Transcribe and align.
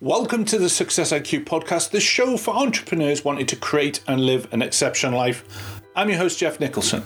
Welcome 0.00 0.44
to 0.46 0.58
the 0.58 0.68
Success 0.68 1.12
IQ 1.12 1.44
podcast, 1.44 1.90
the 1.90 2.00
show 2.00 2.36
for 2.36 2.54
entrepreneurs 2.54 3.24
wanting 3.24 3.46
to 3.46 3.56
create 3.56 4.00
and 4.06 4.20
live 4.20 4.52
an 4.52 4.62
exceptional 4.62 5.18
life. 5.18 5.82
I'm 5.94 6.08
your 6.08 6.18
host, 6.18 6.38
Jeff 6.38 6.58
Nicholson. 6.58 7.02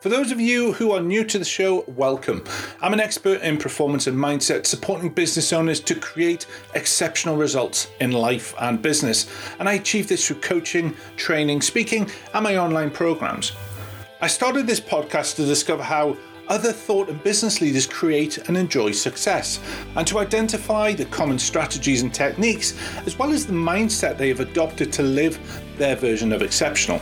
For 0.00 0.08
those 0.08 0.32
of 0.32 0.40
you 0.40 0.72
who 0.72 0.92
are 0.92 1.00
new 1.00 1.22
to 1.24 1.38
the 1.38 1.44
show, 1.44 1.84
welcome. 1.86 2.44
I'm 2.80 2.92
an 2.92 3.00
expert 3.00 3.42
in 3.42 3.56
performance 3.56 4.06
and 4.06 4.18
mindset, 4.18 4.66
supporting 4.66 5.10
business 5.10 5.52
owners 5.52 5.80
to 5.80 5.94
create 5.94 6.46
exceptional 6.74 7.36
results 7.36 7.88
in 8.00 8.12
life 8.12 8.54
and 8.58 8.82
business. 8.82 9.30
And 9.58 9.68
I 9.68 9.74
achieve 9.74 10.08
this 10.08 10.26
through 10.26 10.40
coaching, 10.40 10.94
training, 11.16 11.60
speaking, 11.60 12.10
and 12.34 12.42
my 12.42 12.56
online 12.56 12.90
programs. 12.90 13.52
I 14.20 14.28
started 14.28 14.66
this 14.66 14.80
podcast 14.80 15.36
to 15.36 15.44
discover 15.44 15.82
how 15.82 16.16
other 16.48 16.72
thought 16.72 17.08
and 17.08 17.22
business 17.22 17.60
leaders 17.60 17.86
create 17.86 18.38
and 18.48 18.56
enjoy 18.56 18.92
success, 18.92 19.60
and 19.96 20.06
to 20.06 20.18
identify 20.18 20.92
the 20.92 21.04
common 21.06 21.38
strategies 21.38 22.02
and 22.02 22.12
techniques, 22.12 22.76
as 23.06 23.18
well 23.18 23.32
as 23.32 23.46
the 23.46 23.52
mindset 23.52 24.18
they 24.18 24.28
have 24.28 24.40
adopted 24.40 24.92
to 24.92 25.02
live 25.02 25.38
their 25.78 25.96
version 25.96 26.32
of 26.32 26.42
exceptional. 26.42 27.00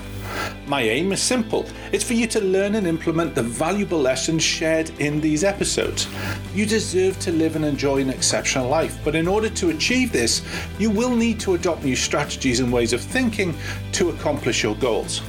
My 0.67 0.83
aim 0.83 1.13
is 1.13 1.21
simple 1.21 1.67
it's 1.93 2.05
for 2.05 2.15
you 2.15 2.27
to 2.29 2.41
learn 2.41 2.77
and 2.77 2.87
implement 2.87 3.35
the 3.35 3.43
valuable 3.43 3.99
lessons 3.99 4.43
shared 4.43 4.91
in 5.01 5.21
these 5.21 5.43
episodes. 5.43 6.07
You 6.55 6.67
deserve 6.67 7.19
to 7.21 7.33
live 7.33 7.57
and 7.57 7.65
enjoy 7.65 8.01
an 8.01 8.11
exceptional 8.11 8.69
life, 8.69 8.99
but 9.05 9.17
in 9.17 9.27
order 9.27 9.51
to 9.51 9.71
achieve 9.71 10.13
this, 10.13 10.43
you 10.79 10.91
will 10.91 11.15
need 11.15 11.41
to 11.41 11.55
adopt 11.55 11.83
new 11.83 11.97
strategies 11.97 12.61
and 12.61 12.73
ways 12.73 12.93
of 12.93 13.01
thinking 13.01 13.57
to 13.93 14.11
accomplish 14.11 14.63
your 14.63 14.77
goals. 14.77 15.23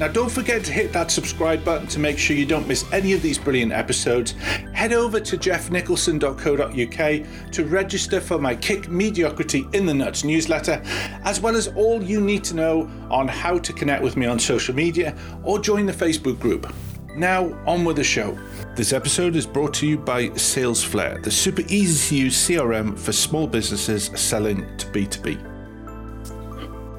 Now, 0.00 0.08
don't 0.08 0.30
forget 0.30 0.64
to 0.64 0.72
hit 0.72 0.92
that 0.92 1.12
subscribe 1.12 1.64
button 1.64 1.86
to 1.88 2.00
make 2.00 2.18
sure 2.18 2.36
you 2.36 2.46
don't 2.46 2.66
miss 2.66 2.84
any 2.92 3.12
of 3.12 3.22
these 3.22 3.38
brilliant 3.38 3.70
episodes. 3.70 4.32
Head 4.72 4.92
over 4.92 5.20
to 5.20 5.36
jeffnicholson.co.uk 5.36 7.52
to 7.52 7.64
register 7.64 8.20
for 8.20 8.38
my 8.38 8.56
Kick 8.56 8.88
Mediocrity 8.88 9.64
in 9.72 9.86
the 9.86 9.94
Nuts 9.94 10.24
newsletter, 10.24 10.82
as 11.24 11.40
well 11.40 11.54
as 11.54 11.68
all 11.68 12.02
you 12.02 12.20
need 12.20 12.42
to 12.44 12.56
know 12.56 12.90
on 13.08 13.28
how 13.28 13.56
to 13.58 13.72
connect 13.72 14.02
with 14.02 14.16
me 14.16 14.26
on 14.26 14.40
social 14.40 14.74
media 14.74 15.16
or 15.44 15.60
join 15.60 15.86
the 15.86 15.92
Facebook 15.92 16.40
group. 16.40 16.74
Now, 17.14 17.56
on 17.64 17.84
with 17.84 17.94
the 17.94 18.04
show. 18.04 18.36
This 18.74 18.92
episode 18.92 19.36
is 19.36 19.46
brought 19.46 19.74
to 19.74 19.86
you 19.86 19.96
by 19.96 20.30
Salesflare, 20.30 21.22
the 21.22 21.30
super 21.30 21.62
easy 21.68 22.08
to 22.08 22.22
use 22.24 22.48
CRM 22.48 22.98
for 22.98 23.12
small 23.12 23.46
businesses 23.46 24.10
selling 24.16 24.66
to 24.78 24.86
B2B. 24.88 25.53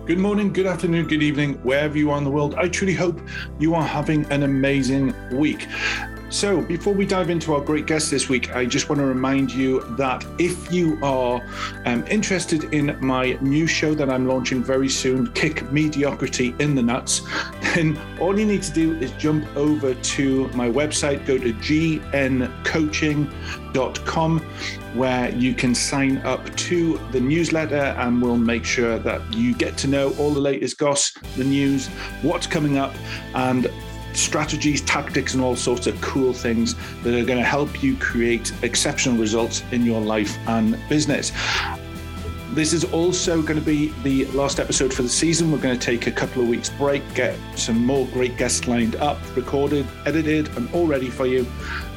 Good 0.05 0.19
morning, 0.19 0.53
good 0.53 0.67
afternoon, 0.67 1.07
good 1.07 1.23
evening, 1.23 1.55
wherever 1.63 1.97
you 1.97 2.11
are 2.11 2.17
in 2.19 2.23
the 2.23 2.29
world. 2.29 2.53
I 2.53 2.69
truly 2.69 2.93
hope 2.93 3.19
you 3.57 3.73
are 3.73 3.81
having 3.81 4.31
an 4.31 4.43
amazing 4.43 5.15
week. 5.35 5.65
So, 6.29 6.61
before 6.61 6.93
we 6.93 7.07
dive 7.07 7.31
into 7.31 7.55
our 7.55 7.61
great 7.61 7.87
guest 7.87 8.11
this 8.11 8.29
week, 8.29 8.55
I 8.55 8.65
just 8.65 8.87
want 8.87 8.99
to 8.99 9.05
remind 9.07 9.51
you 9.51 9.81
that 9.95 10.23
if 10.37 10.71
you 10.71 10.99
are 11.01 11.41
um, 11.85 12.05
interested 12.07 12.65
in 12.65 12.95
my 13.03 13.35
new 13.41 13.65
show 13.65 13.95
that 13.95 14.11
I'm 14.11 14.27
launching 14.27 14.63
very 14.63 14.89
soon, 14.89 15.33
Kick 15.33 15.71
Mediocrity 15.71 16.53
in 16.59 16.75
the 16.75 16.83
Nuts, 16.83 17.23
then 17.73 17.99
all 18.19 18.37
you 18.37 18.45
need 18.45 18.61
to 18.61 18.73
do 18.73 18.93
is 18.97 19.11
jump 19.13 19.43
over 19.55 19.95
to 19.95 20.47
my 20.49 20.69
website, 20.69 21.25
go 21.25 21.39
to 21.39 21.51
gncoaching.com, 21.51 24.44
where 24.93 25.29
you 25.35 25.53
can 25.53 25.75
sign 25.75 26.17
up 26.19 26.53
to 26.55 26.97
the 27.11 27.19
newsletter, 27.19 27.95
and 27.97 28.21
we'll 28.21 28.37
make 28.37 28.65
sure 28.65 28.97
that 28.99 29.21
you 29.33 29.53
get 29.53 29.77
to 29.77 29.87
know 29.87 30.13
all 30.17 30.33
the 30.33 30.39
latest 30.39 30.77
goss, 30.77 31.11
the 31.37 31.43
news, 31.43 31.87
what's 32.21 32.47
coming 32.47 32.77
up, 32.77 32.93
and 33.33 33.67
strategies, 34.13 34.81
tactics, 34.81 35.33
and 35.33 35.43
all 35.43 35.55
sorts 35.55 35.87
of 35.87 35.99
cool 36.01 36.33
things 36.33 36.75
that 37.03 37.13
are 37.13 37.25
going 37.25 37.39
to 37.39 37.43
help 37.43 37.83
you 37.83 37.95
create 37.97 38.51
exceptional 38.63 39.17
results 39.17 39.63
in 39.71 39.85
your 39.85 40.01
life 40.01 40.37
and 40.47 40.77
business. 40.87 41.31
This 42.55 42.71
is 42.71 42.85
also 42.85 43.41
going 43.41 43.59
to 43.59 43.65
be 43.65 43.89
the 44.01 44.23
last 44.27 44.61
episode 44.61 44.93
for 44.93 45.01
the 45.01 45.09
season. 45.09 45.51
We're 45.51 45.57
going 45.57 45.77
to 45.77 45.85
take 45.85 46.07
a 46.07 46.11
couple 46.11 46.41
of 46.41 46.47
weeks 46.47 46.69
break, 46.69 47.03
get 47.13 47.37
some 47.57 47.85
more 47.85 48.07
great 48.13 48.37
guests 48.37 48.65
lined 48.65 48.95
up, 48.95 49.19
recorded, 49.35 49.85
edited, 50.05 50.47
and 50.55 50.73
all 50.73 50.87
ready 50.87 51.09
for 51.09 51.27
you. 51.27 51.45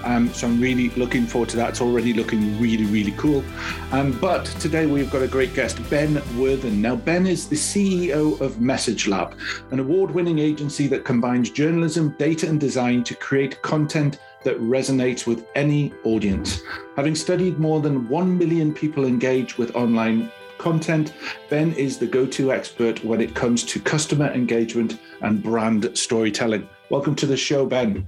Um, 0.02 0.32
so 0.34 0.48
I'm 0.48 0.60
really 0.60 0.88
looking 0.90 1.26
forward 1.26 1.48
to 1.50 1.56
that. 1.58 1.68
It's 1.68 1.80
already 1.80 2.12
looking 2.12 2.60
really, 2.60 2.86
really 2.86 3.12
cool. 3.12 3.44
Um, 3.92 4.18
but 4.18 4.46
today 4.46 4.86
we've 4.86 5.12
got 5.12 5.22
a 5.22 5.28
great 5.28 5.54
guest, 5.54 5.78
Ben 5.88 6.20
Worthen. 6.36 6.82
Now, 6.82 6.96
Ben 6.96 7.28
is 7.28 7.48
the 7.48 7.54
CEO 7.54 8.40
of 8.40 8.60
Message 8.60 9.06
Lab, 9.06 9.38
an 9.70 9.78
award 9.78 10.10
winning 10.10 10.40
agency 10.40 10.88
that 10.88 11.04
combines 11.04 11.50
journalism, 11.50 12.16
data, 12.18 12.48
and 12.48 12.58
design 12.58 13.04
to 13.04 13.14
create 13.14 13.62
content 13.62 14.18
that 14.42 14.60
resonates 14.60 15.24
with 15.24 15.46
any 15.54 15.92
audience. 16.02 16.62
Having 16.96 17.14
studied 17.14 17.60
more 17.60 17.80
than 17.80 18.08
1 18.08 18.38
million 18.38 18.74
people 18.74 19.04
engage 19.04 19.56
with 19.56 19.76
online 19.76 20.32
content, 20.58 21.14
Ben 21.48 21.72
is 21.74 21.98
the 21.98 22.06
go 22.06 22.26
to 22.26 22.52
expert 22.52 23.02
when 23.04 23.20
it 23.20 23.34
comes 23.34 23.64
to 23.64 23.80
customer 23.80 24.26
engagement 24.32 24.98
and 25.22 25.42
brand 25.42 25.96
storytelling. 25.96 26.68
Welcome 26.90 27.14
to 27.16 27.26
the 27.26 27.36
show, 27.36 27.64
Ben. 27.64 28.06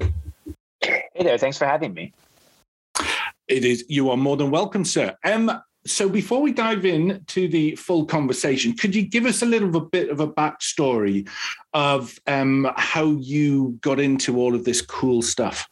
Hey 0.83 1.25
there, 1.25 1.39
thanks 1.39 1.59
for 1.59 1.67
having 1.67 1.95
me. 1.95 2.13
It 3.49 3.65
is 3.65 3.85
you 3.89 4.11
are 4.11 4.17
more 4.17 4.37
than 4.37 4.51
welcome, 4.51 4.85
sir. 4.85 5.17
Um, 5.25 5.51
so 5.87 6.09
before 6.09 6.43
we 6.43 6.53
dive 6.53 6.85
in 6.85 7.25
to 7.29 7.49
the 7.49 7.75
full 7.77 8.05
conversation, 8.05 8.75
could 8.75 8.95
you 8.95 9.03
give 9.03 9.25
us 9.25 9.43
a 9.43 9.47
little 9.47 9.75
a 9.77 9.81
bit 9.81 10.11
of 10.11 10.21
a 10.21 10.29
backstory 10.29 11.29
of 11.73 12.19
um, 12.27 12.71
how 12.77 13.07
you 13.13 13.79
got 13.81 13.99
into 13.99 14.39
all 14.39 14.55
of 14.55 14.65
this 14.65 14.83
cool 14.83 15.23
stuff? 15.23 15.69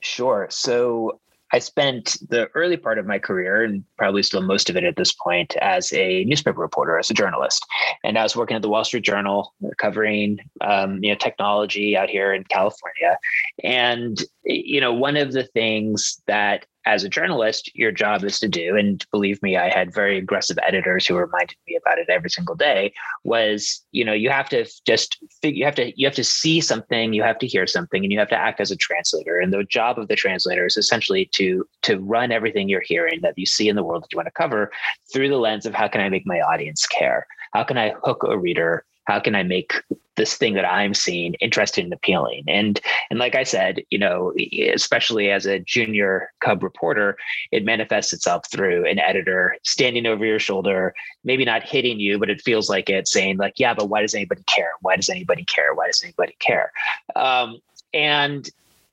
Sure. 0.00 0.46
So 0.50 1.20
I 1.52 1.58
spent 1.58 2.16
the 2.28 2.48
early 2.54 2.76
part 2.76 2.98
of 2.98 3.06
my 3.06 3.18
career, 3.18 3.64
and 3.64 3.84
probably 3.96 4.22
still 4.22 4.42
most 4.42 4.68
of 4.68 4.76
it 4.76 4.84
at 4.84 4.96
this 4.96 5.12
point, 5.12 5.56
as 5.56 5.92
a 5.92 6.24
newspaper 6.24 6.60
reporter, 6.60 6.98
as 6.98 7.10
a 7.10 7.14
journalist. 7.14 7.64
And 8.04 8.18
I 8.18 8.22
was 8.22 8.36
working 8.36 8.56
at 8.56 8.62
the 8.62 8.68
Wall 8.68 8.84
Street 8.84 9.04
Journal, 9.04 9.54
covering 9.78 10.38
um, 10.60 11.02
you 11.02 11.10
know 11.10 11.16
technology 11.16 11.96
out 11.96 12.10
here 12.10 12.32
in 12.32 12.44
California. 12.44 13.18
And 13.64 14.22
you 14.44 14.80
know, 14.80 14.92
one 14.92 15.16
of 15.16 15.32
the 15.32 15.44
things 15.44 16.22
that 16.26 16.66
as 16.86 17.04
a 17.04 17.08
journalist, 17.08 17.70
your 17.74 17.92
job 17.92 18.24
is 18.24 18.38
to 18.40 18.48
do, 18.48 18.76
and 18.76 19.04
believe 19.10 19.42
me, 19.42 19.56
I 19.56 19.68
had 19.68 19.92
very 19.92 20.16
aggressive 20.16 20.58
editors 20.66 21.06
who 21.06 21.16
reminded 21.16 21.56
me 21.66 21.76
about 21.76 21.98
it 21.98 22.08
every 22.08 22.30
single 22.30 22.54
day. 22.54 22.92
Was 23.24 23.84
you 23.92 24.04
know 24.04 24.12
you 24.12 24.30
have 24.30 24.48
to 24.50 24.66
just 24.86 25.18
you 25.42 25.64
have 25.64 25.74
to 25.76 25.92
you 26.00 26.06
have 26.06 26.14
to 26.16 26.24
see 26.24 26.60
something, 26.60 27.12
you 27.12 27.22
have 27.22 27.38
to 27.40 27.46
hear 27.46 27.66
something, 27.66 28.04
and 28.04 28.12
you 28.12 28.18
have 28.18 28.28
to 28.28 28.38
act 28.38 28.60
as 28.60 28.70
a 28.70 28.76
translator. 28.76 29.38
And 29.38 29.52
the 29.52 29.64
job 29.64 29.98
of 29.98 30.08
the 30.08 30.16
translator 30.16 30.66
is 30.66 30.76
essentially 30.76 31.28
to 31.34 31.66
to 31.82 31.98
run 31.98 32.32
everything 32.32 32.68
you're 32.68 32.82
hearing 32.84 33.20
that 33.22 33.34
you 33.36 33.46
see 33.46 33.68
in 33.68 33.76
the 33.76 33.84
world 33.84 34.02
that 34.02 34.12
you 34.12 34.16
want 34.16 34.28
to 34.28 34.32
cover 34.32 34.70
through 35.12 35.28
the 35.28 35.36
lens 35.36 35.66
of 35.66 35.74
how 35.74 35.88
can 35.88 36.00
I 36.00 36.08
make 36.08 36.26
my 36.26 36.40
audience 36.40 36.86
care? 36.86 37.26
How 37.52 37.64
can 37.64 37.78
I 37.78 37.94
hook 38.04 38.24
a 38.26 38.38
reader? 38.38 38.84
How 39.08 39.18
can 39.18 39.34
I 39.34 39.42
make 39.42 39.72
this 40.16 40.36
thing 40.36 40.52
that 40.52 40.66
I'm 40.66 40.92
seeing 40.92 41.32
interesting 41.34 41.84
and 41.84 41.92
appealing? 41.94 42.44
And 42.46 42.78
and 43.08 43.18
like 43.18 43.34
I 43.34 43.42
said, 43.42 43.80
you 43.90 43.98
know, 43.98 44.34
especially 44.74 45.30
as 45.30 45.46
a 45.46 45.60
junior 45.60 46.30
Cub 46.40 46.62
reporter, 46.62 47.16
it 47.50 47.64
manifests 47.64 48.12
itself 48.12 48.42
through 48.50 48.86
an 48.86 48.98
editor 48.98 49.56
standing 49.64 50.04
over 50.04 50.26
your 50.26 50.38
shoulder, 50.38 50.94
maybe 51.24 51.46
not 51.46 51.62
hitting 51.62 51.98
you, 51.98 52.18
but 52.18 52.28
it 52.28 52.42
feels 52.42 52.68
like 52.68 52.90
it 52.90 53.08
saying 53.08 53.38
like, 53.38 53.54
yeah, 53.56 53.72
but 53.72 53.88
why 53.88 54.02
does 54.02 54.14
anybody 54.14 54.42
care? 54.46 54.72
Why 54.82 54.94
does 54.94 55.08
anybody 55.08 55.44
care? 55.44 55.74
Why 55.74 55.86
does 55.86 56.02
anybody 56.02 56.36
care? 56.38 56.70
Um, 57.16 57.60
and 57.94 58.48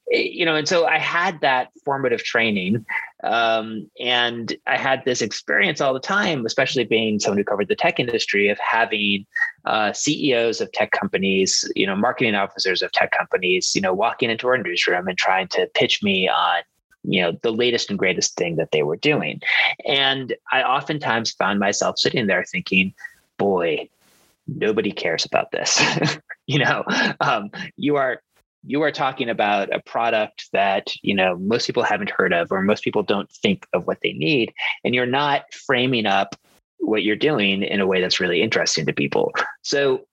you 0.07 0.45
know, 0.45 0.55
and 0.55 0.67
so 0.67 0.85
I 0.85 0.99
had 0.99 1.41
that 1.41 1.71
formative 1.83 2.23
training, 2.23 2.85
um, 3.25 3.89
and 3.99 4.55
I 4.67 4.77
had 4.77 5.03
this 5.03 5.21
experience 5.21 5.81
all 5.81 5.93
the 5.93 5.99
time, 5.99 6.45
especially 6.45 6.83
being 6.85 7.19
someone 7.19 7.39
who 7.39 7.43
covered 7.43 7.67
the 7.67 7.75
tech 7.75 7.99
industry, 7.99 8.49
of 8.49 8.59
having 8.59 9.25
uh, 9.65 9.93
CEOs 9.93 10.61
of 10.61 10.71
tech 10.71 10.91
companies, 10.91 11.69
you 11.75 11.87
know, 11.87 11.95
marketing 11.95 12.35
officers 12.35 12.81
of 12.81 12.91
tech 12.91 13.11
companies, 13.11 13.73
you 13.75 13.81
know, 13.81 13.93
walking 13.93 14.29
into 14.29 14.47
our 14.47 14.57
newsroom 14.57 15.07
and 15.07 15.17
trying 15.17 15.47
to 15.49 15.67
pitch 15.73 16.03
me 16.03 16.29
on 16.29 16.61
you 17.07 17.21
know 17.21 17.37
the 17.43 17.51
latest 17.51 17.89
and 17.89 17.99
greatest 17.99 18.35
thing 18.35 18.55
that 18.55 18.71
they 18.71 18.83
were 18.83 18.97
doing. 18.97 19.41
And 19.85 20.33
i 20.51 20.63
oftentimes 20.63 21.31
found 21.31 21.59
myself 21.59 21.99
sitting 21.99 22.27
there 22.27 22.43
thinking 22.43 22.93
boy 23.37 23.89
nobody 24.47 24.91
cares 24.91 25.25
about 25.25 25.51
this. 25.51 25.81
You 26.47 26.59
know 26.59 26.83
um, 27.21 27.49
you 27.75 27.95
are 27.95 28.21
you 28.65 28.81
are 28.81 28.91
talking 28.91 29.29
about 29.29 29.73
a 29.73 29.81
product 29.81 30.47
that 30.53 30.93
you 31.01 31.13
know 31.13 31.37
most 31.37 31.65
people 31.65 31.83
haven't 31.83 32.09
heard 32.09 32.33
of 32.33 32.51
or 32.51 32.61
most 32.61 32.83
people 32.83 33.03
don't 33.03 33.31
think 33.31 33.67
of 33.73 33.87
what 33.87 33.99
they 34.01 34.13
need 34.13 34.53
and 34.83 34.95
you're 34.95 35.05
not 35.05 35.43
framing 35.53 36.05
up 36.05 36.35
what 36.79 37.03
you're 37.03 37.15
doing 37.15 37.63
in 37.63 37.79
a 37.79 37.87
way 37.87 38.01
that's 38.01 38.19
really 38.19 38.41
interesting 38.41 38.85
to 38.85 38.93
people. 38.93 39.33
So 39.61 40.05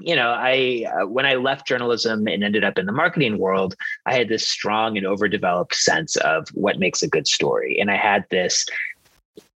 you 0.00 0.16
know 0.16 0.30
i 0.30 0.84
uh, 1.00 1.06
when 1.06 1.26
i 1.26 1.34
left 1.36 1.64
journalism 1.64 2.26
and 2.26 2.42
ended 2.42 2.64
up 2.64 2.76
in 2.76 2.86
the 2.86 2.92
marketing 2.92 3.38
world 3.38 3.76
i 4.04 4.12
had 4.12 4.28
this 4.28 4.48
strong 4.48 4.96
and 4.96 5.06
overdeveloped 5.06 5.76
sense 5.76 6.16
of 6.16 6.48
what 6.54 6.80
makes 6.80 7.04
a 7.04 7.08
good 7.08 7.28
story. 7.28 7.78
And 7.78 7.88
i 7.88 7.96
had 7.96 8.24
this 8.30 8.66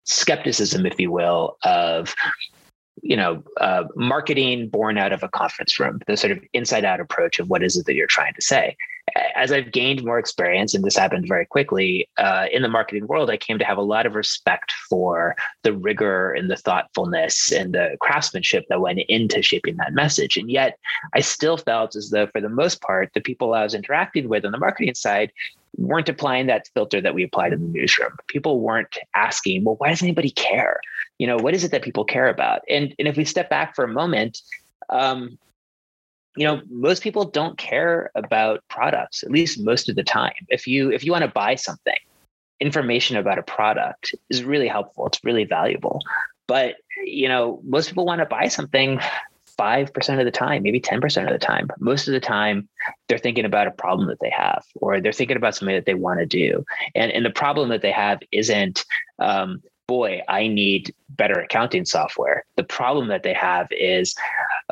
skepticism 0.04 0.86
if 0.86 1.00
you 1.00 1.10
will 1.10 1.56
of 1.64 2.14
you 3.08 3.16
know, 3.16 3.42
uh, 3.60 3.84
marketing 3.94 4.68
born 4.68 4.98
out 4.98 5.12
of 5.12 5.22
a 5.22 5.28
conference 5.28 5.78
room, 5.78 6.00
the 6.06 6.16
sort 6.16 6.32
of 6.32 6.42
inside 6.52 6.84
out 6.84 7.00
approach 7.00 7.38
of 7.38 7.48
what 7.48 7.62
is 7.62 7.76
it 7.76 7.86
that 7.86 7.94
you're 7.94 8.06
trying 8.06 8.34
to 8.34 8.42
say. 8.42 8.76
as 9.34 9.52
I've 9.52 9.72
gained 9.72 10.04
more 10.04 10.18
experience, 10.18 10.74
and 10.74 10.84
this 10.84 10.96
happened 10.96 11.26
very 11.28 11.46
quickly 11.46 12.08
uh, 12.16 12.46
in 12.52 12.62
the 12.62 12.68
marketing 12.68 13.06
world, 13.06 13.30
I 13.30 13.36
came 13.36 13.58
to 13.58 13.64
have 13.64 13.78
a 13.78 13.82
lot 13.82 14.06
of 14.06 14.14
respect 14.14 14.72
for 14.88 15.36
the 15.62 15.72
rigor 15.72 16.32
and 16.32 16.50
the 16.50 16.56
thoughtfulness 16.56 17.52
and 17.52 17.72
the 17.74 17.96
craftsmanship 18.00 18.64
that 18.68 18.80
went 18.80 19.00
into 19.08 19.42
shaping 19.42 19.76
that 19.76 19.94
message. 19.94 20.36
And 20.36 20.50
yet, 20.50 20.78
I 21.14 21.20
still 21.20 21.56
felt 21.56 21.94
as 21.96 22.10
though, 22.10 22.26
for 22.26 22.40
the 22.40 22.48
most 22.48 22.80
part, 22.80 23.10
the 23.14 23.20
people 23.20 23.54
I 23.54 23.62
was 23.62 23.74
interacting 23.74 24.28
with 24.28 24.44
on 24.44 24.52
the 24.52 24.58
marketing 24.58 24.94
side 24.94 25.30
weren't 25.76 26.08
applying 26.08 26.46
that 26.46 26.68
filter 26.74 27.00
that 27.00 27.14
we 27.14 27.22
applied 27.22 27.52
in 27.52 27.60
the 27.60 27.78
newsroom. 27.78 28.12
People 28.28 28.60
weren't 28.60 28.96
asking, 29.14 29.64
well, 29.64 29.76
why 29.76 29.90
does 29.90 30.02
anybody 30.02 30.30
care? 30.30 30.80
You 31.18 31.26
know, 31.26 31.36
what 31.36 31.54
is 31.54 31.64
it 31.64 31.70
that 31.70 31.82
people 31.82 32.04
care 32.04 32.28
about? 32.28 32.62
And 32.68 32.94
and 32.98 33.08
if 33.08 33.16
we 33.16 33.24
step 33.24 33.50
back 33.50 33.74
for 33.74 33.84
a 33.84 33.88
moment, 33.88 34.40
um, 34.88 35.38
you 36.36 36.46
know, 36.46 36.60
most 36.68 37.02
people 37.02 37.24
don't 37.24 37.56
care 37.56 38.10
about 38.14 38.62
products, 38.68 39.22
at 39.22 39.30
least 39.30 39.64
most 39.64 39.88
of 39.88 39.96
the 39.96 40.04
time. 40.04 40.34
If 40.48 40.66
you 40.66 40.92
if 40.92 41.04
you 41.04 41.12
want 41.12 41.24
to 41.24 41.30
buy 41.30 41.54
something, 41.54 41.96
information 42.60 43.16
about 43.16 43.38
a 43.38 43.42
product 43.42 44.14
is 44.30 44.44
really 44.44 44.68
helpful. 44.68 45.06
It's 45.06 45.24
really 45.24 45.44
valuable. 45.44 46.02
But 46.46 46.76
you 47.04 47.28
know, 47.28 47.60
most 47.64 47.88
people 47.88 48.06
want 48.06 48.20
to 48.20 48.26
buy 48.26 48.48
something 48.48 49.00
5% 49.58 50.18
of 50.18 50.24
the 50.24 50.30
time, 50.30 50.62
maybe 50.62 50.80
10% 50.80 51.26
of 51.26 51.32
the 51.32 51.38
time. 51.38 51.68
Most 51.78 52.08
of 52.08 52.12
the 52.12 52.20
time, 52.20 52.68
they're 53.08 53.18
thinking 53.18 53.44
about 53.44 53.66
a 53.66 53.70
problem 53.70 54.08
that 54.08 54.20
they 54.20 54.30
have, 54.30 54.64
or 54.76 55.00
they're 55.00 55.12
thinking 55.12 55.36
about 55.36 55.54
something 55.54 55.74
that 55.74 55.86
they 55.86 55.94
want 55.94 56.20
to 56.20 56.26
do. 56.26 56.64
And, 56.94 57.10
and 57.10 57.24
the 57.24 57.30
problem 57.30 57.70
that 57.70 57.82
they 57.82 57.90
have 57.90 58.20
isn't, 58.32 58.84
um, 59.18 59.62
boy, 59.86 60.20
I 60.28 60.48
need 60.48 60.94
better 61.10 61.40
accounting 61.40 61.84
software. 61.84 62.44
The 62.56 62.64
problem 62.64 63.08
that 63.08 63.22
they 63.22 63.34
have 63.34 63.68
is, 63.70 64.14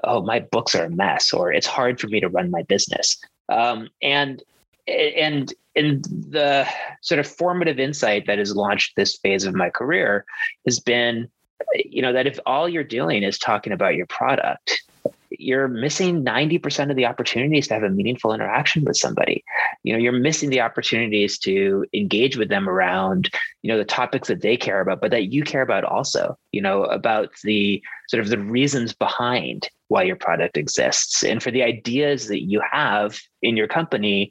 oh, 0.03 0.23
my 0.23 0.41
books 0.41 0.75
are 0.75 0.85
a 0.85 0.91
mess, 0.91 1.33
or 1.33 1.53
it's 1.53 1.67
hard 1.67 2.01
for 2.01 2.09
me 2.09 2.21
to 2.21 2.29
run 2.29 2.51
my 2.51 2.63
business. 2.63 3.19
Um, 3.49 3.89
and 4.03 4.43
and 4.87 5.53
and 5.77 6.05
the 6.05 6.67
sort 7.01 7.19
of 7.19 7.27
formative 7.27 7.79
insight 7.79 8.27
that 8.27 8.39
has 8.39 8.55
launched 8.55 8.97
this 8.97 9.17
phase 9.19 9.45
of 9.45 9.55
my 9.55 9.71
career 9.71 10.25
has 10.67 10.79
been 10.81 11.29
you 11.75 12.03
know 12.03 12.13
that 12.13 12.27
if 12.27 12.39
all 12.47 12.69
you're 12.69 12.85
doing 12.85 13.23
is 13.23 13.39
talking 13.39 13.73
about 13.73 13.95
your 13.95 14.07
product 14.07 14.83
you're 15.31 15.69
missing 15.69 16.25
90% 16.25 16.91
of 16.91 16.97
the 16.97 17.07
opportunities 17.07 17.69
to 17.69 17.75
have 17.75 17.83
a 17.83 17.91
meaningful 17.91 18.33
interaction 18.33 18.85
with 18.85 18.97
somebody. 18.97 19.45
You 19.83 19.93
know 19.93 19.99
you're 19.99 20.13
missing 20.13 20.51
the 20.51 20.61
opportunities 20.61 21.39
to 21.41 21.85
engage 21.93 22.37
with 22.37 22.49
them 22.49 22.69
around 22.69 23.31
you 23.63 23.69
know 23.69 23.79
the 23.79 23.85
topics 23.85 24.29
that 24.29 24.41
they 24.41 24.57
care 24.57 24.81
about 24.81 25.01
but 25.01 25.11
that 25.11 25.33
you 25.33 25.43
care 25.43 25.63
about 25.63 25.85
also 25.85 26.37
you 26.53 26.61
know 26.61 26.85
about 26.85 27.31
the 27.43 27.83
sort 28.09 28.23
of 28.23 28.29
the 28.29 28.39
reasons 28.39 28.93
behind 28.93 29.69
why 29.89 30.03
your 30.03 30.17
product 30.17 30.57
exists. 30.57 31.23
And 31.23 31.43
for 31.43 31.51
the 31.51 31.63
ideas 31.63 32.29
that 32.29 32.45
you 32.45 32.63
have 32.71 33.19
in 33.43 33.57
your 33.57 33.69
company 33.69 34.31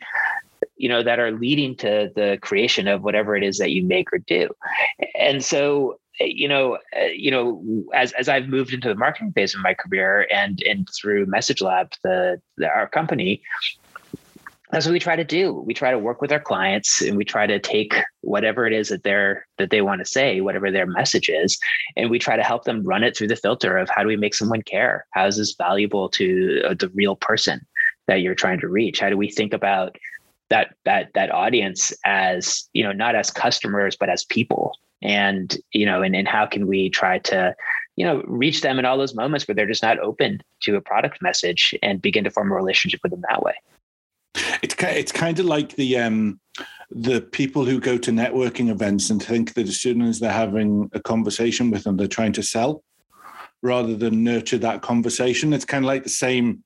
you 0.75 0.89
know 0.89 1.03
that 1.03 1.19
are 1.19 1.31
leading 1.31 1.75
to 1.75 2.11
the 2.15 2.37
creation 2.41 2.87
of 2.87 3.03
whatever 3.03 3.35
it 3.35 3.43
is 3.43 3.57
that 3.57 3.71
you 3.71 3.83
make 3.83 4.11
or 4.11 4.17
do. 4.19 4.49
And 5.17 5.43
so 5.43 5.99
you 6.19 6.47
know, 6.47 6.77
uh, 6.95 7.05
you 7.05 7.31
know, 7.31 7.63
as 7.93 8.11
as 8.13 8.29
I've 8.29 8.47
moved 8.47 8.73
into 8.73 8.87
the 8.87 8.95
marketing 8.95 9.31
phase 9.33 9.55
of 9.55 9.61
my 9.61 9.73
career 9.73 10.27
and 10.31 10.61
and 10.63 10.87
through 10.89 11.25
Message 11.25 11.61
Lab, 11.61 11.93
the, 12.03 12.41
the 12.57 12.67
our 12.67 12.87
company, 12.87 13.41
that's 14.71 14.85
what 14.85 14.93
we 14.93 14.99
try 14.99 15.15
to 15.15 15.23
do. 15.23 15.53
We 15.53 15.73
try 15.73 15.91
to 15.91 15.99
work 15.99 16.21
with 16.21 16.31
our 16.31 16.39
clients 16.39 17.01
and 17.01 17.17
we 17.17 17.25
try 17.25 17.47
to 17.47 17.59
take 17.59 17.95
whatever 18.21 18.65
it 18.65 18.73
is 18.73 18.89
that 18.89 19.03
they're 19.03 19.47
that 19.57 19.69
they 19.69 19.81
want 19.81 19.99
to 20.01 20.05
say, 20.05 20.41
whatever 20.41 20.71
their 20.71 20.85
message 20.85 21.29
is, 21.29 21.57
and 21.95 22.09
we 22.09 22.19
try 22.19 22.35
to 22.35 22.43
help 22.43 22.65
them 22.65 22.83
run 22.83 23.03
it 23.03 23.17
through 23.17 23.27
the 23.27 23.35
filter 23.35 23.77
of 23.77 23.89
how 23.89 24.01
do 24.01 24.07
we 24.07 24.17
make 24.17 24.35
someone 24.35 24.61
care? 24.61 25.05
How 25.11 25.25
is 25.25 25.37
this 25.37 25.55
valuable 25.55 26.09
to 26.09 26.61
uh, 26.65 26.73
the 26.75 26.89
real 26.89 27.15
person 27.15 27.65
that 28.07 28.21
you're 28.21 28.35
trying 28.35 28.59
to 28.59 28.67
reach? 28.67 28.99
How 28.99 29.09
do 29.09 29.17
we 29.17 29.29
think 29.29 29.53
about 29.53 29.97
that 30.49 30.75
that 30.85 31.09
that 31.13 31.31
audience 31.31 31.93
as 32.05 32.69
you 32.73 32.83
know 32.83 32.91
not 32.91 33.15
as 33.15 33.31
customers 33.31 33.95
but 33.95 34.09
as 34.09 34.23
people 34.25 34.77
and 35.03 35.57
you 35.71 35.85
know 35.85 36.01
and, 36.01 36.15
and 36.15 36.27
how 36.27 36.45
can 36.45 36.65
we 36.65 36.89
try 36.89 37.19
to 37.19 37.55
you 37.95 38.05
know 38.05 38.23
reach 38.25 38.61
them 38.61 38.79
in 38.79 38.85
all 38.85 38.97
those 38.97 39.13
moments 39.13 39.47
where 39.47 39.53
they're 39.53 39.67
just 39.67 39.83
not 39.83 39.99
open 39.99 40.41
to 40.61 40.75
a 40.75 40.81
product 40.81 41.21
message 41.21 41.75
and 41.83 42.01
begin 42.01 42.23
to 42.23 42.31
form 42.31 42.51
a 42.51 42.55
relationship 42.55 43.01
with 43.03 43.11
them 43.11 43.23
that 43.29 43.43
way? 43.43 43.53
It's 44.63 44.75
it's 44.79 45.11
kind 45.11 45.37
of 45.37 45.45
like 45.45 45.75
the 45.75 45.99
um 45.99 46.39
the 46.89 47.21
people 47.21 47.65
who 47.65 47.79
go 47.79 47.97
to 47.97 48.11
networking 48.11 48.69
events 48.69 49.09
and 49.09 49.21
think 49.21 49.53
that 49.53 49.67
as 49.67 49.79
soon 49.79 50.01
as 50.01 50.19
they're 50.19 50.31
having 50.31 50.89
a 50.93 50.99
conversation 50.99 51.69
with 51.69 51.83
them 51.83 51.97
they're 51.97 52.07
trying 52.07 52.33
to 52.33 52.43
sell 52.43 52.83
rather 53.63 53.95
than 53.95 54.23
nurture 54.23 54.57
that 54.59 54.81
conversation. 54.81 55.53
It's 55.53 55.65
kind 55.65 55.83
of 55.83 55.87
like 55.87 56.03
the 56.03 56.09
same 56.09 56.63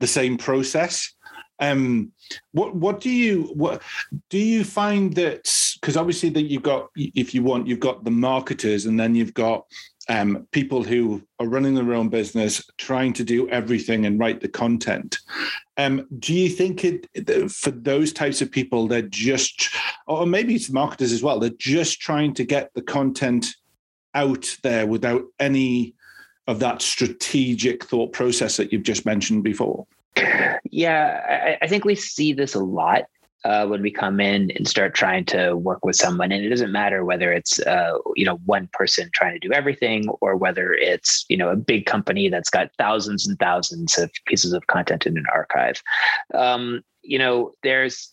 the 0.00 0.06
same 0.06 0.36
process 0.36 1.14
um 1.60 2.10
what 2.52 2.74
what 2.74 3.00
do 3.00 3.10
you 3.10 3.44
what 3.54 3.80
do 4.28 4.38
you 4.38 4.64
find 4.64 5.14
that 5.14 5.48
because 5.80 5.96
obviously 5.96 6.28
that 6.28 6.42
you've 6.42 6.62
got 6.62 6.88
if 6.96 7.34
you 7.34 7.42
want 7.42 7.66
you've 7.66 7.80
got 7.80 8.04
the 8.04 8.10
marketers 8.10 8.86
and 8.86 8.98
then 8.98 9.14
you've 9.14 9.34
got 9.34 9.64
um, 10.08 10.46
people 10.52 10.82
who 10.82 11.22
are 11.38 11.46
running 11.46 11.74
their 11.74 11.94
own 11.94 12.08
business 12.08 12.62
trying 12.76 13.12
to 13.14 13.24
do 13.24 13.48
everything 13.48 14.04
and 14.04 14.18
write 14.18 14.40
the 14.40 14.48
content. 14.48 15.18
Um, 15.76 16.06
do 16.18 16.34
you 16.34 16.48
think 16.48 16.84
it 16.84 17.08
for 17.50 17.70
those 17.70 18.12
types 18.12 18.40
of 18.40 18.50
people 18.50 18.86
they're 18.86 19.02
just 19.02 19.70
or 20.06 20.26
maybe 20.26 20.54
it's 20.54 20.70
marketers 20.70 21.12
as 21.12 21.22
well 21.22 21.40
they're 21.40 21.50
just 21.58 22.00
trying 22.00 22.34
to 22.34 22.44
get 22.44 22.72
the 22.74 22.82
content 22.82 23.46
out 24.14 24.56
there 24.62 24.86
without 24.86 25.24
any 25.40 25.94
of 26.46 26.60
that 26.60 26.80
strategic 26.80 27.84
thought 27.84 28.12
process 28.12 28.56
that 28.56 28.72
you've 28.72 28.84
just 28.84 29.04
mentioned 29.04 29.42
before 29.42 29.86
yeah, 30.70 31.56
I, 31.60 31.64
I 31.64 31.68
think 31.68 31.84
we 31.84 31.94
see 31.94 32.32
this 32.32 32.54
a 32.54 32.60
lot 32.60 33.04
uh, 33.44 33.66
when 33.66 33.82
we 33.82 33.90
come 33.90 34.20
in 34.20 34.50
and 34.52 34.66
start 34.66 34.94
trying 34.94 35.24
to 35.26 35.54
work 35.54 35.84
with 35.84 35.96
someone. 35.96 36.32
And 36.32 36.44
it 36.44 36.48
doesn't 36.48 36.72
matter 36.72 37.04
whether 37.04 37.32
it's 37.32 37.60
uh, 37.60 37.98
you 38.16 38.24
know 38.24 38.36
one 38.46 38.68
person 38.72 39.10
trying 39.12 39.38
to 39.38 39.46
do 39.46 39.52
everything 39.52 40.08
or 40.20 40.36
whether 40.36 40.72
it's 40.72 41.24
you 41.28 41.36
know 41.36 41.50
a 41.50 41.56
big 41.56 41.86
company 41.86 42.28
that's 42.28 42.50
got 42.50 42.70
thousands 42.78 43.26
and 43.26 43.38
thousands 43.38 43.98
of 43.98 44.10
pieces 44.26 44.52
of 44.52 44.66
content 44.66 45.06
in 45.06 45.16
an 45.18 45.26
archive. 45.32 45.82
Um, 46.32 46.82
you 47.02 47.18
know 47.18 47.52
there's 47.62 48.10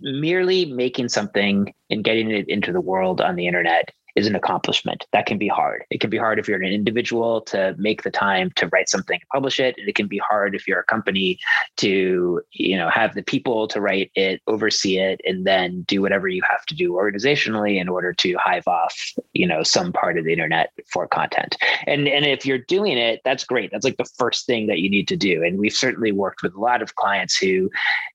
merely 0.00 0.64
making 0.64 1.08
something 1.08 1.74
and 1.90 2.04
getting 2.04 2.30
it 2.30 2.48
into 2.48 2.72
the 2.72 2.80
world 2.80 3.20
on 3.20 3.36
the 3.36 3.46
internet 3.46 3.90
is 4.14 4.26
an 4.26 4.34
accomplishment. 4.34 5.06
That 5.12 5.26
can 5.26 5.38
be 5.38 5.48
hard. 5.48 5.84
It 5.90 6.00
can 6.00 6.10
be 6.10 6.18
hard 6.18 6.38
if 6.38 6.46
you're 6.46 6.60
an 6.60 6.72
individual 6.72 7.40
to 7.42 7.74
make 7.78 8.02
the 8.02 8.10
time 8.10 8.50
to 8.56 8.68
write 8.68 8.88
something 8.88 9.18
and 9.20 9.28
publish 9.32 9.58
it. 9.58 9.76
And 9.78 9.88
it 9.88 9.94
can 9.94 10.06
be 10.06 10.18
hard 10.18 10.54
if 10.54 10.68
you're 10.68 10.80
a 10.80 10.84
company 10.84 11.38
to, 11.78 12.42
you 12.52 12.76
know, 12.76 12.90
have 12.90 13.14
the 13.14 13.22
people 13.22 13.66
to 13.68 13.80
write 13.80 14.10
it, 14.14 14.42
oversee 14.46 14.98
it, 14.98 15.20
and 15.24 15.46
then 15.46 15.82
do 15.82 16.02
whatever 16.02 16.28
you 16.28 16.42
have 16.48 16.66
to 16.66 16.74
do 16.74 16.92
organizationally 16.92 17.80
in 17.80 17.88
order 17.88 18.12
to 18.12 18.34
hive 18.34 18.68
off, 18.68 19.12
you 19.32 19.46
know, 19.46 19.62
some 19.62 19.92
part 19.92 20.18
of 20.18 20.24
the 20.24 20.32
internet 20.32 20.72
for 20.92 21.06
content. 21.06 21.56
And 21.86 22.06
and 22.06 22.26
if 22.26 22.44
you're 22.44 22.58
doing 22.58 22.98
it, 22.98 23.20
that's 23.24 23.44
great. 23.44 23.70
That's 23.70 23.84
like 23.84 23.96
the 23.96 24.10
first 24.18 24.46
thing 24.46 24.66
that 24.66 24.80
you 24.80 24.90
need 24.90 25.08
to 25.08 25.16
do. 25.16 25.42
And 25.42 25.58
we've 25.58 25.72
certainly 25.72 26.12
worked 26.12 26.42
with 26.42 26.54
a 26.54 26.60
lot 26.60 26.82
of 26.82 26.96
clients 26.96 27.36
who, 27.36 27.70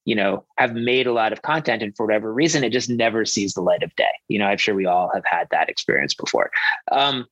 you 0.06 0.16
know, 0.16 0.46
have 0.58 0.74
made 0.74 1.08
a 1.08 1.14
lot 1.14 1.34
of 1.34 1.42
content 1.42 1.82
and 1.82 1.96
for 1.96 2.06
whatever 2.06 2.32
reason 2.32 2.64
it 2.64 2.72
just 2.72 2.90
never 2.90 3.26
sees 3.26 3.54
the 3.54 3.62
light 3.62 3.84
of 3.84 3.96
day. 3.96 4.06
You 4.28 4.38
know, 4.40 4.46
I'm 4.46 4.58
sure 4.58 4.76
we 4.76 4.86
all 4.86 5.10
have 5.14 5.26
had 5.26 5.48
that 5.52 5.70
experience 5.70 5.87
experience 5.88 6.14
before. 6.14 6.52
Um, 6.92 7.26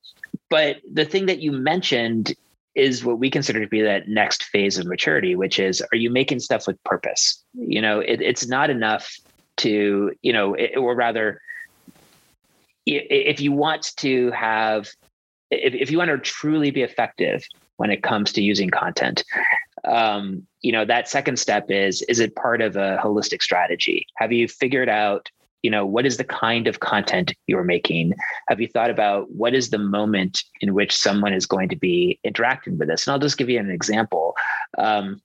but 0.50 0.78
the 0.92 1.06
thing 1.06 1.26
that 1.26 1.40
you 1.40 1.52
mentioned 1.52 2.34
is 2.76 3.06
what 3.06 3.20
we 3.20 3.30
consider 3.30 3.62
to 3.62 3.68
be 3.68 3.82
that 3.82 4.08
next 4.08 4.44
phase 4.46 4.78
of 4.78 4.86
maturity, 4.86 5.36
which 5.36 5.60
is 5.60 5.82
are 5.92 5.98
you 5.98 6.10
making 6.10 6.40
stuff 6.40 6.68
with 6.68 6.82
purpose? 6.84 7.44
You 7.54 7.82
know, 7.82 8.00
it, 8.00 8.22
it's 8.22 8.48
not 8.48 8.70
enough 8.70 9.16
to, 9.58 10.14
you 10.22 10.34
know, 10.34 10.54
it, 10.54 10.78
or 10.78 10.96
rather, 10.96 11.42
if 12.86 13.40
you 13.40 13.52
want 13.52 13.96
to 13.98 14.30
have, 14.32 14.90
if, 15.50 15.74
if 15.74 15.90
you 15.90 15.98
want 15.98 16.12
to 16.12 16.18
truly 16.18 16.70
be 16.70 16.84
effective 16.84 17.44
when 17.78 17.90
it 17.90 18.04
comes 18.04 18.32
to 18.34 18.42
using 18.42 18.70
content, 18.70 19.24
um, 19.86 20.46
you 20.62 20.72
know, 20.72 20.86
that 20.86 21.08
second 21.08 21.40
step 21.40 21.66
is 21.70 22.02
is 22.04 22.20
it 22.20 22.36
part 22.36 22.62
of 22.62 22.76
a 22.76 23.00
holistic 23.02 23.42
strategy? 23.42 24.06
Have 24.18 24.32
you 24.32 24.48
figured 24.48 24.90
out 24.90 25.30
you 25.65 25.72
know 25.72 25.84
what 25.84 26.05
is 26.05 26.17
the 26.17 26.24
kind 26.24 26.67
of 26.67 26.79
content 26.79 27.34
you're 27.48 27.63
making? 27.63 28.13
Have 28.50 28.62
you 28.62 28.67
thought 28.67 28.91
about 28.91 29.31
what 29.31 29.55
is 29.55 29.72
the 29.72 29.79
moment 29.79 30.43
in 30.62 30.75
which 30.75 30.95
someone 30.95 31.34
is 31.34 31.48
going 31.48 31.69
to 31.69 31.75
be 31.75 32.19
interacting 32.24 32.77
with 32.77 32.88
this? 32.88 33.07
And 33.07 33.13
i'll 33.13 33.25
just 33.27 33.39
give 33.39 33.50
you 33.50 33.60
an 33.60 33.72
example. 33.72 34.36
Um, 34.77 35.22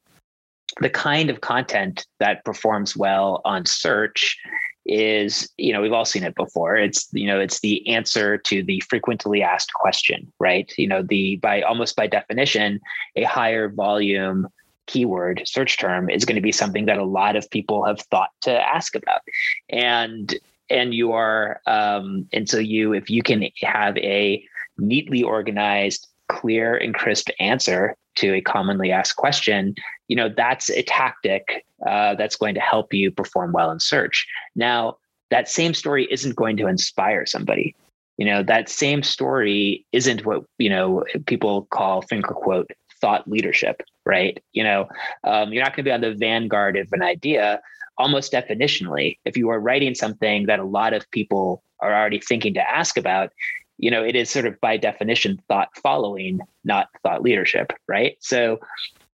the 0.81 0.89
kind 0.89 1.29
of 1.29 1.43
content 1.43 2.07
that 2.21 2.43
performs 2.47 2.97
well 2.97 3.43
on 3.45 3.67
search 3.67 4.39
is 4.87 5.47
you 5.59 5.75
know 5.75 5.83
we've 5.83 5.93
all 5.93 6.07
seen 6.07 6.25
it 6.25 6.35
before. 6.35 6.75
It's 6.77 7.07
you 7.13 7.27
know 7.27 7.39
it's 7.39 7.61
the 7.61 7.87
answer 7.87 8.39
to 8.39 8.63
the 8.63 8.81
frequently 8.89 9.43
asked 9.43 9.75
question 9.75 10.33
right? 10.41 10.73
You 10.79 10.89
know 10.89 11.03
the 11.03 11.37
by 11.37 11.61
almost 11.61 11.97
by 11.97 12.07
definition 12.07 12.81
a 13.15 13.25
higher 13.25 13.69
volume 13.69 14.49
keyword 14.91 15.43
search 15.45 15.79
term 15.79 16.11
is 16.11 16.25
going 16.25 16.37
to 16.37 16.43
be 16.43 16.53
something 16.53 16.87
that 16.87 16.99
a 16.99 17.05
lot 17.05 17.37
of 17.37 17.49
people 17.51 17.85
have 17.85 18.01
thought 18.11 18.31
to 18.41 18.53
ask 18.53 18.95
about 18.95 19.21
and 19.69 20.35
and 20.69 20.95
you 20.95 21.13
are 21.13 21.61
um, 21.67 22.27
and 22.33 22.49
so 22.49 22.59
you 22.59 22.93
if 22.93 23.09
you 23.09 23.23
can 23.23 23.49
have 23.63 23.97
a 23.99 24.45
neatly 24.79 25.23
organized 25.23 26.09
clear 26.29 26.77
and 26.77 26.95
crisp 26.95 27.29
answer 27.39 27.97
to 28.17 28.35
a 28.35 28.41
commonly 28.41 28.93
asked 28.93 29.17
question, 29.17 29.75
you 30.09 30.17
know, 30.17 30.29
that's 30.29 30.71
a 30.71 30.83
tactic 30.83 31.65
uh, 31.87 32.15
that's 32.15 32.37
going 32.37 32.55
to 32.55 32.61
help 32.61 32.93
you 32.93 33.11
perform 33.11 33.53
well 33.53 33.71
in 33.71 33.81
search. 33.81 34.27
Now, 34.55 34.97
that 35.31 35.49
same 35.49 35.75
story 35.75 36.09
isn't 36.11 36.37
going 36.37 36.57
to 36.59 36.67
inspire 36.67 37.27
somebody. 37.27 37.75
You 38.17 38.27
know, 38.27 38.43
that 38.43 38.69
same 38.69 39.03
story 39.03 39.87
isn't 39.93 40.27
what, 40.27 40.45
you 40.59 40.69
know, 40.69 41.05
people 41.27 41.67
call 41.71 42.03
finger 42.03 42.35
quote 42.35 42.71
thought 43.01 43.27
leadership, 43.29 43.83
right? 44.05 44.43
You 44.53 44.65
know, 44.65 44.89
um, 45.25 45.53
you're 45.53 45.63
not 45.63 45.77
going 45.77 45.85
to 45.85 45.89
be 45.89 45.93
on 45.93 46.01
the 46.01 46.15
vanguard 46.15 46.77
of 46.77 46.89
an 46.93 47.03
idea 47.03 47.61
almost 47.99 48.33
definitionally. 48.33 49.19
If 49.25 49.37
you 49.37 49.51
are 49.51 49.61
writing 49.61 49.95
something 49.95 50.47
that 50.47 50.59
a 50.59 50.65
lot 50.65 50.93
of 50.93 51.11
people 51.11 51.63
are 51.81 51.95
already 51.95 52.21
thinking 52.21 52.55
to 52.55 52.71
ask 52.71 52.97
about, 52.97 53.31
you 53.79 53.91
know, 53.91 54.03
it 54.03 54.17
is 54.17 54.31
sort 54.31 54.47
of 54.47 54.61
by 54.61 54.77
definition 54.77 55.41
thought 55.49 55.69
following, 55.83 56.41
not 56.65 56.89
thought 57.03 57.23
leadership, 57.23 57.73
right? 57.89 58.17
So, 58.21 58.59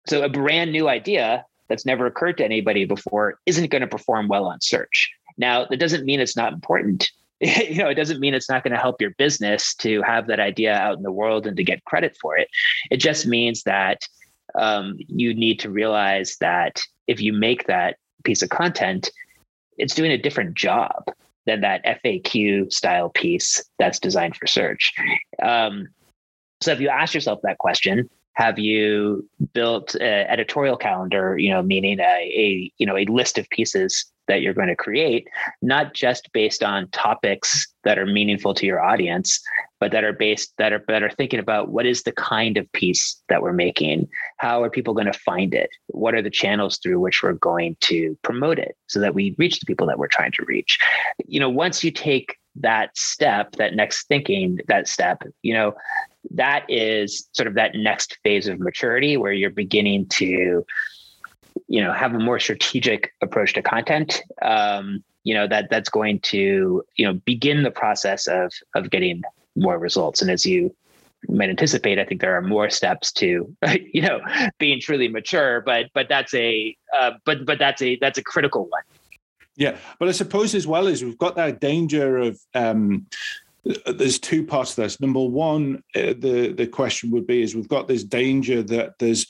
so 0.07 0.23
a 0.23 0.29
brand 0.29 0.71
new 0.71 0.87
idea 0.87 1.45
that's 1.69 1.85
never 1.85 2.05
occurred 2.05 2.37
to 2.37 2.45
anybody 2.45 2.85
before 2.85 3.39
isn't 3.45 3.71
going 3.71 3.81
to 3.81 3.87
perform 3.87 4.27
well 4.27 4.45
on 4.45 4.61
search. 4.61 5.11
Now, 5.37 5.65
that 5.65 5.79
doesn't 5.79 6.05
mean 6.05 6.19
it's 6.19 6.35
not 6.35 6.53
important. 6.53 7.09
you 7.39 7.77
know, 7.77 7.89
it 7.89 7.95
doesn't 7.95 8.19
mean 8.19 8.33
it's 8.33 8.49
not 8.49 8.63
going 8.63 8.73
to 8.73 8.79
help 8.79 9.01
your 9.01 9.11
business 9.17 9.73
to 9.75 10.01
have 10.03 10.27
that 10.27 10.39
idea 10.39 10.75
out 10.75 10.97
in 10.97 11.03
the 11.03 11.11
world 11.11 11.47
and 11.47 11.57
to 11.57 11.63
get 11.63 11.83
credit 11.85 12.15
for 12.21 12.37
it. 12.37 12.47
It 12.91 12.97
just 12.97 13.25
means 13.25 13.63
that 13.63 14.07
um, 14.55 14.97
you 15.07 15.33
need 15.33 15.59
to 15.59 15.69
realize 15.69 16.37
that 16.39 16.81
if 17.07 17.21
you 17.21 17.33
make 17.33 17.67
that 17.67 17.97
piece 18.23 18.41
of 18.41 18.49
content, 18.49 19.09
it's 19.77 19.95
doing 19.95 20.11
a 20.11 20.17
different 20.17 20.55
job 20.55 21.03
than 21.45 21.61
that 21.61 21.83
FAQ 21.85 22.71
style 22.71 23.09
piece 23.09 23.63
that's 23.79 23.99
designed 23.99 24.35
for 24.35 24.47
search. 24.47 24.93
Um, 25.41 25.87
so 26.61 26.71
if 26.71 26.79
you 26.79 26.89
ask 26.89 27.13
yourself 27.13 27.39
that 27.43 27.57
question, 27.57 28.09
have 28.33 28.59
you 28.59 29.27
built 29.53 29.95
an 29.95 30.27
editorial 30.27 30.77
calendar, 30.77 31.37
you 31.37 31.49
know, 31.49 31.61
meaning 31.61 31.99
a, 31.99 32.03
a 32.03 32.71
you 32.77 32.85
know 32.85 32.97
a 32.97 33.05
list 33.05 33.37
of 33.37 33.49
pieces 33.49 34.05
that 34.31 34.41
you're 34.41 34.53
going 34.53 34.69
to 34.69 34.75
create, 34.77 35.27
not 35.61 35.93
just 35.93 36.31
based 36.31 36.63
on 36.63 36.87
topics 36.91 37.67
that 37.83 37.99
are 37.99 38.05
meaningful 38.05 38.53
to 38.53 38.65
your 38.65 38.81
audience, 38.81 39.41
but 39.81 39.91
that 39.91 40.05
are 40.05 40.13
based 40.13 40.53
that 40.57 40.71
are 40.71 40.81
are 40.89 41.09
thinking 41.11 41.39
about 41.39 41.69
what 41.69 41.85
is 41.85 42.03
the 42.03 42.13
kind 42.13 42.55
of 42.55 42.71
piece 42.71 43.21
that 43.27 43.41
we're 43.41 43.51
making, 43.51 44.07
how 44.37 44.63
are 44.63 44.69
people 44.69 44.93
going 44.93 45.11
to 45.11 45.19
find 45.19 45.53
it, 45.53 45.69
what 45.87 46.15
are 46.15 46.21
the 46.21 46.29
channels 46.29 46.77
through 46.77 46.97
which 46.97 47.21
we're 47.21 47.33
going 47.33 47.75
to 47.81 48.17
promote 48.21 48.57
it, 48.57 48.77
so 48.87 49.01
that 49.01 49.13
we 49.13 49.35
reach 49.37 49.59
the 49.59 49.65
people 49.65 49.85
that 49.85 49.99
we're 49.99 50.07
trying 50.07 50.31
to 50.31 50.45
reach. 50.45 50.79
You 51.25 51.41
know, 51.41 51.49
once 51.49 51.83
you 51.83 51.91
take 51.91 52.37
that 52.55 52.97
step, 52.97 53.57
that 53.57 53.75
next 53.75 54.07
thinking, 54.07 54.59
that 54.69 54.87
step, 54.87 55.23
you 55.41 55.53
know, 55.53 55.73
that 56.29 56.65
is 56.69 57.27
sort 57.33 57.47
of 57.47 57.55
that 57.55 57.75
next 57.75 58.17
phase 58.23 58.47
of 58.47 58.61
maturity 58.61 59.17
where 59.17 59.33
you're 59.33 59.49
beginning 59.49 60.07
to 60.07 60.65
you 61.67 61.81
know 61.81 61.93
have 61.93 62.13
a 62.13 62.19
more 62.19 62.39
strategic 62.39 63.13
approach 63.21 63.53
to 63.53 63.61
content 63.61 64.23
um, 64.41 65.03
you 65.23 65.33
know 65.33 65.47
that 65.47 65.69
that's 65.69 65.89
going 65.89 66.19
to 66.19 66.83
you 66.95 67.05
know 67.05 67.13
begin 67.25 67.63
the 67.63 67.71
process 67.71 68.27
of 68.27 68.51
of 68.75 68.89
getting 68.89 69.21
more 69.55 69.77
results. 69.77 70.21
And 70.21 70.31
as 70.31 70.45
you 70.45 70.75
might 71.27 71.49
anticipate 71.49 71.99
i 71.99 72.03
think 72.03 72.19
there 72.19 72.35
are 72.35 72.41
more 72.41 72.67
steps 72.67 73.11
to 73.11 73.55
you 73.93 74.01
know 74.01 74.19
being 74.57 74.81
truly 74.81 75.07
mature 75.07 75.61
but 75.61 75.85
but 75.93 76.09
that's 76.09 76.33
a 76.33 76.75
uh, 76.99 77.11
but 77.25 77.45
but 77.45 77.59
that's 77.59 77.79
a 77.83 77.95
that's 78.01 78.17
a 78.17 78.23
critical 78.23 78.67
one. 78.69 78.81
Yeah. 79.55 79.77
But 79.99 80.07
i 80.09 80.13
suppose 80.13 80.55
as 80.55 80.65
well 80.65 80.87
as 80.87 81.03
we've 81.03 81.17
got 81.17 81.35
that 81.35 81.59
danger 81.59 82.17
of 82.17 82.39
um 82.55 83.05
there's 83.63 84.17
two 84.17 84.43
parts 84.43 84.73
to 84.73 84.81
this. 84.81 84.99
Number 84.99 85.23
one, 85.23 85.83
uh, 85.95 86.13
the 86.17 86.51
the 86.57 86.65
question 86.65 87.11
would 87.11 87.27
be: 87.27 87.43
is 87.43 87.53
we've 87.55 87.67
got 87.67 87.87
this 87.87 88.03
danger 88.03 88.63
that 88.63 88.97
there's 88.97 89.27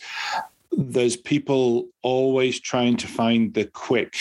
there's 0.72 1.18
people 1.18 1.88
always 2.02 2.60
trying 2.60 2.98
to 2.98 3.08
find 3.08 3.54
the 3.54 3.66
quick 3.66 4.16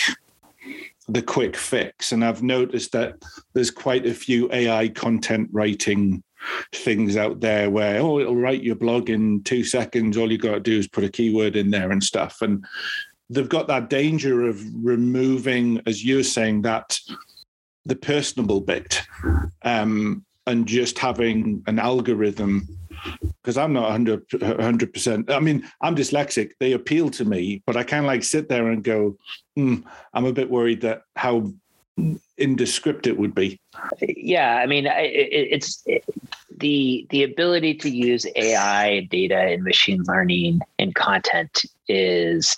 the 1.09 1.23
quick 1.23 1.57
fix. 1.57 2.13
And 2.13 2.25
i've 2.25 2.43
noticed 2.43 2.93
that 2.93 3.17
there's 3.53 3.71
quite 3.71 4.07
a 4.07 4.15
few 4.15 4.51
ai 4.53 4.89
content 4.89 5.49
writing 5.53 6.23
things 6.75 7.17
out 7.17 7.41
there 7.41 7.69
where 7.69 8.01
oh 8.01 8.19
it'll 8.19 8.37
write 8.37 8.63
your 8.63 8.77
blog 8.77 9.11
in 9.11 9.43
two 9.43 9.65
seconds. 9.65 10.17
All 10.17 10.31
you 10.31 10.39
got 10.39 10.55
to 10.55 10.61
do 10.61 10.79
is 10.79 10.89
put 10.89 11.05
a 11.05 11.09
keyword 11.09 11.57
in 11.57 11.71
there 11.71 11.91
and 11.91 12.03
stuff. 12.03 12.43
And 12.43 12.65
they've 13.29 13.49
got 13.49 13.69
that 13.69 13.91
danger 13.91 14.47
of 14.47 14.63
removing 14.75 15.81
as 15.87 16.05
you're 16.05 16.23
saying 16.23 16.63
that 16.63 16.99
the 17.87 17.97
personable 17.97 18.61
bit 18.61 19.03
um, 19.63 20.25
and 20.47 20.67
just 20.67 20.99
having 20.99 21.63
an 21.67 21.79
algorithm 21.79 22.67
because 23.23 23.57
I'm 23.57 23.73
not 23.73 23.91
100 23.91 24.93
percent. 24.93 25.31
I 25.31 25.41
mean, 25.41 25.69
I'm 25.81 25.97
dyslexic. 25.97 26.53
They 26.61 26.73
appeal 26.73 27.11
to 27.11 27.25
me, 27.25 27.63
but 27.67 27.77
I 27.77 27.85
of 28.05 28.09
like 28.09 28.23
sit 28.23 28.49
there 28.49 28.69
and 28.69 28.83
go, 28.83 29.17
mm, 29.59 29.83
I'm 30.15 30.25
a 30.25 30.33
bit 30.33 30.51
worried 30.51 30.83
that 30.83 31.03
how 31.17 31.53
indescript 32.39 33.07
it 33.07 33.19
would 33.19 33.35
be. 33.35 33.61
Yeah, 34.01 34.57
I 34.57 34.67
mean, 34.67 34.87
it, 34.87 34.91
it's 34.91 35.83
it, 35.87 36.05
the 36.57 37.07
the 37.11 37.23
ability 37.23 37.75
to 37.75 37.91
use 37.91 38.27
AI 38.37 39.09
data 39.11 39.39
and 39.39 39.63
machine 39.63 40.03
learning 40.05 40.61
and 40.79 40.95
content 40.95 41.65
is 41.89 42.57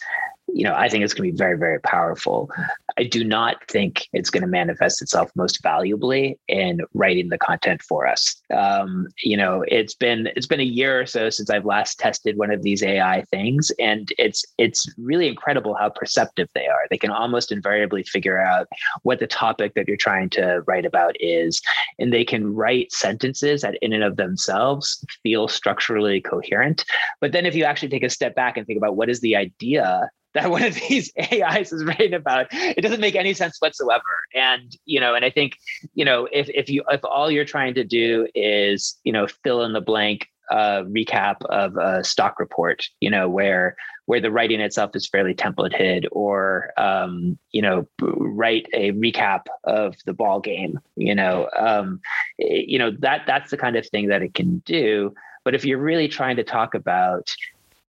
you 0.52 0.64
know, 0.64 0.74
I 0.74 0.88
think 0.88 1.04
it's 1.04 1.14
going 1.14 1.28
to 1.28 1.32
be 1.32 1.36
very, 1.36 1.56
very 1.56 1.80
powerful. 1.80 2.50
I 2.98 3.04
do 3.04 3.24
not 3.24 3.56
think 3.68 4.08
it's 4.12 4.30
going 4.30 4.42
to 4.42 4.48
manifest 4.48 5.02
itself 5.02 5.30
most 5.34 5.62
valuably 5.62 6.38
in 6.48 6.80
writing 6.94 7.28
the 7.28 7.38
content 7.38 7.82
for 7.82 8.06
us. 8.06 8.40
Um, 8.54 9.08
you 9.22 9.36
know, 9.36 9.64
it's 9.68 9.94
been 9.94 10.28
it's 10.36 10.46
been 10.46 10.60
a 10.60 10.64
year 10.64 11.00
or 11.00 11.06
so 11.06 11.30
since 11.30 11.50
I've 11.50 11.64
last 11.64 11.98
tested 11.98 12.36
one 12.36 12.50
of 12.50 12.62
these 12.62 12.82
AI 12.82 13.24
things, 13.30 13.70
and 13.78 14.12
it's 14.18 14.44
it's 14.58 14.86
really 14.98 15.28
incredible 15.28 15.74
how 15.74 15.90
perceptive 15.90 16.48
they 16.54 16.66
are. 16.66 16.86
They 16.90 16.98
can 16.98 17.10
almost 17.10 17.52
invariably 17.52 18.02
figure 18.02 18.40
out 18.40 18.68
what 19.02 19.18
the 19.18 19.26
topic 19.26 19.74
that 19.74 19.88
you're 19.88 19.96
trying 19.96 20.30
to 20.30 20.62
write 20.66 20.86
about 20.86 21.16
is, 21.20 21.62
and 21.98 22.12
they 22.12 22.24
can 22.24 22.54
write 22.54 22.92
sentences 22.92 23.62
that, 23.62 23.78
in 23.82 23.92
and 23.92 24.04
of 24.04 24.16
themselves, 24.16 25.04
feel 25.22 25.48
structurally 25.48 26.20
coherent. 26.20 26.84
But 27.20 27.32
then, 27.32 27.46
if 27.46 27.54
you 27.54 27.64
actually 27.64 27.88
take 27.88 28.04
a 28.04 28.10
step 28.10 28.34
back 28.34 28.56
and 28.56 28.66
think 28.66 28.76
about 28.76 28.96
what 28.96 29.08
is 29.08 29.20
the 29.20 29.36
idea 29.36 30.10
that 30.34 30.50
one 30.50 30.62
of 30.62 30.74
these 30.74 31.12
AIs 31.32 31.72
is 31.72 31.84
writing 31.84 32.14
about. 32.14 32.46
It 32.50 32.82
doesn't 32.82 33.00
make 33.00 33.14
any 33.14 33.34
sense 33.34 33.58
whatsoever. 33.60 34.02
And 34.34 34.76
you 34.84 35.00
know, 35.00 35.14
and 35.14 35.24
I 35.24 35.30
think 35.30 35.58
you 35.94 36.04
know, 36.04 36.28
if 36.32 36.48
if 36.50 36.68
you 36.68 36.82
if 36.90 37.00
all 37.04 37.30
you're 37.30 37.44
trying 37.44 37.74
to 37.74 37.84
do 37.84 38.26
is 38.34 38.98
you 39.04 39.12
know 39.12 39.26
fill 39.26 39.62
in 39.62 39.72
the 39.72 39.80
blank 39.80 40.28
uh, 40.50 40.82
recap 40.84 41.36
of 41.46 41.76
a 41.76 42.04
stock 42.04 42.38
report, 42.38 42.84
you 43.00 43.10
know, 43.10 43.28
where 43.28 43.76
where 44.06 44.20
the 44.20 44.32
writing 44.32 44.60
itself 44.60 44.94
is 44.94 45.08
fairly 45.08 45.34
templated, 45.34 46.06
or 46.12 46.72
um, 46.76 47.38
you 47.52 47.62
know, 47.62 47.86
write 48.00 48.66
a 48.74 48.92
recap 48.92 49.42
of 49.64 49.96
the 50.06 50.12
ball 50.12 50.40
game, 50.40 50.78
you 50.96 51.14
know, 51.14 51.48
um, 51.58 52.00
you 52.38 52.78
know 52.78 52.90
that 53.00 53.22
that's 53.26 53.50
the 53.50 53.56
kind 53.56 53.76
of 53.76 53.86
thing 53.88 54.08
that 54.08 54.22
it 54.22 54.34
can 54.34 54.58
do. 54.60 55.14
But 55.44 55.54
if 55.54 55.64
you're 55.64 55.78
really 55.78 56.08
trying 56.08 56.36
to 56.36 56.44
talk 56.44 56.74
about 56.74 57.34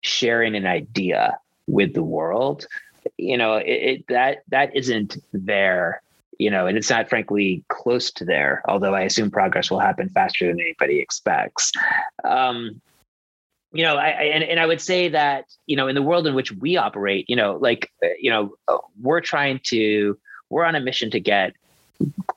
sharing 0.02 0.54
an 0.54 0.66
idea 0.66 1.38
with 1.70 1.94
the 1.94 2.02
world 2.02 2.66
you 3.16 3.36
know 3.36 3.54
it, 3.54 3.64
it, 3.66 4.04
that 4.08 4.38
that 4.48 4.74
isn't 4.74 5.16
there 5.32 6.02
you 6.38 6.50
know 6.50 6.66
and 6.66 6.76
it's 6.76 6.90
not 6.90 7.08
frankly 7.08 7.64
close 7.68 8.10
to 8.10 8.24
there 8.24 8.62
although 8.68 8.94
i 8.94 9.02
assume 9.02 9.30
progress 9.30 9.70
will 9.70 9.78
happen 9.78 10.08
faster 10.08 10.46
than 10.46 10.60
anybody 10.60 10.98
expects. 10.98 11.72
Um 12.24 12.80
you 13.72 13.84
know 13.84 13.96
I, 13.96 14.08
I 14.08 14.22
and, 14.34 14.44
and 14.44 14.60
i 14.60 14.66
would 14.66 14.80
say 14.80 15.08
that 15.08 15.44
you 15.66 15.76
know 15.76 15.86
in 15.86 15.94
the 15.94 16.02
world 16.02 16.26
in 16.26 16.34
which 16.34 16.52
we 16.52 16.76
operate 16.76 17.26
you 17.28 17.36
know 17.36 17.56
like 17.56 17.90
uh, 18.04 18.08
you 18.18 18.30
know 18.30 18.54
uh, 18.68 18.78
we're 19.00 19.20
trying 19.20 19.60
to 19.64 20.18
we're 20.48 20.64
on 20.64 20.74
a 20.74 20.80
mission 20.80 21.10
to 21.12 21.20
get 21.20 21.54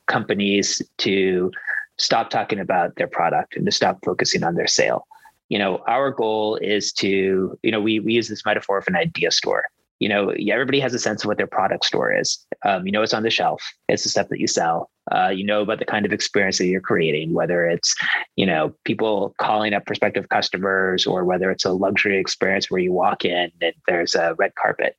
companies 0.05 0.81
to 0.99 1.51
stop 1.97 2.29
talking 2.29 2.59
about 2.59 2.95
their 2.95 3.07
product 3.07 3.55
and 3.55 3.65
to 3.65 3.71
stop 3.71 3.99
focusing 4.03 4.43
on 4.43 4.55
their 4.55 4.67
sale 4.67 5.07
you 5.53 5.59
know, 5.59 5.83
our 5.87 6.09
goal 6.09 6.55
is 6.55 6.91
to, 6.93 7.55
you 7.61 7.71
know, 7.71 7.79
we, 7.79 7.99
we 7.99 8.13
use 8.13 8.27
this 8.27 8.43
metaphor 8.43 8.79
of 8.79 8.87
an 8.87 8.95
idea 8.95 9.29
store. 9.29 9.65
You 9.99 10.09
know, 10.09 10.29
everybody 10.51 10.79
has 10.79 10.95
a 10.95 10.99
sense 10.99 11.23
of 11.23 11.27
what 11.27 11.37
their 11.37 11.45
product 11.45 11.85
store 11.85 12.11
is. 12.11 12.43
Um, 12.65 12.87
you 12.87 12.91
know, 12.91 13.03
it's 13.03 13.13
on 13.13 13.21
the 13.21 13.29
shelf. 13.29 13.61
It's 13.87 14.01
the 14.01 14.09
stuff 14.09 14.29
that 14.29 14.39
you 14.39 14.47
sell. 14.47 14.89
Uh, 15.11 15.29
you 15.29 15.45
know 15.45 15.61
about 15.61 15.77
the 15.77 15.85
kind 15.85 16.07
of 16.07 16.11
experience 16.11 16.57
that 16.57 16.65
you're 16.65 16.81
creating, 16.81 17.35
whether 17.35 17.65
it's, 17.65 17.93
you 18.35 18.47
know, 18.47 18.73
people 18.83 19.35
calling 19.37 19.75
up 19.75 19.85
prospective 19.85 20.27
customers 20.29 21.05
or 21.05 21.23
whether 21.23 21.51
it's 21.51 21.65
a 21.65 21.71
luxury 21.71 22.17
experience 22.17 22.71
where 22.71 22.81
you 22.81 22.91
walk 22.91 23.23
in 23.23 23.51
and 23.61 23.73
there's 23.87 24.15
a 24.15 24.33
red 24.39 24.55
carpet. 24.55 24.95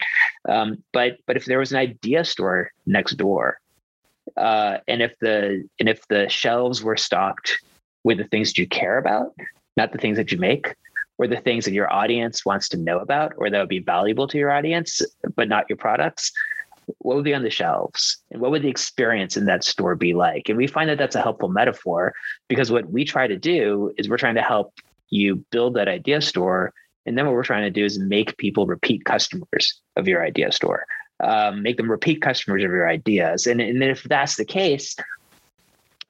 Um, 0.49 0.85
but 0.93 1.17
but 1.27 1.37
if 1.37 1.47
there 1.47 1.59
was 1.59 1.73
an 1.73 1.79
idea 1.79 2.25
store 2.25 2.71
next 2.87 3.17
door, 3.17 3.59
uh, 4.37 4.79
and 4.87 5.03
if 5.03 5.19
the 5.19 5.69
and 5.81 5.89
if 5.89 6.07
the 6.07 6.29
shelves 6.29 6.81
were 6.81 6.97
stocked 6.97 7.59
with 8.05 8.19
the 8.19 8.29
things 8.29 8.51
that 8.51 8.59
you 8.59 8.69
care 8.69 8.99
about, 8.99 9.35
not 9.77 9.93
the 9.93 9.99
things 9.99 10.17
that 10.17 10.33
you 10.33 10.39
make 10.39 10.75
or 11.19 11.27
the 11.27 11.37
things 11.37 11.65
that 11.65 11.73
your 11.73 11.93
audience 11.93 12.45
wants 12.45 12.69
to 12.69 12.77
know 12.77 12.99
about 12.99 13.33
or 13.37 13.51
that 13.51 13.59
would 13.59 13.69
be 13.69 13.79
valuable 13.79 14.27
to 14.29 14.39
your 14.39 14.51
audience, 14.51 15.01
but 15.37 15.49
not 15.49 15.67
your 15.69 15.77
products, 15.77 16.33
what 16.99 17.17
would 17.17 17.25
be 17.25 17.35
on 17.35 17.43
the 17.43 17.51
shelves? 17.51 18.19
And 18.31 18.41
what 18.41 18.51
would 18.51 18.63
the 18.63 18.69
experience 18.69 19.37
in 19.37 19.47
that 19.47 19.65
store 19.65 19.95
be 19.95 20.13
like? 20.13 20.49
And 20.49 20.59
we 20.59 20.67
find 20.67 20.91
that 20.91 20.99
that's 20.99 21.17
a 21.17 21.23
helpful 21.23 21.49
metaphor 21.49 22.15
because 22.49 22.71
what 22.71 22.91
we 22.91 23.05
try 23.05 23.27
to 23.27 23.39
do 23.39 23.93
is 23.97 24.09
we're 24.09 24.19
trying 24.19 24.35
to 24.35 24.43
help 24.43 24.75
you 25.11 25.37
build 25.51 25.75
that 25.75 25.89
idea 25.89 26.21
store 26.21 26.73
And 27.07 27.19
then 27.19 27.27
what 27.27 27.35
we're 27.35 27.45
trying 27.45 27.65
to 27.65 27.71
do 27.71 27.85
is 27.85 27.99
make 27.99 28.37
people 28.39 28.67
repeat 28.67 29.05
customers 29.05 29.81
of 29.97 30.09
your 30.09 30.25
idea 30.25 30.51
store, 30.53 30.87
um, 31.23 31.63
make 31.63 31.77
them 31.77 31.91
repeat 31.91 32.23
customers 32.23 32.65
of 32.65 32.71
your 32.71 32.89
ideas. 32.89 33.47
And, 33.47 33.61
and 33.61 33.83
if 33.83 34.03
that's 34.05 34.37
the 34.37 34.45
case, 34.45 34.97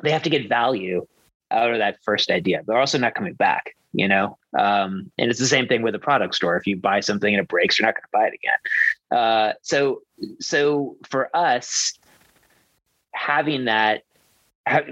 they 0.03 0.11
have 0.11 0.23
to 0.23 0.31
get 0.31 0.49
value 0.49 1.07
out 1.55 1.73
of 1.73 1.79
that 1.79 1.99
first 2.03 2.31
idea. 2.31 2.63
They're 2.67 2.79
also 2.79 2.99
not 2.99 3.15
coming 3.15 3.35
back, 3.35 3.75
you 3.93 4.09
know? 4.09 4.37
Um, 4.59 5.11
and 5.19 5.31
it's 5.31 5.41
the 5.41 5.47
same 5.47 5.67
thing 5.67 5.83
with 5.83 5.95
a 5.95 5.99
product 5.99 6.35
store. 6.35 6.57
If 6.57 6.67
you 6.67 6.77
buy 6.77 7.01
something 7.01 7.33
and 7.33 7.43
it 7.43 7.49
breaks, 7.49 7.79
you're 7.79 7.87
not 7.87 7.95
going 7.95 8.03
to 8.03 8.09
buy 8.13 8.27
it 8.27 8.35
again. 8.35 9.19
Uh, 9.19 9.53
so, 9.63 10.03
so 10.41 10.97
for 11.09 11.35
us, 11.35 11.95
having 13.13 13.65
that, 13.67 14.03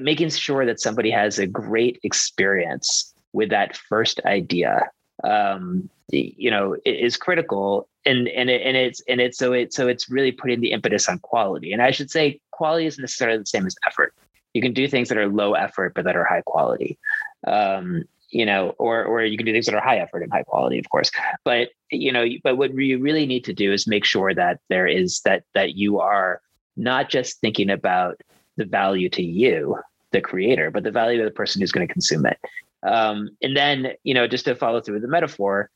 making 0.00 0.30
sure 0.30 0.64
that 0.66 0.80
somebody 0.80 1.10
has 1.10 1.38
a 1.38 1.46
great 1.46 1.98
experience 2.02 3.12
with 3.32 3.50
that 3.50 3.76
first 3.76 4.20
idea, 4.24 4.90
um, 5.24 5.88
you 6.10 6.50
know, 6.50 6.76
is 6.84 7.16
critical. 7.16 7.88
And 8.04 8.26
and 8.28 8.50
it, 8.50 8.62
and 8.62 8.76
it's 8.76 9.00
and 9.08 9.20
it's 9.20 9.38
so 9.38 9.52
it 9.52 9.72
so 9.72 9.86
it's 9.86 10.10
really 10.10 10.32
putting 10.32 10.60
the 10.60 10.72
impetus 10.72 11.08
on 11.08 11.20
quality. 11.20 11.72
And 11.72 11.80
I 11.80 11.92
should 11.92 12.10
say, 12.10 12.40
quality 12.50 12.86
isn't 12.86 13.00
necessarily 13.00 13.38
the 13.38 13.46
same 13.46 13.64
as 13.64 13.76
effort 13.86 14.12
you 14.54 14.62
can 14.62 14.72
do 14.72 14.86
things 14.88 15.08
that 15.08 15.18
are 15.18 15.28
low 15.28 15.54
effort 15.54 15.94
but 15.94 16.04
that 16.04 16.16
are 16.16 16.24
high 16.24 16.42
quality. 16.42 16.98
Um, 17.46 18.04
you 18.32 18.46
know 18.46 18.70
or 18.78 19.04
or 19.04 19.22
you 19.22 19.36
can 19.36 19.46
do 19.46 19.52
things 19.52 19.66
that 19.66 19.74
are 19.74 19.80
high 19.80 19.98
effort 19.98 20.22
and 20.22 20.32
high 20.32 20.42
quality 20.42 20.78
of 20.78 20.88
course. 20.88 21.10
But 21.44 21.68
you 21.90 22.10
know 22.10 22.24
but 22.42 22.56
what 22.56 22.74
you 22.74 22.98
really 22.98 23.26
need 23.26 23.44
to 23.44 23.52
do 23.52 23.72
is 23.72 23.86
make 23.86 24.04
sure 24.04 24.34
that 24.34 24.58
there 24.68 24.86
is 24.86 25.20
that 25.20 25.44
that 25.54 25.76
you 25.76 26.00
are 26.00 26.40
not 26.76 27.10
just 27.10 27.40
thinking 27.40 27.70
about 27.70 28.20
the 28.56 28.64
value 28.64 29.08
to 29.10 29.22
you 29.22 29.78
the 30.10 30.20
creator 30.20 30.70
but 30.70 30.82
the 30.82 30.90
value 30.90 31.18
to 31.18 31.24
the 31.24 31.30
person 31.30 31.60
who's 31.60 31.72
going 31.72 31.86
to 31.86 31.92
consume 31.92 32.26
it. 32.26 32.38
Um, 32.82 33.30
and 33.42 33.56
then 33.56 33.92
you 34.02 34.14
know 34.14 34.26
just 34.26 34.46
to 34.46 34.56
follow 34.56 34.80
through 34.80 35.00
the 35.00 35.08
metaphor 35.08 35.70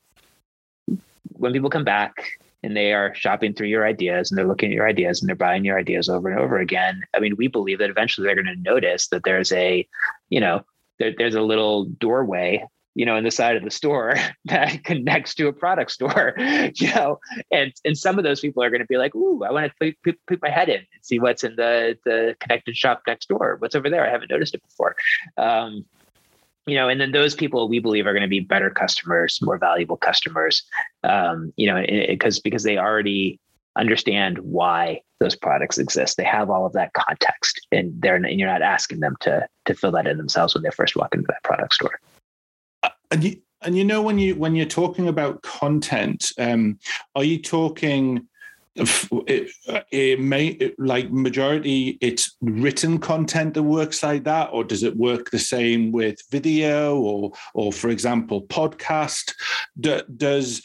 when 1.33 1.53
people 1.53 1.71
come 1.71 1.85
back 1.85 2.41
and 2.67 2.77
they 2.77 2.93
are 2.93 3.15
shopping 3.15 3.55
through 3.55 3.69
your 3.69 3.87
ideas 3.87 4.31
and 4.31 4.37
they're 4.37 4.47
looking 4.47 4.71
at 4.71 4.75
your 4.75 4.89
ideas 4.89 5.21
and 5.21 5.29
they're 5.29 5.37
buying 5.37 5.65
your 5.65 5.79
ideas 5.79 6.09
over 6.09 6.29
and 6.29 6.39
over 6.39 6.59
again. 6.59 7.01
I 7.15 7.21
mean, 7.21 7.37
we 7.37 7.47
believe 7.47 7.79
that 7.79 7.91
eventually 7.91 8.27
they're 8.27 8.43
going 8.43 8.55
to 8.55 8.61
notice 8.61 9.07
that 9.09 9.23
there's 9.25 9.53
a, 9.53 9.87
you 10.29 10.41
know, 10.41 10.65
there, 10.99 11.15
there's 11.17 11.37
a 11.37 11.43
little 11.43 11.85
doorway 11.85 12.67
you 12.95 13.05
know, 13.05 13.17
in 13.17 13.25
the 13.25 13.31
side 13.31 13.57
of 13.57 13.63
the 13.63 13.71
store 13.71 14.15
that 14.47 14.83
connects 14.83 15.35
to 15.35 15.49
a 15.49 15.53
product 15.53 15.91
store, 15.91 16.35
you 16.75 16.93
know, 16.95 17.21
and 17.53 17.71
and 17.85 17.97
some 17.97 18.17
of 18.17 18.25
those 18.25 18.41
people 18.41 18.63
are 18.63 18.71
going 18.71 18.81
to 18.81 18.87
be 18.87 18.97
like, 18.97 19.15
"Ooh, 19.15 19.45
I 19.45 19.53
want 19.53 19.71
to 19.71 19.95
put, 20.03 20.17
put, 20.27 20.41
my 20.41 20.49
head 20.49 20.71
in 20.71 20.77
and 20.77 20.87
see 21.03 21.19
what's 21.19 21.45
in 21.45 21.57
the 21.57 21.99
the 22.07 22.35
connected 22.41 22.75
shop 22.75 23.03
next 23.07 23.29
door. 23.29 23.57
What's 23.59 23.75
over 23.75 23.91
there? 23.91 24.07
I 24.07 24.11
haven't 24.11 24.31
noticed 24.31 24.55
it 24.55 24.63
before." 24.63 24.97
Um, 25.37 25.85
you 26.67 26.75
know, 26.75 26.89
and 26.89 27.01
then 27.01 27.13
those 27.13 27.35
people 27.35 27.69
we 27.69 27.79
believe 27.79 28.07
are 28.07 28.13
going 28.13 28.23
to 28.23 28.29
be 28.29 28.41
better 28.41 28.71
customers, 28.71 29.39
more 29.41 29.59
valuable 29.59 29.97
customers, 29.97 30.63
um, 31.05 31.53
you 31.57 31.67
know, 31.67 31.85
because 32.09 32.41
because 32.41 32.65
they 32.65 32.77
already 32.77 33.41
understand 33.77 34.39
why 34.39 35.01
those 35.21 35.37
products 35.37 35.79
exist. 35.79 36.17
They 36.17 36.25
have 36.25 36.51
all 36.51 36.67
of 36.67 36.73
that 36.73 36.93
context, 36.95 37.67
and 37.71 37.93
they're 38.01 38.17
and 38.17 38.41
you're 38.41 38.49
not 38.49 38.63
asking 38.63 39.01
them 39.01 39.17
to 39.21 39.47
to 39.67 39.75
fill 39.75 39.93
that 39.93 40.07
in 40.07 40.17
themselves 40.17 40.55
when 40.55 40.63
they 40.63 40.71
first 40.71 40.97
walk 40.97 41.15
into 41.15 41.27
that 41.29 41.43
product 41.45 41.75
store. 41.75 42.01
Uh, 42.83 42.91
and 43.11 43.23
you 43.23 43.37
and 43.63 43.77
you 43.77 43.85
know 43.85 44.03
when 44.03 44.19
you 44.19 44.35
when 44.35 44.57
you're 44.57 44.67
talking 44.67 45.09
about 45.09 45.43
content, 45.43 46.33
um, 46.39 46.79
are 47.15 47.25
you 47.25 47.41
talking? 47.41 48.27
It, 48.77 49.51
it 49.91 50.21
may 50.21 50.73
like 50.79 51.11
majority 51.11 51.99
it's 52.01 52.37
written 52.41 52.99
content 52.99 53.55
that 53.55 53.63
works 53.63 54.03
like 54.03 54.25
that 54.25 54.51
or 54.53 54.65
does 54.65 54.83
it 54.83 54.97
work 54.97 55.31
the 55.31 55.39
same 55.39 55.93
with 55.93 56.17
video 56.31 56.99
or 56.99 57.33
or 57.55 57.73
for 57.73 57.91
example 57.91 58.43
podcast? 58.43 59.33
Do, 59.81 60.03
does 60.17 60.63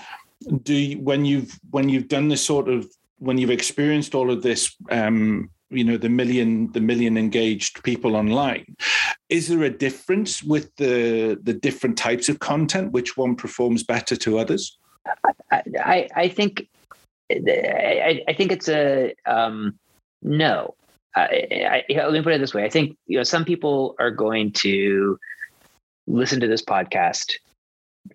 do 0.63 0.73
you, 0.73 0.99
when 0.99 1.25
you've 1.25 1.59
when 1.69 1.89
you've 1.89 2.07
done 2.07 2.27
this 2.27 2.45
sort 2.45 2.67
of 2.69 2.89
when 3.19 3.37
you've 3.37 3.51
experienced 3.51 4.15
all 4.15 4.31
of 4.31 4.41
this 4.41 4.75
um 4.89 5.49
you 5.69 5.83
know 5.83 5.97
the 5.97 6.09
million 6.09 6.71
the 6.73 6.81
million 6.81 7.17
engaged 7.17 7.83
people 7.83 8.15
online 8.15 8.65
is 9.31 9.47
there 9.47 9.63
a 9.63 9.69
difference 9.69 10.43
with 10.43 10.75
the 10.75 11.39
the 11.41 11.53
different 11.53 11.97
types 11.97 12.27
of 12.29 12.39
content? 12.39 12.91
Which 12.91 13.15
one 13.15 13.35
performs 13.35 13.81
better 13.81 14.15
to 14.17 14.37
others? 14.37 14.77
I, 15.51 15.63
I, 15.79 16.07
I 16.15 16.27
think 16.27 16.67
I, 17.47 18.21
I 18.27 18.33
think 18.33 18.51
it's 18.51 18.69
a 18.69 19.13
um, 19.25 19.77
no. 20.21 20.75
I, 21.13 21.83
I, 21.89 21.95
let 22.05 22.13
me 22.13 22.21
put 22.21 22.33
it 22.33 22.39
this 22.39 22.53
way. 22.53 22.63
I 22.63 22.69
think 22.69 22.97
you 23.07 23.17
know 23.17 23.23
some 23.23 23.43
people 23.43 23.95
are 23.99 24.11
going 24.11 24.53
to 24.53 25.17
listen 26.07 26.39
to 26.39 26.47
this 26.47 26.63
podcast 26.63 27.33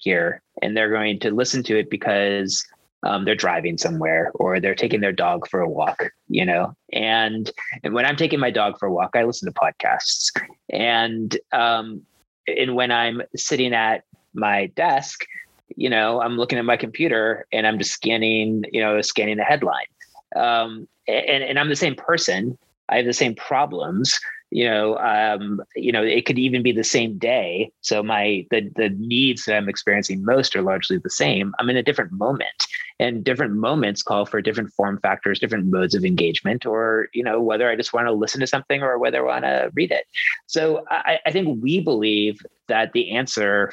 here, 0.00 0.40
and 0.62 0.76
they're 0.76 0.90
going 0.90 1.18
to 1.20 1.30
listen 1.30 1.62
to 1.64 1.78
it 1.78 1.90
because 1.90 2.64
um, 3.02 3.24
they're 3.24 3.34
driving 3.34 3.76
somewhere 3.76 4.30
or 4.34 4.60
they're 4.60 4.74
taking 4.74 5.00
their 5.00 5.12
dog 5.12 5.46
for 5.48 5.60
a 5.60 5.68
walk. 5.68 6.10
You 6.28 6.46
know, 6.46 6.74
and 6.92 7.50
and 7.84 7.94
when 7.94 8.06
I'm 8.06 8.16
taking 8.16 8.40
my 8.40 8.50
dog 8.50 8.78
for 8.78 8.86
a 8.86 8.92
walk, 8.92 9.10
I 9.14 9.24
listen 9.24 9.52
to 9.52 9.60
podcasts, 9.60 10.32
and 10.70 11.36
um, 11.52 12.02
and 12.46 12.74
when 12.74 12.90
I'm 12.90 13.22
sitting 13.36 13.74
at 13.74 14.04
my 14.32 14.66
desk, 14.76 15.26
you 15.74 15.90
know, 15.90 16.20
I'm 16.20 16.36
looking 16.36 16.58
at 16.58 16.64
my 16.64 16.76
computer 16.76 17.46
and 17.52 17.66
I'm 17.66 17.78
just 17.78 17.92
scanning, 17.92 18.64
you 18.72 18.80
know, 18.80 19.00
scanning 19.00 19.36
the 19.36 19.44
headline. 19.44 19.86
Um, 20.34 20.88
and, 21.08 21.42
and 21.42 21.58
I'm 21.58 21.68
the 21.68 21.76
same 21.76 21.94
person. 21.94 22.58
I 22.88 22.96
have 22.96 23.06
the 23.06 23.12
same 23.12 23.34
problems. 23.34 24.20
You 24.50 24.70
know, 24.70 24.96
um, 24.98 25.60
you 25.74 25.90
know, 25.90 26.04
it 26.04 26.24
could 26.24 26.38
even 26.38 26.62
be 26.62 26.70
the 26.70 26.84
same 26.84 27.18
day. 27.18 27.72
So 27.80 28.00
my 28.00 28.46
the 28.52 28.70
the 28.76 28.90
needs 28.90 29.44
that 29.44 29.56
I'm 29.56 29.68
experiencing 29.68 30.24
most 30.24 30.54
are 30.54 30.62
largely 30.62 30.98
the 30.98 31.10
same. 31.10 31.52
I'm 31.58 31.68
in 31.68 31.76
a 31.76 31.82
different 31.82 32.12
moment, 32.12 32.66
and 33.00 33.24
different 33.24 33.54
moments 33.54 34.04
call 34.04 34.24
for 34.24 34.40
different 34.40 34.72
form 34.72 35.00
factors, 35.00 35.40
different 35.40 35.66
modes 35.66 35.96
of 35.96 36.04
engagement, 36.04 36.64
or 36.64 37.08
you 37.12 37.24
know, 37.24 37.40
whether 37.40 37.68
I 37.68 37.74
just 37.74 37.92
want 37.92 38.06
to 38.06 38.12
listen 38.12 38.40
to 38.40 38.46
something 38.46 38.84
or 38.84 38.98
whether 39.00 39.28
I 39.28 39.32
want 39.32 39.44
to 39.44 39.70
read 39.74 39.90
it. 39.90 40.06
So 40.46 40.84
I, 40.90 41.18
I 41.26 41.32
think 41.32 41.60
we 41.60 41.80
believe 41.80 42.40
that 42.68 42.92
the 42.92 43.16
answer 43.16 43.72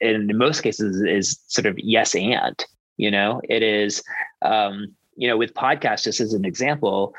in 0.00 0.30
most 0.34 0.62
cases 0.62 1.00
is 1.02 1.40
sort 1.46 1.66
of 1.66 1.78
yes 1.78 2.14
and 2.14 2.64
you 2.96 3.10
know? 3.10 3.40
It 3.48 3.62
is 3.62 4.02
um, 4.42 4.94
you 5.16 5.28
know 5.28 5.36
with 5.36 5.54
podcasts 5.54 6.04
just 6.04 6.20
as 6.20 6.34
an 6.34 6.44
example 6.44 7.14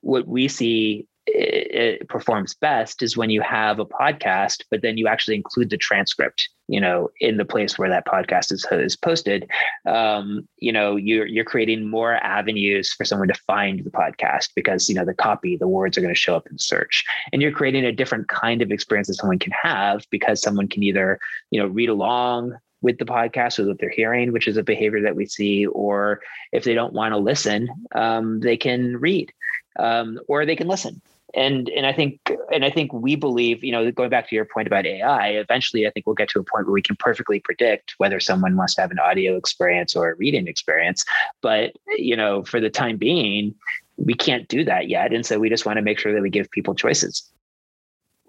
what 0.00 0.26
we 0.26 0.48
see 0.48 1.06
it, 1.34 2.08
performs 2.08 2.54
best 2.54 3.02
is 3.02 3.16
when 3.16 3.30
you 3.30 3.40
have 3.40 3.78
a 3.78 3.86
podcast, 3.86 4.62
but 4.70 4.82
then 4.82 4.96
you 4.96 5.06
actually 5.06 5.36
include 5.36 5.70
the 5.70 5.76
transcript, 5.76 6.48
you 6.66 6.80
know, 6.80 7.10
in 7.20 7.36
the 7.36 7.44
place 7.44 7.78
where 7.78 7.88
that 7.88 8.06
podcast 8.06 8.52
is, 8.52 8.66
is 8.70 8.96
posted. 8.96 9.48
Um, 9.86 10.48
you 10.58 10.72
know, 10.72 10.96
you're 10.96 11.26
you're 11.26 11.44
creating 11.44 11.88
more 11.88 12.14
avenues 12.16 12.92
for 12.92 13.04
someone 13.04 13.28
to 13.28 13.34
find 13.46 13.84
the 13.84 13.90
podcast 13.90 14.50
because 14.54 14.88
you 14.88 14.94
know 14.94 15.04
the 15.04 15.14
copy, 15.14 15.56
the 15.56 15.68
words 15.68 15.96
are 15.96 16.00
going 16.00 16.14
to 16.14 16.20
show 16.20 16.36
up 16.36 16.48
in 16.50 16.58
search, 16.58 17.04
and 17.32 17.42
you're 17.42 17.52
creating 17.52 17.84
a 17.84 17.92
different 17.92 18.28
kind 18.28 18.62
of 18.62 18.70
experience 18.70 19.08
that 19.08 19.14
someone 19.14 19.38
can 19.38 19.52
have 19.52 20.04
because 20.10 20.40
someone 20.40 20.68
can 20.68 20.82
either 20.82 21.18
you 21.50 21.60
know 21.60 21.66
read 21.66 21.88
along 21.88 22.56
with 22.80 22.98
the 22.98 23.04
podcast 23.04 23.58
or 23.58 23.66
what 23.66 23.78
they're 23.80 23.90
hearing, 23.90 24.30
which 24.30 24.46
is 24.46 24.56
a 24.56 24.62
behavior 24.62 25.02
that 25.02 25.16
we 25.16 25.26
see, 25.26 25.66
or 25.66 26.20
if 26.52 26.62
they 26.62 26.74
don't 26.74 26.92
want 26.92 27.12
to 27.12 27.18
listen, 27.18 27.68
um, 27.96 28.38
they 28.38 28.56
can 28.56 28.96
read 28.98 29.32
um, 29.80 30.20
or 30.28 30.46
they 30.46 30.54
can 30.54 30.68
listen 30.68 31.00
and 31.34 31.68
and 31.68 31.86
I 31.86 31.92
think 31.92 32.20
and 32.52 32.64
I 32.64 32.70
think 32.70 32.92
we 32.92 33.14
believe, 33.14 33.62
you 33.62 33.72
know, 33.72 33.90
going 33.92 34.10
back 34.10 34.28
to 34.28 34.34
your 34.34 34.46
point 34.46 34.66
about 34.66 34.86
AI, 34.86 35.28
eventually 35.28 35.86
I 35.86 35.90
think 35.90 36.06
we'll 36.06 36.14
get 36.14 36.28
to 36.30 36.40
a 36.40 36.44
point 36.44 36.66
where 36.66 36.72
we 36.72 36.82
can 36.82 36.96
perfectly 36.96 37.40
predict 37.40 37.94
whether 37.98 38.18
someone 38.20 38.56
wants 38.56 38.74
to 38.76 38.80
have 38.80 38.90
an 38.90 38.98
audio 38.98 39.36
experience 39.36 39.94
or 39.94 40.10
a 40.10 40.14
reading 40.16 40.48
experience. 40.48 41.04
But 41.42 41.72
you 41.96 42.16
know, 42.16 42.44
for 42.44 42.60
the 42.60 42.70
time 42.70 42.96
being, 42.96 43.54
we 43.96 44.14
can't 44.14 44.48
do 44.48 44.64
that 44.64 44.88
yet, 44.88 45.12
and 45.12 45.24
so 45.24 45.38
we 45.38 45.48
just 45.48 45.66
want 45.66 45.76
to 45.76 45.82
make 45.82 45.98
sure 45.98 46.14
that 46.14 46.22
we 46.22 46.30
give 46.30 46.50
people 46.50 46.74
choices. 46.74 47.30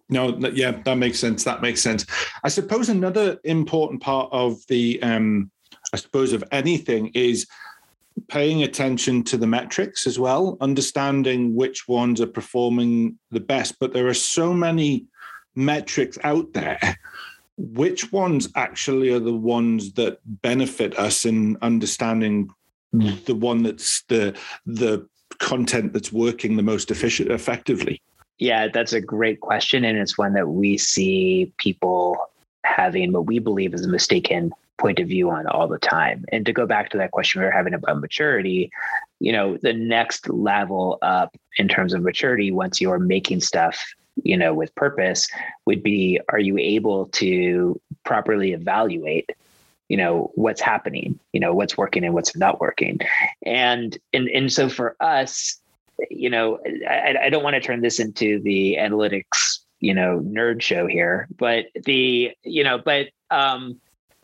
No, 0.10 0.38
yeah, 0.54 0.72
that 0.72 0.96
makes 0.96 1.20
sense. 1.20 1.44
That 1.44 1.62
makes 1.62 1.82
sense. 1.82 2.06
I 2.44 2.50
suppose 2.50 2.90
another 2.90 3.40
important 3.44 4.02
part 4.02 4.30
of 4.32 4.66
the, 4.68 5.02
um, 5.04 5.52
I 5.94 5.98
suppose, 5.98 6.34
of 6.34 6.44
anything 6.52 7.12
is 7.14 7.46
paying 8.28 8.64
attention 8.64 9.24
to 9.24 9.38
the 9.38 9.48
metrics 9.48 10.08
as 10.08 10.20
well, 10.20 10.58
understanding 10.62 11.56
which 11.56 11.88
ones 11.88 12.22
are 12.22 12.28
performing 12.28 13.18
the 13.32 13.40
best. 13.40 13.78
But 13.80 13.94
there 13.94 14.08
are 14.08 14.14
so 14.14 14.54
many 14.54 15.06
metrics 15.56 16.18
out 16.24 16.54
there. 16.54 16.80
Which 17.58 18.12
ones 18.12 18.48
actually 18.56 19.10
are 19.10 19.20
the 19.20 19.36
ones 19.36 19.94
that 19.94 20.20
benefit 20.24 20.98
us 20.98 21.26
in 21.26 21.58
understanding 21.62 22.50
the 22.94 23.36
one 23.36 23.64
that's 23.64 24.04
the 24.08 24.36
the 24.66 25.08
content 25.40 25.94
that's 25.94 26.12
working 26.12 26.56
the 26.56 26.64
most 26.64 26.90
efficient 26.90 27.32
effectively? 27.32 28.02
Yeah, 28.38 28.70
that's 28.70 28.94
a 28.94 29.02
great 29.02 29.42
question. 29.42 29.84
And 29.84 29.98
it's 29.98 30.18
one 30.18 30.34
that 30.34 30.48
we 30.48 30.78
see 30.78 31.52
people 31.58 32.18
having 32.64 33.12
what 33.12 33.26
we 33.26 33.40
believe 33.40 33.74
is 33.74 33.86
a 33.86 33.90
mistaken 33.90 34.52
point 34.80 35.00
of 35.00 35.08
view 35.08 35.30
on 35.30 35.46
all 35.48 35.68
the 35.68 35.78
time. 35.78 36.26
And 36.32 36.46
to 36.46 36.54
go 36.54 36.66
back 36.66 36.90
to 36.90 36.98
that 36.98 37.12
question 37.12 37.42
we 37.42 37.46
were 37.46 37.52
having 37.52 37.74
about 37.74 38.00
maturity, 38.00 38.72
you 39.20 39.32
know, 39.32 39.58
the 39.58 39.74
next 39.74 40.30
level 40.30 40.98
up 41.02 41.36
in 41.58 41.68
terms 41.68 41.94
of 41.94 42.02
maturity, 42.02 42.52
once 42.52 42.82
you're 42.82 43.00
making 43.00 43.42
stuff, 43.42 43.94
you 44.24 44.38
know, 44.38 44.54
with 44.54 44.74
purpose, 44.76 45.28
would 45.66 45.84
be 45.84 46.20
are 46.30 46.40
you 46.40 46.58
able 46.58 47.08
to 47.08 47.80
properly 48.04 48.54
evaluate 48.54 49.30
you 49.90 49.98
know 49.98 50.32
what's 50.36 50.62
happening 50.62 51.20
you 51.34 51.40
know 51.40 51.54
what's 51.54 51.76
working 51.76 52.04
and 52.04 52.14
what's 52.14 52.36
not 52.36 52.62
working 52.62 53.00
and 53.44 53.98
and 54.14 54.30
and 54.30 54.54
so 54.54 54.70
for 54.70 54.96
us 55.00 55.60
you 56.12 56.30
know 56.30 56.60
i, 56.88 57.16
I 57.24 57.30
don't 57.30 57.44
want 57.44 57.56
to 57.56 57.60
turn 57.60 57.82
this 57.82 58.00
into 58.00 58.40
the 58.42 58.78
analytics 58.80 59.60
you 59.80 59.96
know 59.96 60.20
nerd 60.20 60.62
show 60.62 60.86
here 60.86 61.28
but 61.38 61.66
the 61.74 62.32
you 62.44 62.64
know 62.64 62.78
but 62.78 63.08
um 63.32 63.82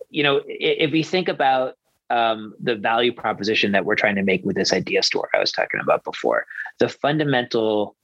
you 0.10 0.24
know 0.24 0.42
if, 0.46 0.92
we 0.92 1.04
think 1.04 1.28
about 1.28 1.76
um, 2.10 2.54
the 2.60 2.76
value 2.76 3.12
proposition 3.12 3.72
that 3.72 3.86
we're 3.86 3.96
trying 3.96 4.16
to 4.16 4.24
make 4.24 4.44
with 4.46 4.56
this 4.56 4.74
idea 4.74 5.02
store 5.04 5.30
I 5.34 5.40
was 5.40 5.52
talking 5.52 5.80
about 5.80 6.04
before. 6.04 6.46
The 6.80 6.90
fundamental 6.90 7.96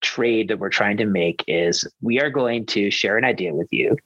trade 0.00 0.48
that 0.48 0.58
we're 0.58 0.68
trying 0.68 0.96
to 0.98 1.06
make 1.06 1.44
is 1.46 1.86
we 2.00 2.20
are 2.20 2.30
going 2.30 2.66
to 2.66 2.90
share 2.90 3.18
an 3.18 3.24
idea 3.24 3.54
with 3.54 3.68
you 3.72 3.96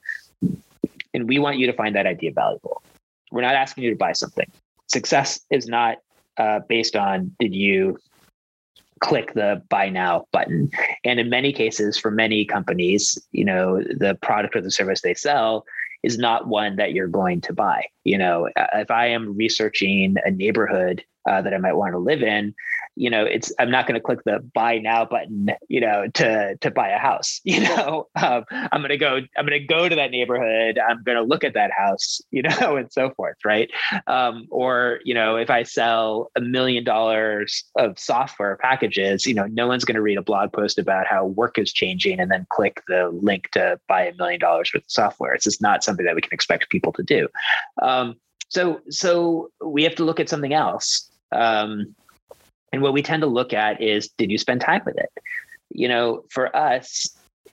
and 1.15 1.29
we 1.29 1.39
want 1.39 1.59
you 1.59 1.67
to 1.67 1.73
find 1.73 1.95
that 1.97 2.07
idea 2.07 2.33
valuable. 2.33 2.83
We're 3.31 3.43
not 3.43 3.55
asking 3.55 3.85
you 3.85 3.91
to 3.91 3.97
buy 3.97 4.13
something. 4.13 4.51
Success 4.89 5.41
is 5.51 5.67
not 5.67 5.99
uh, 6.37 6.61
based 6.69 6.97
on 6.97 7.35
did 7.39 7.55
you 7.55 7.99
click 9.01 9.33
the 9.35 9.63
buy 9.69 9.89
now 9.89 10.27
button. 10.33 10.71
And 11.05 11.19
in 11.19 11.31
many 11.31 11.53
cases, 11.53 11.99
for 11.99 12.11
many 12.11 12.45
companies, 12.45 13.19
you 13.33 13.45
know, 13.45 13.83
the 13.83 14.17
product 14.23 14.55
or 14.55 14.61
the 14.61 14.71
service 14.71 15.01
they 15.01 15.15
sell 15.15 15.65
is 16.03 16.19
not 16.19 16.47
one 16.47 16.77
that 16.77 16.93
you're 16.93 17.09
going 17.09 17.41
to 17.43 17.53
buy. 17.53 17.85
You 18.05 18.19
know, 18.19 18.49
if 18.57 18.91
I 18.91 19.07
am 19.07 19.37
researching 19.37 20.17
a 20.25 20.31
neighborhood 20.31 21.05
uh, 21.29 21.43
that 21.43 21.53
I 21.53 21.59
might 21.59 21.75
want 21.75 21.93
to 21.93 21.99
live 21.99 22.23
in, 22.23 22.55
you 22.97 23.09
know, 23.09 23.25
it's 23.25 23.53
I'm 23.59 23.71
not 23.71 23.87
going 23.87 23.95
to 23.95 24.01
click 24.01 24.21
the 24.25 24.41
buy 24.55 24.79
now 24.79 25.05
button, 25.05 25.51
you 25.69 25.81
know, 25.81 26.07
to 26.15 26.57
to 26.57 26.71
buy 26.71 26.89
a 26.89 26.99
house. 26.99 27.41
You 27.51 27.61
know, 27.63 28.07
um, 28.23 28.45
I'm 28.53 28.81
going 28.81 28.91
to 28.91 28.97
go 28.97 29.17
I'm 29.37 29.45
going 29.45 29.61
to 29.61 29.67
go 29.67 29.89
to 29.89 29.97
that 29.97 30.13
neighborhood. 30.13 30.79
I'm 30.79 31.03
going 31.03 31.17
to 31.17 31.23
look 31.23 31.43
at 31.43 31.55
that 31.55 31.73
house, 31.77 32.21
you 32.31 32.43
know, 32.43 32.77
and 32.77 32.93
so 32.93 33.11
forth, 33.11 33.37
right? 33.45 33.71
Um, 34.07 34.47
or 34.51 35.01
you 35.05 35.15
know, 35.15 35.37
if 35.37 35.51
I 35.51 35.65
sell 35.65 36.31
a 36.37 36.41
million 36.41 36.85
dollars 36.85 37.65
of 37.77 37.99
software 37.99 38.57
packages, 38.57 39.27
you 39.27 39.35
know, 39.35 39.47
no 39.47 39.67
one's 39.67 39.85
going 39.85 39.97
to 39.97 40.03
read 40.03 40.17
a 40.17 40.23
blog 40.23 40.53
post 40.53 40.79
about 40.79 41.07
how 41.07 41.27
work 41.27 41.59
is 41.59 41.73
changing 41.73 42.21
and 42.21 42.31
then 42.31 42.47
click 42.51 42.83
the 42.87 43.09
link 43.09 43.51
to 43.51 43.81
buy 43.89 44.07
a 44.07 44.15
million 44.15 44.39
dollars 44.39 44.71
worth 44.73 44.85
of 44.85 44.91
software. 44.91 45.33
It's 45.33 45.45
just 45.45 45.61
not 45.61 45.83
something 45.83 46.07
that 46.07 46.15
we 46.15 46.21
can 46.21 46.33
expect 46.33 46.71
people 46.71 46.93
to 46.93 47.03
do. 47.03 47.29
So 48.49 48.81
so 48.89 49.51
we 49.65 49.85
have 49.85 49.95
to 49.97 50.05
look 50.05 50.21
at 50.21 50.29
something 50.29 50.53
else. 50.53 51.11
Um, 51.33 51.95
and 52.73 52.83
what 52.83 52.93
we 52.93 53.03
tend 53.03 53.23
to 53.23 53.27
look 53.27 53.53
at 53.53 53.81
is 53.81 54.09
did 54.19 54.31
you 54.31 54.39
spend 54.39 54.61
time 54.61 54.83
with 54.85 54.97
it? 54.97 55.11
You 55.71 55.89
know, 55.89 56.25
for 56.31 56.55
us, 56.55 57.09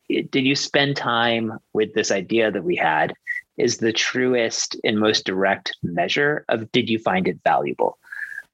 did 0.09 0.45
you 0.45 0.55
spend 0.55 0.95
time 0.95 1.59
with 1.73 1.93
this 1.93 2.11
idea 2.11 2.51
that 2.51 2.63
we 2.63 2.75
had 2.75 3.13
is 3.57 3.77
the 3.77 3.93
truest 3.93 4.75
and 4.83 4.99
most 4.99 5.25
direct 5.25 5.75
measure 5.83 6.45
of 6.49 6.71
did 6.71 6.89
you 6.89 6.99
find 6.99 7.27
it 7.27 7.39
valuable? 7.43 7.97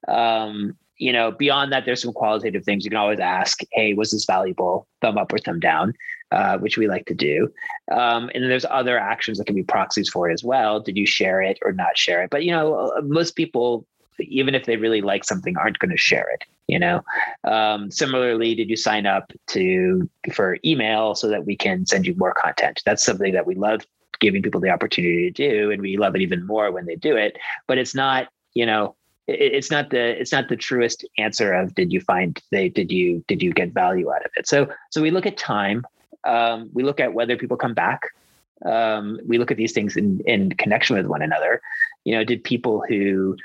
Um, 0.08 0.76
you 0.98 1.12
know, 1.12 1.32
beyond 1.32 1.72
that, 1.72 1.86
there's 1.86 2.02
some 2.02 2.14
qualitative 2.14 2.64
things 2.64 2.86
you 2.86 2.92
can 2.92 2.98
always 2.98 3.20
ask. 3.20 3.60
Hey, 3.72 3.94
was 3.94 4.12
this 4.12 4.26
valuable? 4.26 4.88
Thumb 5.02 5.18
up 5.18 5.34
or 5.34 5.38
thumb 5.38 5.60
down, 5.60 5.94
uh, 6.34 6.58
which 6.58 6.78
we 6.78 6.88
like 6.88 7.06
to 7.06 7.14
do. 7.14 7.48
Um, 7.92 8.30
and 8.34 8.44
then 8.44 8.50
there's 8.50 8.66
other 8.70 8.98
actions 8.98 9.38
that 9.38 9.46
can 9.46 9.56
be 9.56 9.64
proxies 9.64 10.10
for 10.10 10.30
it 10.30 10.34
as 10.34 10.44
well. 10.44 10.80
Did 10.80 10.98
you 10.98 11.06
share 11.06 11.42
it 11.42 11.60
or 11.62 11.72
not 11.72 11.98
share 11.98 12.24
it? 12.24 12.30
But 12.30 12.44
you 12.44 12.52
know, 12.52 12.92
uh, 12.98 13.02
most 13.02 13.36
people 13.36 13.86
even 14.20 14.56
if 14.56 14.66
they 14.66 14.78
really 14.78 15.02
like 15.02 15.24
something, 15.24 15.58
aren't 15.58 15.80
going 15.80 15.92
to 15.92 15.98
share 15.98 16.30
it. 16.34 16.44
You 16.68 16.80
know. 16.80 17.02
Um, 17.44 17.92
similarly, 17.92 18.56
did 18.56 18.70
you 18.70 18.78
sign 18.78 19.06
up 19.06 19.32
to 19.48 20.10
for 20.34 20.58
email 20.64 21.16
so 21.16 21.28
that 21.30 21.46
we 21.46 21.56
can 21.56 21.86
send 21.86 22.06
you 22.06 22.16
more 22.16 22.34
content? 22.34 22.82
That's 22.86 23.04
something 23.04 23.34
that 23.34 23.46
we 23.46 23.56
love 23.56 23.82
giving 24.20 24.42
people 24.42 24.62
the 24.62 24.70
opportunity 24.70 25.32
to 25.32 25.50
do, 25.50 25.72
and 25.72 25.82
we 25.82 25.98
love 25.98 26.16
it 26.16 26.22
even 26.22 26.46
more 26.46 26.72
when 26.72 26.86
they 26.86 26.96
do 26.96 27.16
it. 27.16 27.38
But 27.68 27.78
it's 27.78 27.94
not, 27.94 28.30
you 28.54 28.66
know, 28.66 28.96
it's 29.28 29.72
not 29.72 29.90
the 29.90 30.20
it's 30.20 30.32
not 30.32 30.50
the 30.50 30.56
truest 30.56 31.06
answer 31.18 31.54
of 31.54 31.74
did 31.76 31.94
you 31.94 32.02
find 32.02 32.42
they 32.52 32.68
did 32.68 32.92
you 32.92 33.24
did 33.28 33.42
you 33.42 33.54
get 33.54 33.74
value 33.74 34.12
out 34.12 34.26
of 34.26 34.32
it 34.36 34.46
so 34.46 34.68
so 34.92 35.02
we 35.02 35.12
look 35.12 35.26
at 35.26 35.38
time 35.38 35.86
um, 36.26 36.70
we 36.74 36.84
look 36.84 37.00
at 37.00 37.14
whether 37.14 37.38
people 37.38 37.58
come 37.58 37.74
back. 37.74 38.02
Um, 38.66 39.20
we 39.26 39.38
look 39.38 39.52
at 39.52 39.58
these 39.58 39.74
things 39.74 39.98
in 39.98 40.22
in 40.26 40.52
connection 40.52 40.96
with 40.96 41.06
one 41.06 41.22
another. 41.22 41.62
You 42.06 42.16
know 42.16 42.24
did 42.24 42.44
people 42.44 42.84
who 42.88 43.36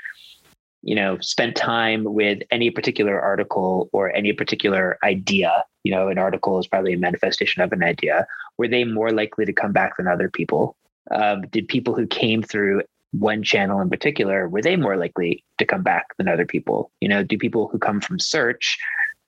you 0.81 0.95
know 0.95 1.17
spent 1.19 1.55
time 1.55 2.03
with 2.05 2.39
any 2.51 2.69
particular 2.69 3.19
article 3.19 3.89
or 3.91 4.13
any 4.15 4.31
particular 4.31 4.97
idea 5.03 5.65
you 5.83 5.91
know 5.91 6.07
an 6.07 6.17
article 6.17 6.57
is 6.57 6.67
probably 6.67 6.93
a 6.93 6.97
manifestation 6.97 7.61
of 7.61 7.73
an 7.73 7.83
idea 7.83 8.25
were 8.57 8.69
they 8.69 8.85
more 8.85 9.11
likely 9.11 9.45
to 9.45 9.53
come 9.53 9.71
back 9.71 9.97
than 9.97 10.07
other 10.07 10.29
people? 10.29 10.75
Um, 11.11 11.41
did 11.49 11.67
people 11.67 11.95
who 11.95 12.05
came 12.07 12.43
through 12.43 12.83
one 13.11 13.41
channel 13.41 13.81
in 13.81 13.89
particular 13.89 14.47
were 14.47 14.61
they 14.61 14.75
more 14.75 14.95
likely 14.95 15.43
to 15.57 15.65
come 15.65 15.81
back 15.81 16.15
than 16.17 16.27
other 16.29 16.45
people? 16.45 16.91
You 17.01 17.09
know 17.09 17.23
do 17.23 17.37
people 17.37 17.67
who 17.67 17.77
come 17.77 17.99
from 17.99 18.19
search 18.19 18.77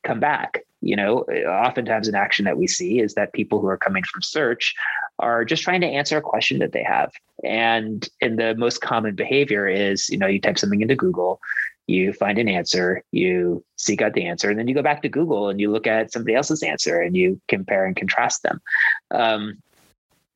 come 0.04 0.20
back 0.20 0.64
you 0.82 0.96
know 0.96 1.20
oftentimes 1.48 2.08
an 2.08 2.16
action 2.16 2.46
that 2.46 2.58
we 2.58 2.68
see 2.68 3.00
is 3.00 3.14
that 3.14 3.34
people 3.34 3.60
who 3.60 3.68
are 3.68 3.78
coming 3.78 4.04
from 4.04 4.22
search 4.22 4.74
are 5.20 5.46
just 5.46 5.64
trying 5.64 5.82
to 5.82 5.88
answer 5.88 6.18
a 6.18 6.22
question 6.22 6.60
that 6.60 6.72
they 6.72 6.84
have. 6.84 7.12
And 7.44 8.08
in 8.20 8.36
the 8.36 8.56
most 8.56 8.82
common 8.82 9.16
behavior 9.16 9.68
is 9.68 10.10
you 10.10 10.18
know 10.18 10.28
you 10.28 10.40
type 10.40 10.58
something 10.58 10.82
into 10.82 10.96
google 10.96 11.40
you 11.88 12.14
find 12.14 12.38
an 12.38 12.48
answer 12.48 13.04
you 13.12 13.64
seek 13.76 14.02
out 14.02 14.14
the 14.14 14.26
answer 14.26 14.50
and 14.50 14.58
then 14.58 14.68
you 14.68 14.76
go 14.76 14.84
back 14.84 15.02
to 15.02 15.10
google 15.10 15.50
and 15.50 15.60
you 15.60 15.72
look 15.72 15.88
at 15.88 16.12
somebody 16.12 16.36
else's 16.36 16.64
answer 16.64 17.02
and 17.02 17.16
you 17.16 17.42
compare 17.48 17.86
and 17.86 17.96
contrast 17.96 18.44
them. 18.44 18.62
Um, 19.10 19.62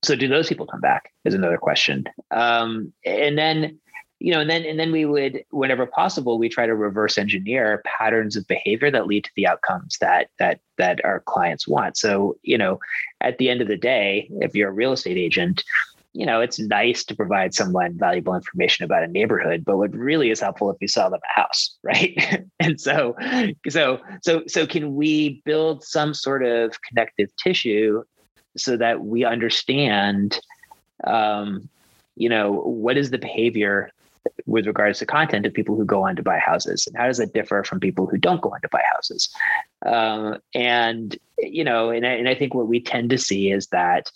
so 0.03 0.15
do 0.15 0.27
those 0.27 0.47
people 0.47 0.67
come 0.67 0.81
back 0.81 1.11
is 1.23 1.33
another 1.33 1.57
question. 1.57 2.05
Um, 2.31 2.93
and 3.05 3.37
then 3.37 3.79
you 4.25 4.31
know, 4.31 4.39
and 4.39 4.49
then 4.49 4.65
and 4.65 4.79
then 4.79 4.91
we 4.91 5.05
would, 5.05 5.45
whenever 5.51 5.85
possible, 5.85 6.39
we 6.39 6.49
try 6.49 6.65
to 6.65 6.73
reverse 6.73 7.19
engineer 7.19 7.83
patterns 7.85 8.35
of 8.35 8.47
behavior 8.47 8.89
that 8.89 9.05
lead 9.05 9.23
to 9.23 9.29
the 9.35 9.45
outcomes 9.45 9.99
that 10.01 10.29
that 10.39 10.59
that 10.79 10.99
our 11.05 11.19
clients 11.19 11.67
want. 11.67 11.95
So, 11.95 12.35
you 12.41 12.57
know, 12.57 12.79
at 13.21 13.37
the 13.37 13.51
end 13.51 13.61
of 13.61 13.67
the 13.67 13.77
day, 13.77 14.27
if 14.41 14.55
you're 14.55 14.69
a 14.69 14.73
real 14.73 14.93
estate 14.93 15.19
agent, 15.19 15.63
you 16.13 16.25
know, 16.25 16.41
it's 16.41 16.57
nice 16.57 17.03
to 17.03 17.15
provide 17.15 17.53
someone 17.53 17.99
valuable 17.99 18.33
information 18.33 18.83
about 18.83 19.03
a 19.03 19.07
neighborhood, 19.07 19.63
but 19.63 19.77
what 19.77 19.93
really 19.93 20.31
is 20.31 20.39
helpful 20.39 20.71
if 20.71 20.77
you 20.81 20.87
sell 20.87 21.11
them 21.11 21.19
a 21.23 21.39
house, 21.39 21.77
right? 21.83 22.47
and 22.59 22.81
so, 22.81 23.15
so, 23.69 23.99
so, 24.23 24.41
so, 24.47 24.65
can 24.65 24.95
we 24.95 25.43
build 25.45 25.83
some 25.83 26.15
sort 26.15 26.43
of 26.43 26.75
connective 26.81 27.29
tissue 27.35 28.01
so 28.57 28.75
that 28.75 29.05
we 29.05 29.23
understand, 29.23 30.39
um, 31.03 31.69
you 32.15 32.27
know, 32.27 32.53
what 32.53 32.97
is 32.97 33.11
the 33.11 33.19
behavior 33.19 33.91
with 34.45 34.67
regards 34.67 34.99
to 34.99 35.05
content 35.05 35.45
of 35.45 35.53
people 35.53 35.75
who 35.75 35.85
go 35.85 36.05
on 36.05 36.15
to 36.15 36.23
buy 36.23 36.39
houses. 36.39 36.87
And 36.87 36.95
how 36.97 37.07
does 37.07 37.17
that 37.17 37.33
differ 37.33 37.63
from 37.63 37.79
people 37.79 38.05
who 38.05 38.17
don't 38.17 38.41
go 38.41 38.49
on 38.49 38.61
to 38.61 38.69
buy 38.71 38.83
houses? 38.93 39.33
Um, 39.85 40.39
and 40.53 41.17
you 41.37 41.63
know 41.63 41.89
and 41.89 42.05
I, 42.05 42.11
and 42.11 42.29
I 42.29 42.35
think 42.35 42.53
what 42.53 42.67
we 42.67 42.79
tend 42.79 43.09
to 43.11 43.17
see 43.17 43.51
is 43.51 43.67
that 43.67 44.11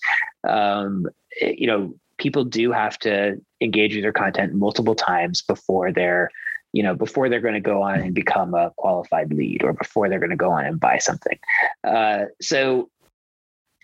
um, 0.48 1.08
you 1.42 1.68
know 1.68 1.94
people 2.18 2.44
do 2.44 2.72
have 2.72 2.98
to 3.00 3.40
engage 3.62 3.96
with 3.96 4.04
their 4.04 4.14
content 4.14 4.54
multiple 4.54 4.96
times 4.96 5.42
before 5.42 5.92
they're 5.92 6.30
you 6.74 6.84
know 6.84 6.94
before 6.94 7.30
they're 7.30 7.40
going 7.40 7.54
to 7.54 7.60
go 7.60 7.82
on 7.82 8.00
and 8.00 8.14
become 8.14 8.54
a 8.54 8.72
qualified 8.78 9.34
lead 9.34 9.64
or 9.64 9.74
before 9.74 10.10
they're 10.10 10.20
going 10.20 10.30
to 10.30 10.36
go 10.36 10.52
on 10.52 10.66
and 10.66 10.80
buy 10.80 10.98
something. 10.98 11.40
Uh, 11.84 12.26
so 12.42 12.90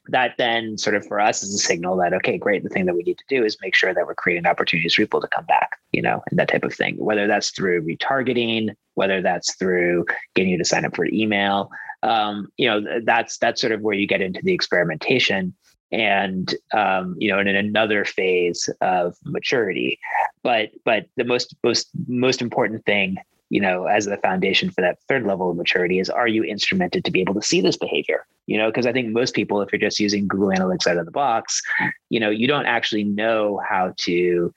that 0.10 0.36
then 0.38 0.78
sort 0.78 0.96
of 0.96 1.06
for 1.08 1.20
us 1.20 1.44
is 1.44 1.54
a 1.54 1.58
signal 1.58 1.98
that 1.98 2.14
okay 2.14 2.38
great 2.38 2.64
the 2.64 2.70
thing 2.70 2.86
that 2.86 2.96
we 2.96 3.04
need 3.04 3.18
to 3.18 3.24
do 3.28 3.44
is 3.44 3.58
make 3.62 3.76
sure 3.76 3.94
that 3.94 4.06
we're 4.06 4.16
creating 4.16 4.46
opportunities 4.46 4.94
for 4.94 5.02
people 5.02 5.22
to 5.22 5.28
come 5.28 5.46
back 5.46 5.78
you 5.92 6.02
know 6.02 6.22
and 6.30 6.40
that 6.40 6.48
type 6.48 6.64
of 6.64 6.74
thing. 6.74 6.96
Whether 6.98 7.28
that's 7.28 7.52
through 7.52 7.84
retargeting 7.84 8.76
whether 8.96 9.22
that's 9.22 9.56
through 9.56 10.06
getting 10.36 10.52
you 10.52 10.58
to 10.58 10.66
sign 10.66 10.86
up 10.86 10.96
for 10.96 11.06
email 11.06 11.70
um, 12.04 12.48
you 12.58 12.68
know 12.68 13.02
that's 13.04 13.38
that's 13.38 13.60
sort 13.60 13.74
of 13.74 13.82
where 13.82 13.96
you 13.96 14.08
get 14.08 14.22
into 14.22 14.42
the 14.44 14.54
experimentation 14.54 15.54
and 15.92 16.56
um, 16.74 17.16
you 17.18 17.30
know 17.30 17.40
and 17.40 17.50
in 17.50 17.56
another 17.56 18.06
phase 18.06 18.70
of 18.82 19.16
maturity. 19.24 20.00
But 20.44 20.72
but 20.84 21.06
the 21.16 21.24
most 21.24 21.56
most 21.64 21.90
most 22.08 22.42
important 22.42 22.86
thing 22.86 23.18
you 23.50 23.62
know, 23.62 23.86
as 23.86 24.06
the 24.06 24.18
foundation 24.18 24.72
for 24.72 24.82
that 24.82 24.98
third 25.08 25.26
level 25.26 25.52
of 25.52 25.58
maturity 25.58 26.00
is 26.00 26.10
are 26.10 26.28
you 26.28 26.44
instrumented 26.44 27.04
to 27.04 27.12
be 27.12 27.22
able 27.22 27.34
to 27.36 27.42
see 27.42 27.62
this 27.62 27.78
behavior? 27.78 28.26
You 28.48 28.58
know, 28.58 28.70
because 28.70 28.86
I 28.86 28.94
think 28.94 29.10
most 29.10 29.34
people, 29.34 29.62
if 29.62 29.72
you're 29.72 29.80
just 29.80 30.00
using 30.00 30.28
Google 30.28 30.50
Analytics 30.50 30.88
out 30.88 30.98
of 30.98 31.06
the 31.06 31.12
box, 31.12 31.62
you 32.10 32.20
know, 32.20 32.30
you 32.30 32.48
don't 32.48 32.66
actually 32.66 33.04
know 33.04 33.62
how 33.68 33.94
to 33.98 34.52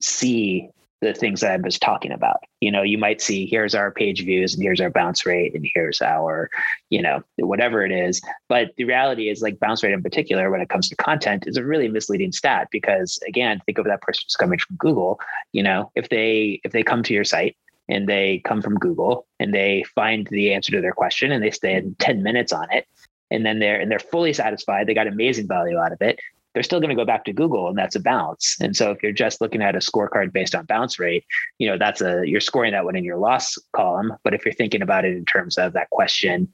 see 0.00 0.70
the 1.02 1.12
things 1.12 1.40
that 1.40 1.50
I 1.50 1.56
was 1.56 1.78
talking 1.78 2.10
about. 2.10 2.38
You 2.60 2.72
know, 2.72 2.82
you 2.82 2.96
might 2.96 3.20
see 3.20 3.46
here's 3.46 3.74
our 3.74 3.90
page 3.90 4.24
views 4.24 4.54
and 4.54 4.62
here's 4.62 4.80
our 4.80 4.90
bounce 4.90 5.26
rate 5.26 5.54
and 5.54 5.68
here's 5.74 6.00
our, 6.00 6.48
you 6.88 7.02
know, 7.02 7.22
whatever 7.36 7.84
it 7.84 7.92
is. 7.92 8.22
But 8.48 8.70
the 8.76 8.84
reality 8.84 9.28
is 9.28 9.42
like 9.42 9.60
bounce 9.60 9.82
rate 9.82 9.92
in 9.92 10.02
particular, 10.02 10.50
when 10.50 10.62
it 10.62 10.70
comes 10.70 10.88
to 10.88 10.96
content, 10.96 11.44
is 11.46 11.58
a 11.58 11.64
really 11.64 11.88
misleading 11.88 12.32
stat 12.32 12.68
because 12.70 13.18
again, 13.28 13.60
think 13.66 13.78
of 13.78 13.84
that 13.84 14.00
person 14.00 14.22
who's 14.26 14.36
coming 14.36 14.58
from 14.58 14.76
Google. 14.76 15.20
You 15.52 15.62
know, 15.62 15.92
if 15.94 16.08
they 16.08 16.60
if 16.64 16.72
they 16.72 16.82
come 16.82 17.02
to 17.02 17.14
your 17.14 17.24
site 17.24 17.56
and 17.88 18.08
they 18.08 18.40
come 18.44 18.62
from 18.62 18.78
Google 18.78 19.26
and 19.38 19.54
they 19.54 19.84
find 19.94 20.26
the 20.28 20.52
answer 20.52 20.72
to 20.72 20.80
their 20.80 20.92
question 20.92 21.32
and 21.32 21.42
they 21.42 21.50
spend 21.50 21.98
10 21.98 22.22
minutes 22.22 22.52
on 22.52 22.66
it 22.70 22.86
and 23.30 23.44
then 23.44 23.58
they're 23.58 23.80
and 23.80 23.90
they're 23.90 23.98
fully 23.98 24.32
satisfied 24.32 24.86
they 24.86 24.94
got 24.94 25.06
amazing 25.06 25.48
value 25.48 25.78
out 25.78 25.92
of 25.92 26.00
it 26.00 26.18
they're 26.56 26.62
still 26.62 26.80
going 26.80 26.88
to 26.88 26.96
go 26.96 27.04
back 27.04 27.26
to 27.26 27.34
Google 27.34 27.68
and 27.68 27.76
that's 27.76 27.96
a 27.96 28.00
bounce. 28.00 28.56
And 28.62 28.74
so 28.74 28.90
if 28.90 29.02
you're 29.02 29.12
just 29.12 29.42
looking 29.42 29.60
at 29.60 29.76
a 29.76 29.78
scorecard 29.78 30.32
based 30.32 30.54
on 30.54 30.64
bounce 30.64 30.98
rate, 30.98 31.26
you 31.58 31.68
know, 31.68 31.76
that's 31.76 32.00
a, 32.00 32.22
you're 32.24 32.40
scoring 32.40 32.72
that 32.72 32.86
one 32.86 32.96
in 32.96 33.04
your 33.04 33.18
loss 33.18 33.58
column. 33.74 34.14
But 34.24 34.32
if 34.32 34.42
you're 34.42 34.54
thinking 34.54 34.80
about 34.80 35.04
it 35.04 35.14
in 35.14 35.26
terms 35.26 35.58
of 35.58 35.74
that 35.74 35.90
question, 35.90 36.50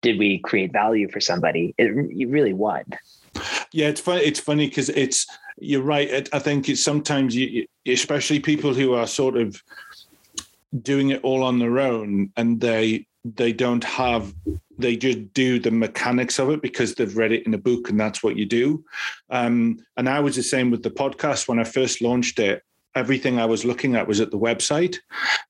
did 0.00 0.18
we 0.18 0.38
create 0.38 0.72
value 0.72 1.06
for 1.10 1.20
somebody? 1.20 1.74
It, 1.76 1.92
you 2.16 2.30
really 2.30 2.54
won. 2.54 2.84
Yeah, 3.72 3.88
it's 3.88 4.00
funny. 4.00 4.22
It's 4.22 4.40
funny 4.40 4.68
because 4.68 4.88
it's 4.88 5.26
you're 5.58 5.82
right. 5.82 6.30
I 6.32 6.38
think 6.38 6.70
it's 6.70 6.82
sometimes 6.82 7.36
you, 7.36 7.66
especially 7.86 8.40
people 8.40 8.72
who 8.72 8.94
are 8.94 9.06
sort 9.06 9.36
of 9.36 9.62
doing 10.80 11.10
it 11.10 11.22
all 11.22 11.42
on 11.42 11.58
their 11.58 11.78
own, 11.78 12.32
and 12.36 12.60
they 12.60 13.06
they 13.24 13.52
don't 13.52 13.84
have 13.84 14.34
they 14.78 14.96
just 14.96 15.32
do 15.32 15.58
the 15.58 15.70
mechanics 15.70 16.38
of 16.38 16.50
it 16.50 16.62
because 16.62 16.94
they've 16.94 17.16
read 17.16 17.32
it 17.32 17.46
in 17.46 17.54
a 17.54 17.58
book 17.58 17.88
and 17.88 18.00
that's 18.00 18.22
what 18.22 18.36
you 18.36 18.46
do. 18.46 18.84
Um, 19.30 19.78
and 19.96 20.08
I 20.08 20.20
was 20.20 20.36
the 20.36 20.42
same 20.42 20.70
with 20.70 20.82
the 20.82 20.90
podcast 20.90 21.48
when 21.48 21.58
I 21.58 21.64
first 21.64 22.02
launched 22.02 22.38
it. 22.38 22.62
Everything 22.94 23.38
I 23.38 23.46
was 23.46 23.64
looking 23.64 23.96
at 23.96 24.06
was 24.06 24.20
at 24.20 24.30
the 24.30 24.38
website, 24.38 24.98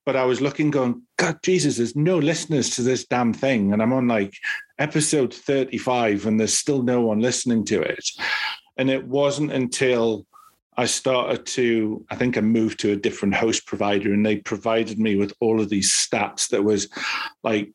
but 0.07 0.15
I 0.15 0.25
was 0.25 0.41
looking, 0.41 0.71
going, 0.71 1.03
God, 1.17 1.39
Jesus, 1.43 1.79
there's 1.79 1.97
no 1.97 2.19
listeners 2.19 2.71
to 2.77 2.83
this 2.83 3.05
damn 3.05 3.33
thing. 3.33 3.73
And 3.73 3.83
I'm 3.83 3.93
on 3.93 4.07
like 4.07 4.35
episode 4.79 5.35
35 5.35 6.27
and 6.27 6.39
there's 6.39 6.55
still 6.55 6.83
no 6.83 7.01
one 7.01 7.21
listening 7.21 7.65
to 7.67 7.81
it. 7.81 8.09
And 8.77 8.91
it 8.91 9.07
wasn't 9.07 9.51
until 9.51 10.27
I 10.77 10.87
started 10.87 11.45
to, 11.47 12.05
I 12.11 12.17
think 12.17 12.37
I 12.37 12.41
moved 12.41 12.81
to 12.81 12.93
a 12.93 12.97
different 12.97 13.35
host 13.35 13.67
provider 13.67 14.13
and 14.13 14.25
they 14.25 14.37
provided 14.37 14.99
me 14.99 15.17
with 15.17 15.33
all 15.41 15.61
of 15.61 15.69
these 15.69 15.93
stats 15.93 16.49
that 16.49 16.65
was 16.65 16.89
like 17.43 17.73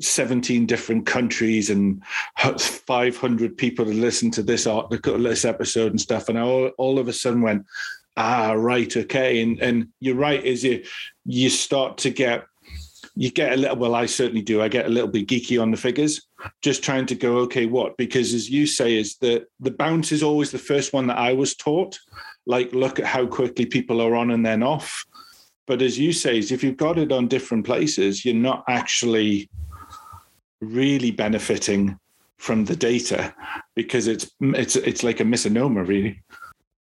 17 0.00 0.66
different 0.66 1.06
countries 1.06 1.70
and 1.70 2.02
500 2.36 3.56
people 3.56 3.84
to 3.86 3.92
listen 3.92 4.30
to 4.32 4.42
this 4.42 4.66
article, 4.66 5.18
this 5.18 5.44
episode 5.44 5.92
and 5.92 6.00
stuff. 6.00 6.28
And 6.28 6.38
I 6.38 6.42
all, 6.42 6.68
all 6.76 6.98
of 6.98 7.08
a 7.08 7.12
sudden 7.12 7.40
went, 7.40 7.64
ah, 8.16 8.52
right, 8.52 8.94
okay. 8.94 9.42
And, 9.42 9.58
and 9.60 9.88
you're 10.00 10.16
right, 10.16 10.44
is 10.44 10.64
you, 10.64 10.84
you 11.24 11.48
start 11.48 11.96
to 11.98 12.10
get, 12.10 12.44
you 13.14 13.30
get 13.30 13.54
a 13.54 13.56
little, 13.56 13.76
well, 13.76 13.94
I 13.94 14.04
certainly 14.04 14.42
do. 14.42 14.60
I 14.60 14.68
get 14.68 14.84
a 14.84 14.90
little 14.90 15.08
bit 15.08 15.26
geeky 15.26 15.60
on 15.60 15.70
the 15.70 15.76
figures, 15.78 16.26
just 16.60 16.84
trying 16.84 17.06
to 17.06 17.14
go, 17.14 17.38
okay, 17.38 17.64
what? 17.64 17.96
Because 17.96 18.34
as 18.34 18.50
you 18.50 18.66
say, 18.66 18.96
is 18.96 19.16
that 19.18 19.46
the 19.60 19.70
bounce 19.70 20.12
is 20.12 20.22
always 20.22 20.50
the 20.50 20.58
first 20.58 20.92
one 20.92 21.06
that 21.06 21.16
I 21.16 21.32
was 21.32 21.56
taught 21.56 21.98
like 22.46 22.72
look 22.72 22.98
at 22.98 23.06
how 23.06 23.26
quickly 23.26 23.66
people 23.66 24.00
are 24.00 24.14
on 24.14 24.30
and 24.30 24.46
then 24.46 24.62
off. 24.62 25.04
But 25.66 25.82
as 25.82 25.98
you 25.98 26.12
say, 26.12 26.38
if 26.38 26.62
you've 26.62 26.76
got 26.76 26.98
it 26.98 27.10
on 27.10 27.26
different 27.26 27.66
places, 27.66 28.24
you're 28.24 28.34
not 28.34 28.64
actually 28.68 29.50
really 30.60 31.10
benefiting 31.10 31.98
from 32.38 32.64
the 32.66 32.76
data 32.76 33.34
because 33.74 34.06
it's 34.06 34.30
it's 34.40 34.76
it's 34.76 35.02
like 35.02 35.20
a 35.20 35.24
misnomer, 35.24 35.84
really. 35.84 36.22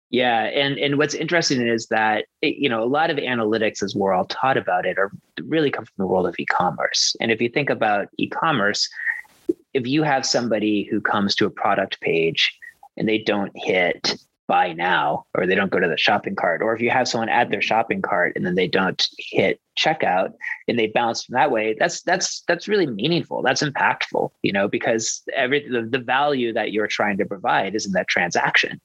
Yeah, 0.09 0.43
and 0.43 0.77
and 0.77 0.97
what's 0.97 1.15
interesting 1.15 1.65
is 1.65 1.87
that 1.87 2.25
you 2.41 2.69
know 2.69 2.83
a 2.83 2.85
lot 2.85 3.09
of 3.09 3.17
analytics, 3.17 3.81
as 3.81 3.95
we're 3.95 4.13
all 4.13 4.25
taught 4.25 4.57
about 4.57 4.85
it, 4.85 4.97
are 4.99 5.11
really 5.41 5.71
come 5.71 5.85
from 5.85 5.95
the 5.97 6.07
world 6.07 6.27
of 6.27 6.35
e-commerce. 6.37 7.15
And 7.21 7.31
if 7.31 7.41
you 7.41 7.49
think 7.49 7.69
about 7.69 8.09
e-commerce, 8.17 8.89
if 9.73 9.87
you 9.87 10.03
have 10.03 10.25
somebody 10.25 10.83
who 10.83 11.01
comes 11.01 11.35
to 11.35 11.45
a 11.45 11.49
product 11.49 11.99
page 12.01 12.55
and 12.97 13.07
they 13.07 13.17
don't 13.17 13.51
hit 13.55 14.17
buy 14.47 14.73
now 14.73 15.25
or 15.33 15.45
they 15.45 15.55
don't 15.55 15.71
go 15.71 15.79
to 15.79 15.87
the 15.87 15.97
shopping 15.97 16.35
cart 16.35 16.61
or 16.61 16.75
if 16.75 16.81
you 16.81 16.89
have 16.89 17.07
someone 17.07 17.29
add 17.29 17.49
their 17.49 17.61
shopping 17.61 18.01
cart 18.01 18.33
and 18.35 18.45
then 18.45 18.55
they 18.55 18.67
don't 18.67 19.07
hit 19.17 19.59
checkout 19.79 20.33
and 20.67 20.77
they 20.77 20.87
bounce 20.87 21.23
from 21.23 21.33
that 21.33 21.49
way 21.49 21.75
that's 21.79 22.01
that's 22.03 22.43
that's 22.47 22.67
really 22.67 22.85
meaningful 22.85 23.41
that's 23.41 23.63
impactful 23.63 24.29
you 24.43 24.51
know 24.51 24.67
because 24.67 25.23
every 25.35 25.67
the, 25.67 25.81
the 25.81 25.99
value 25.99 26.53
that 26.53 26.71
you're 26.71 26.87
trying 26.87 27.17
to 27.17 27.25
provide 27.25 27.73
is 27.73 27.85
in 27.85 27.91
that 27.93 28.07
transaction. 28.07 28.79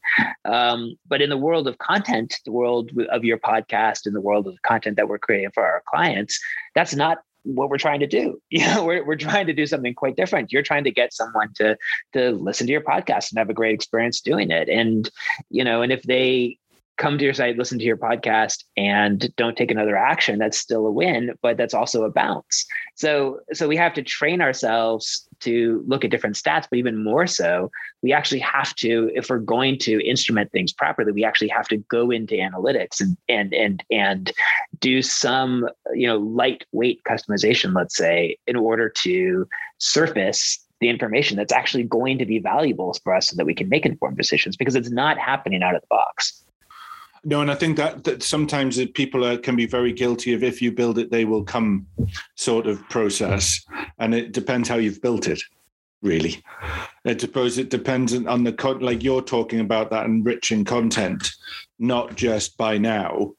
Um, 0.44 0.96
but 1.06 1.20
in 1.20 1.28
the 1.28 1.36
world 1.36 1.68
of 1.68 1.76
content 1.78 2.36
the 2.44 2.52
world 2.52 2.90
of 3.10 3.24
your 3.24 3.38
podcast 3.38 4.06
and 4.06 4.14
the 4.14 4.20
world 4.20 4.46
of 4.46 4.60
content 4.62 4.96
that 4.96 5.08
we're 5.08 5.18
creating 5.18 5.50
for 5.52 5.64
our 5.64 5.82
clients 5.86 6.40
that's 6.74 6.94
not 6.94 7.18
what 7.54 7.70
we're 7.70 7.78
trying 7.78 8.00
to 8.00 8.06
do. 8.06 8.40
You 8.50 8.66
know, 8.66 8.84
we're, 8.84 9.06
we're 9.06 9.16
trying 9.16 9.46
to 9.46 9.52
do 9.52 9.66
something 9.66 9.94
quite 9.94 10.16
different. 10.16 10.52
You're 10.52 10.62
trying 10.62 10.84
to 10.84 10.90
get 10.90 11.12
someone 11.12 11.52
to 11.56 11.76
to 12.12 12.30
listen 12.32 12.66
to 12.66 12.72
your 12.72 12.80
podcast 12.80 13.30
and 13.30 13.38
have 13.38 13.50
a 13.50 13.54
great 13.54 13.74
experience 13.74 14.20
doing 14.20 14.50
it. 14.50 14.68
And, 14.68 15.08
you 15.48 15.62
know, 15.62 15.82
and 15.82 15.92
if 15.92 16.02
they 16.02 16.58
come 16.96 17.16
to 17.16 17.24
your 17.24 17.34
site, 17.34 17.56
listen 17.56 17.78
to 17.78 17.84
your 17.84 17.96
podcast, 17.96 18.64
and 18.76 19.34
don't 19.36 19.56
take 19.56 19.70
another 19.70 19.96
action, 19.96 20.38
that's 20.38 20.58
still 20.58 20.86
a 20.86 20.90
win, 20.90 21.34
but 21.40 21.56
that's 21.56 21.74
also 21.74 22.02
a 22.02 22.10
bounce. 22.10 22.66
So, 22.96 23.40
so 23.52 23.68
we 23.68 23.76
have 23.76 23.94
to 23.94 24.02
train 24.02 24.40
ourselves 24.40 25.27
to 25.40 25.84
look 25.86 26.04
at 26.04 26.10
different 26.10 26.36
stats, 26.36 26.66
but 26.70 26.78
even 26.78 27.02
more 27.02 27.26
so, 27.26 27.70
we 28.02 28.12
actually 28.12 28.40
have 28.40 28.74
to, 28.76 29.10
if 29.14 29.30
we're 29.30 29.38
going 29.38 29.78
to 29.78 30.04
instrument 30.06 30.52
things 30.52 30.72
properly, 30.72 31.12
we 31.12 31.24
actually 31.24 31.48
have 31.48 31.68
to 31.68 31.78
go 31.88 32.10
into 32.10 32.34
analytics 32.34 33.00
and 33.00 33.16
and 33.28 33.54
and 33.54 33.84
and 33.90 34.32
do 34.80 35.02
some, 35.02 35.68
you 35.94 36.06
know, 36.06 36.18
lightweight 36.18 37.02
customization, 37.04 37.74
let's 37.74 37.96
say, 37.96 38.36
in 38.46 38.56
order 38.56 38.88
to 38.88 39.46
surface 39.78 40.64
the 40.80 40.88
information 40.88 41.36
that's 41.36 41.52
actually 41.52 41.82
going 41.82 42.18
to 42.18 42.26
be 42.26 42.38
valuable 42.38 42.96
for 43.02 43.14
us 43.14 43.28
so 43.28 43.36
that 43.36 43.46
we 43.46 43.54
can 43.54 43.68
make 43.68 43.84
informed 43.84 44.16
decisions 44.16 44.56
because 44.56 44.76
it's 44.76 44.90
not 44.90 45.18
happening 45.18 45.62
out 45.62 45.74
of 45.74 45.80
the 45.80 45.86
box. 45.88 46.44
No, 47.24 47.40
and 47.40 47.50
I 47.50 47.54
think 47.54 47.76
that, 47.76 48.04
that 48.04 48.22
sometimes 48.22 48.84
people 48.94 49.24
are, 49.24 49.36
can 49.36 49.56
be 49.56 49.66
very 49.66 49.92
guilty 49.92 50.34
of 50.34 50.42
if 50.42 50.62
you 50.62 50.72
build 50.72 50.98
it, 50.98 51.10
they 51.10 51.24
will 51.24 51.44
come 51.44 51.86
sort 52.36 52.66
of 52.66 52.86
process. 52.88 53.64
And 53.98 54.14
it 54.14 54.32
depends 54.32 54.68
how 54.68 54.76
you've 54.76 55.02
built 55.02 55.26
it, 55.26 55.40
really. 56.02 56.42
I 57.04 57.16
suppose 57.16 57.58
it 57.58 57.70
depends 57.70 58.14
on 58.14 58.44
the, 58.44 58.78
like 58.80 59.02
you're 59.02 59.22
talking 59.22 59.60
about 59.60 59.90
that 59.90 60.06
enriching 60.06 60.64
content, 60.64 61.30
not 61.78 62.14
just 62.14 62.56
by 62.56 62.78
now, 62.78 63.34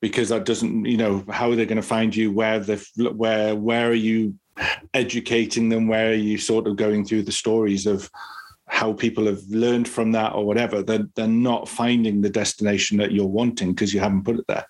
because 0.00 0.30
that 0.30 0.44
doesn't, 0.44 0.84
you 0.84 0.96
know, 0.96 1.24
how 1.30 1.50
are 1.50 1.56
they 1.56 1.66
going 1.66 1.76
to 1.76 1.82
find 1.82 2.14
you? 2.14 2.32
Where 2.32 2.58
the, 2.58 2.84
where, 3.14 3.54
where 3.54 3.88
are 3.88 3.94
you 3.94 4.34
educating 4.94 5.68
them? 5.68 5.86
Where 5.86 6.10
are 6.10 6.14
you 6.14 6.38
sort 6.38 6.66
of 6.66 6.76
going 6.76 7.04
through 7.04 7.22
the 7.22 7.32
stories 7.32 7.86
of, 7.86 8.10
how 8.72 8.90
people 8.90 9.26
have 9.26 9.42
learned 9.50 9.86
from 9.86 10.12
that 10.12 10.32
or 10.32 10.46
whatever, 10.46 10.82
they're, 10.82 11.06
they're 11.14 11.28
not 11.28 11.68
finding 11.68 12.22
the 12.22 12.30
destination 12.30 12.96
that 12.96 13.12
you're 13.12 13.26
wanting 13.26 13.72
because 13.72 13.92
you 13.92 14.00
haven't 14.00 14.24
put 14.24 14.38
it 14.38 14.46
there. 14.48 14.66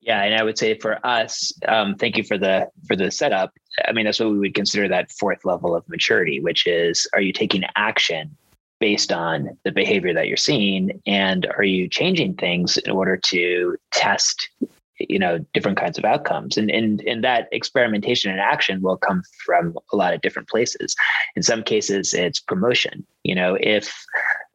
Yeah, 0.00 0.24
and 0.24 0.34
I 0.34 0.42
would 0.42 0.58
say 0.58 0.76
for 0.76 0.98
us, 1.06 1.52
um, 1.68 1.94
thank 1.94 2.16
you 2.16 2.24
for 2.24 2.36
the 2.36 2.68
for 2.88 2.96
the 2.96 3.12
setup. 3.12 3.52
I 3.86 3.92
mean, 3.92 4.06
that's 4.06 4.18
what 4.18 4.30
we 4.30 4.38
would 4.40 4.54
consider 4.54 4.88
that 4.88 5.12
fourth 5.12 5.44
level 5.44 5.76
of 5.76 5.88
maturity, 5.88 6.40
which 6.40 6.66
is: 6.66 7.06
are 7.14 7.20
you 7.20 7.32
taking 7.32 7.62
action 7.76 8.36
based 8.80 9.12
on 9.12 9.56
the 9.64 9.70
behavior 9.70 10.12
that 10.14 10.26
you're 10.26 10.36
seeing, 10.36 11.00
and 11.06 11.46
are 11.56 11.62
you 11.62 11.88
changing 11.88 12.34
things 12.34 12.76
in 12.76 12.90
order 12.90 13.16
to 13.16 13.76
test 13.92 14.48
you 14.98 15.18
know 15.18 15.44
different 15.54 15.78
kinds 15.78 15.98
of 15.98 16.04
outcomes. 16.04 16.56
And 16.56 16.70
and 16.70 17.00
and 17.02 17.24
that 17.24 17.48
experimentation 17.52 18.30
and 18.30 18.40
action 18.40 18.82
will 18.82 18.96
come 18.96 19.22
from 19.44 19.76
a 19.92 19.96
lot 19.96 20.14
of 20.14 20.20
different 20.20 20.48
places. 20.48 20.94
In 21.36 21.42
some 21.42 21.62
cases 21.62 22.14
it's 22.14 22.40
promotion. 22.40 23.06
You 23.24 23.34
know 23.34 23.56
if 23.60 24.04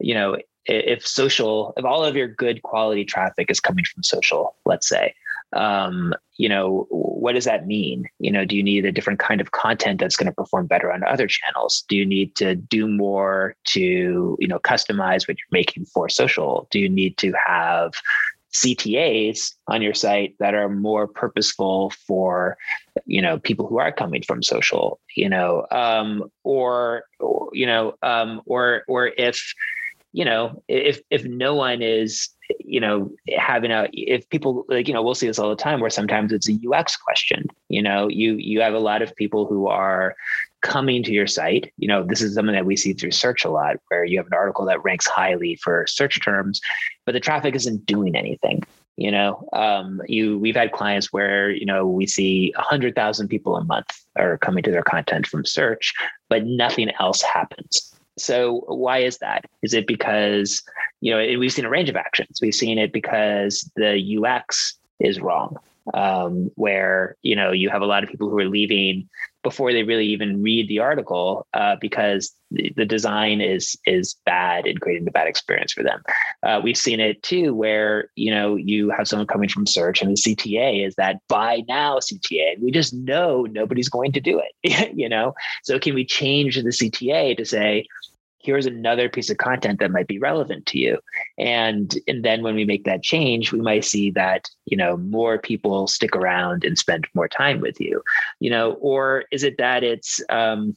you 0.00 0.14
know 0.14 0.36
if 0.66 1.06
social 1.06 1.72
if 1.76 1.84
all 1.84 2.04
of 2.04 2.16
your 2.16 2.28
good 2.28 2.62
quality 2.62 3.04
traffic 3.04 3.50
is 3.50 3.58
coming 3.58 3.84
from 3.86 4.02
social 4.02 4.54
let's 4.66 4.86
say 4.86 5.14
um, 5.54 6.14
you 6.36 6.48
know 6.48 6.86
what 6.90 7.32
does 7.32 7.46
that 7.46 7.66
mean? 7.66 8.04
You 8.18 8.30
know 8.30 8.44
do 8.44 8.56
you 8.56 8.62
need 8.62 8.84
a 8.84 8.92
different 8.92 9.18
kind 9.18 9.40
of 9.40 9.52
content 9.52 9.98
that's 9.98 10.16
going 10.16 10.26
to 10.26 10.32
perform 10.32 10.66
better 10.66 10.92
on 10.92 11.02
other 11.04 11.26
channels? 11.26 11.84
Do 11.88 11.96
you 11.96 12.06
need 12.06 12.36
to 12.36 12.54
do 12.54 12.86
more 12.86 13.56
to 13.68 14.36
you 14.38 14.48
know 14.48 14.58
customize 14.58 15.26
what 15.26 15.38
you're 15.38 15.46
making 15.50 15.86
for 15.86 16.08
social? 16.08 16.68
Do 16.70 16.78
you 16.78 16.88
need 16.88 17.16
to 17.18 17.32
have 17.46 17.94
CTAs 18.52 19.54
on 19.66 19.82
your 19.82 19.94
site 19.94 20.34
that 20.38 20.54
are 20.54 20.68
more 20.68 21.06
purposeful 21.06 21.90
for, 22.06 22.56
you 23.04 23.20
know, 23.20 23.38
people 23.38 23.66
who 23.66 23.78
are 23.78 23.92
coming 23.92 24.22
from 24.22 24.42
social, 24.42 25.00
you 25.14 25.28
know, 25.28 25.66
um, 25.70 26.30
or, 26.44 27.04
or, 27.20 27.50
you 27.52 27.66
know, 27.66 27.94
um, 28.02 28.40
or, 28.46 28.84
or 28.88 29.08
if, 29.18 29.54
you 30.18 30.24
know, 30.24 30.62
if, 30.66 31.00
if 31.10 31.24
no 31.24 31.54
one 31.54 31.80
is, 31.80 32.28
you 32.58 32.80
know, 32.80 33.10
having 33.36 33.70
a, 33.70 33.88
if 33.92 34.28
people 34.30 34.64
like, 34.68 34.88
you 34.88 34.94
know, 34.94 35.02
we'll 35.02 35.14
see 35.14 35.28
this 35.28 35.38
all 35.38 35.50
the 35.50 35.62
time 35.62 35.80
where 35.80 35.90
sometimes 35.90 36.32
it's 36.32 36.48
a 36.48 36.58
UX 36.68 36.96
question, 36.96 37.46
you 37.68 37.80
know, 37.80 38.08
you, 38.08 38.32
you 38.32 38.60
have 38.60 38.74
a 38.74 38.80
lot 38.80 39.00
of 39.00 39.14
people 39.14 39.46
who 39.46 39.68
are, 39.68 40.16
coming 40.60 41.02
to 41.04 41.12
your 41.12 41.26
site. 41.26 41.72
You 41.76 41.86
know, 41.86 42.04
this 42.04 42.20
is 42.20 42.34
something 42.34 42.54
that 42.54 42.66
we 42.66 42.76
see 42.76 42.92
through 42.92 43.12
search 43.12 43.44
a 43.44 43.50
lot, 43.50 43.76
where 43.88 44.04
you 44.04 44.18
have 44.18 44.26
an 44.26 44.32
article 44.34 44.64
that 44.66 44.82
ranks 44.82 45.06
highly 45.06 45.54
for 45.56 45.86
search 45.86 46.20
terms, 46.20 46.60
but 47.06 47.12
the 47.12 47.20
traffic 47.20 47.54
isn't 47.54 47.86
doing 47.86 48.16
anything. 48.16 48.64
You 48.96 49.12
know, 49.12 49.48
um, 49.52 50.02
you 50.08 50.40
we've 50.40 50.56
had 50.56 50.72
clients 50.72 51.12
where 51.12 51.50
you 51.50 51.64
know 51.64 51.86
we 51.86 52.06
see 52.06 52.52
a 52.56 52.62
hundred 52.62 52.96
thousand 52.96 53.28
people 53.28 53.56
a 53.56 53.62
month 53.62 54.04
are 54.16 54.36
coming 54.38 54.64
to 54.64 54.72
their 54.72 54.82
content 54.82 55.28
from 55.28 55.44
search, 55.44 55.94
but 56.28 56.44
nothing 56.44 56.90
else 56.98 57.22
happens. 57.22 57.94
So 58.18 58.64
why 58.66 58.98
is 58.98 59.18
that? 59.18 59.44
Is 59.62 59.74
it 59.74 59.86
because 59.86 60.62
you 61.00 61.12
know 61.12 61.38
we've 61.38 61.52
seen 61.52 61.64
a 61.64 61.70
range 61.70 61.88
of 61.88 61.96
actions? 61.96 62.38
We've 62.40 62.54
seen 62.54 62.78
it 62.78 62.92
because 62.92 63.70
the 63.76 64.18
UX 64.18 64.74
is 65.00 65.20
wrong 65.20 65.58
um, 65.94 66.50
where 66.56 67.16
you 67.22 67.36
know 67.36 67.52
you 67.52 67.70
have 67.70 67.82
a 67.82 67.86
lot 67.86 68.02
of 68.02 68.10
people 68.10 68.28
who 68.28 68.38
are 68.38 68.48
leaving 68.48 69.08
before 69.44 69.72
they 69.72 69.84
really 69.84 70.06
even 70.06 70.42
read 70.42 70.68
the 70.68 70.80
article 70.80 71.46
uh, 71.54 71.76
because 71.80 72.34
the, 72.50 72.84
design 72.84 73.40
is 73.40 73.78
is 73.86 74.16
bad 74.26 74.66
and 74.66 74.80
creating 74.80 75.06
a 75.06 75.10
bad 75.10 75.28
experience 75.28 75.72
for 75.72 75.82
them. 75.82 76.02
Uh, 76.42 76.60
we've 76.62 76.76
seen 76.76 77.00
it 77.00 77.22
too, 77.22 77.54
where 77.54 78.10
you 78.16 78.30
know 78.30 78.56
you 78.56 78.90
have 78.90 79.08
someone 79.08 79.26
coming 79.26 79.48
from 79.48 79.66
search, 79.66 80.02
and 80.02 80.10
the 80.10 80.20
CTA 80.20 80.86
is 80.86 80.94
that 80.96 81.20
buy 81.28 81.62
now 81.68 81.98
CTA. 81.98 82.60
We 82.60 82.70
just 82.70 82.92
know 82.92 83.46
nobody's 83.50 83.88
going 83.88 84.12
to 84.12 84.20
do 84.20 84.40
it. 84.40 84.92
you 84.96 85.08
know, 85.08 85.34
so 85.62 85.78
can 85.78 85.94
we 85.94 86.04
change 86.04 86.56
the 86.56 86.70
CTA 86.70 87.36
to 87.36 87.44
say? 87.44 87.86
Here's 88.48 88.64
another 88.64 89.10
piece 89.10 89.28
of 89.28 89.36
content 89.36 89.78
that 89.78 89.90
might 89.90 90.06
be 90.06 90.18
relevant 90.18 90.64
to 90.64 90.78
you. 90.78 90.98
And 91.36 91.94
and 92.08 92.24
then 92.24 92.42
when 92.42 92.54
we 92.54 92.64
make 92.64 92.84
that 92.84 93.02
change 93.02 93.52
we 93.52 93.60
might 93.60 93.84
see 93.84 94.10
that 94.12 94.48
you 94.64 94.76
know 94.76 94.96
more 94.96 95.38
people 95.38 95.86
stick 95.86 96.16
around 96.16 96.64
and 96.64 96.78
spend 96.78 97.06
more 97.14 97.28
time 97.28 97.60
with 97.60 97.80
you 97.80 98.02
you 98.40 98.50
know 98.50 98.72
or 98.80 99.24
is 99.30 99.42
it 99.42 99.58
that 99.58 99.82
it's 99.84 100.20
um 100.30 100.76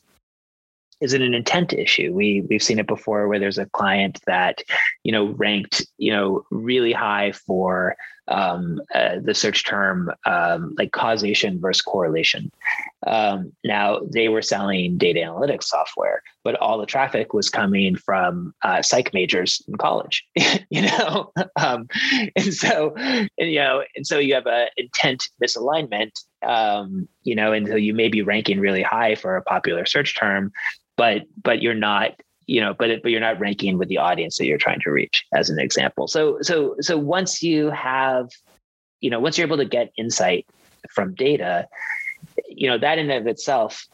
is 1.02 1.14
it 1.14 1.22
an 1.22 1.34
intent 1.34 1.74
issue? 1.74 2.14
We 2.14 2.42
we've 2.50 2.64
seen 2.64 2.80
it 2.80 2.88
before 2.88 3.28
where 3.28 3.40
there's 3.40 3.58
a 3.58 3.66
client 3.68 4.20
that 4.28 4.62
you 5.04 5.12
know 5.12 5.28
ranked 5.28 5.86
you 5.98 6.12
know 6.12 6.46
really 6.52 6.94
high 6.94 7.32
for 7.32 7.96
um, 8.28 8.82
uh, 8.94 9.18
the 9.22 9.34
search 9.34 9.66
term 9.66 10.12
um, 10.26 10.74
like 10.78 10.92
causation 10.92 11.60
versus 11.60 11.82
correlation. 11.82 12.52
Um, 13.06 13.52
now 13.64 14.00
they 14.12 14.30
were 14.30 14.42
selling 14.42 14.98
data 14.98 15.20
analytics 15.20 15.66
software, 15.66 16.22
but 16.44 16.56
all 16.56 16.78
the 16.78 16.86
traffic 16.86 17.34
was 17.34 17.50
coming 17.50 17.96
from 17.96 18.54
uh, 18.62 18.82
psych 18.82 19.14
majors 19.14 19.62
in 19.68 19.76
college. 19.76 20.26
you 20.70 20.84
know, 20.84 21.32
um, 21.60 21.88
and 22.36 22.54
so 22.54 22.94
and, 22.96 23.30
you 23.38 23.60
know, 23.60 23.84
and 23.96 24.06
so 24.08 24.18
you 24.18 24.34
have 24.34 24.48
a 24.48 24.68
intent 24.78 25.28
misalignment. 25.44 26.12
Um, 26.44 27.08
you 27.22 27.36
know, 27.36 27.54
and 27.54 27.68
so 27.68 27.76
you 27.76 27.94
may 27.94 28.08
be 28.08 28.24
ranking 28.24 28.60
really 28.60 28.82
high 28.82 29.14
for 29.14 29.38
a 29.38 29.44
popular 29.44 29.86
search 29.86 30.18
term, 30.18 30.52
but 31.02 31.24
but 31.42 31.64
you're 31.64 31.74
not 31.74 32.12
you 32.46 32.62
know 32.62 32.76
but 32.78 33.02
but 33.02 33.10
you're 33.10 33.20
not 33.20 33.40
ranking 33.40 33.80
with 33.80 33.90
the 33.90 33.98
audience 33.98 34.38
that 34.38 34.46
you're 34.46 34.60
trying 34.60 34.80
to 34.80 34.92
reach 34.92 35.26
as 35.34 35.50
an 35.50 35.58
example 35.58 36.08
so 36.08 36.38
so 36.44 36.76
so 36.80 36.96
once 36.96 37.42
you 37.42 37.72
have 37.72 38.30
you 39.00 39.10
know 39.10 39.20
once 39.20 39.36
you're 39.36 39.48
able 39.48 39.58
to 39.58 39.66
get 39.66 39.92
insight 39.98 40.46
from 40.92 41.16
data 41.16 41.68
you 42.48 42.70
know 42.70 42.78
that 42.78 43.00
in 43.00 43.10
of 43.10 43.26
itself 43.26 43.88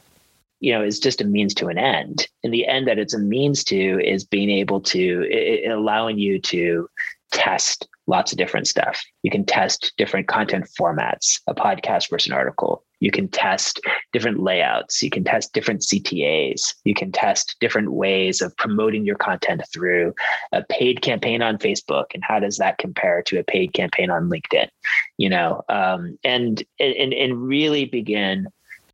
you 0.60 0.74
know 0.74 0.84
is 0.84 1.00
just 1.00 1.22
a 1.22 1.24
means 1.24 1.54
to 1.54 1.68
an 1.68 1.78
end 1.78 2.28
and 2.44 2.54
the 2.54 2.68
end 2.68 2.90
that 2.90 3.00
it's 3.00 3.14
a 3.14 3.20
means 3.20 3.64
to 3.64 4.02
is 4.04 4.26
being 4.26 4.50
able 4.50 4.82
to 4.82 5.26
it, 5.32 5.72
allowing 5.72 6.20
you 6.20 6.42
to 6.42 6.90
test 7.32 7.88
lots 8.08 8.32
of 8.32 8.38
different 8.38 8.68
stuff. 8.68 9.04
You 9.24 9.30
can 9.30 9.46
test 9.46 9.92
different 9.98 10.28
content 10.28 10.70
formats, 10.80 11.42
a 11.46 11.54
podcast 11.54 12.10
versus 12.10 12.28
an 12.28 12.34
article. 12.34 12.84
You 13.00 13.12
can 13.12 13.28
test 13.28 13.80
different 14.12 14.40
layouts. 14.40 15.02
You 15.02 15.10
can 15.10 15.24
test 15.24 15.54
different 15.54 15.82
CTAs. 15.82 16.74
You 16.84 16.94
can 16.94 17.12
test 17.12 17.56
different 17.60 17.92
ways 17.94 18.42
of 18.42 18.56
promoting 18.58 19.06
your 19.06 19.16
content 19.16 19.62
through 19.72 20.14
a 20.52 20.64
paid 20.64 21.02
campaign 21.02 21.42
on 21.42 21.58
Facebook. 21.58 22.06
And 22.14 22.24
how 22.24 22.40
does 22.40 22.58
that 22.58 22.78
compare 22.78 23.22
to 23.24 23.40
a 23.40 23.44
paid 23.44 23.74
campaign 23.74 24.10
on 24.10 24.30
LinkedIn? 24.30 24.70
You 25.18 25.30
know, 25.30 25.64
um, 25.70 26.18
and, 26.24 26.64
and, 26.80 27.14
and 27.14 27.48
really 27.48 27.86
begin 27.86 28.48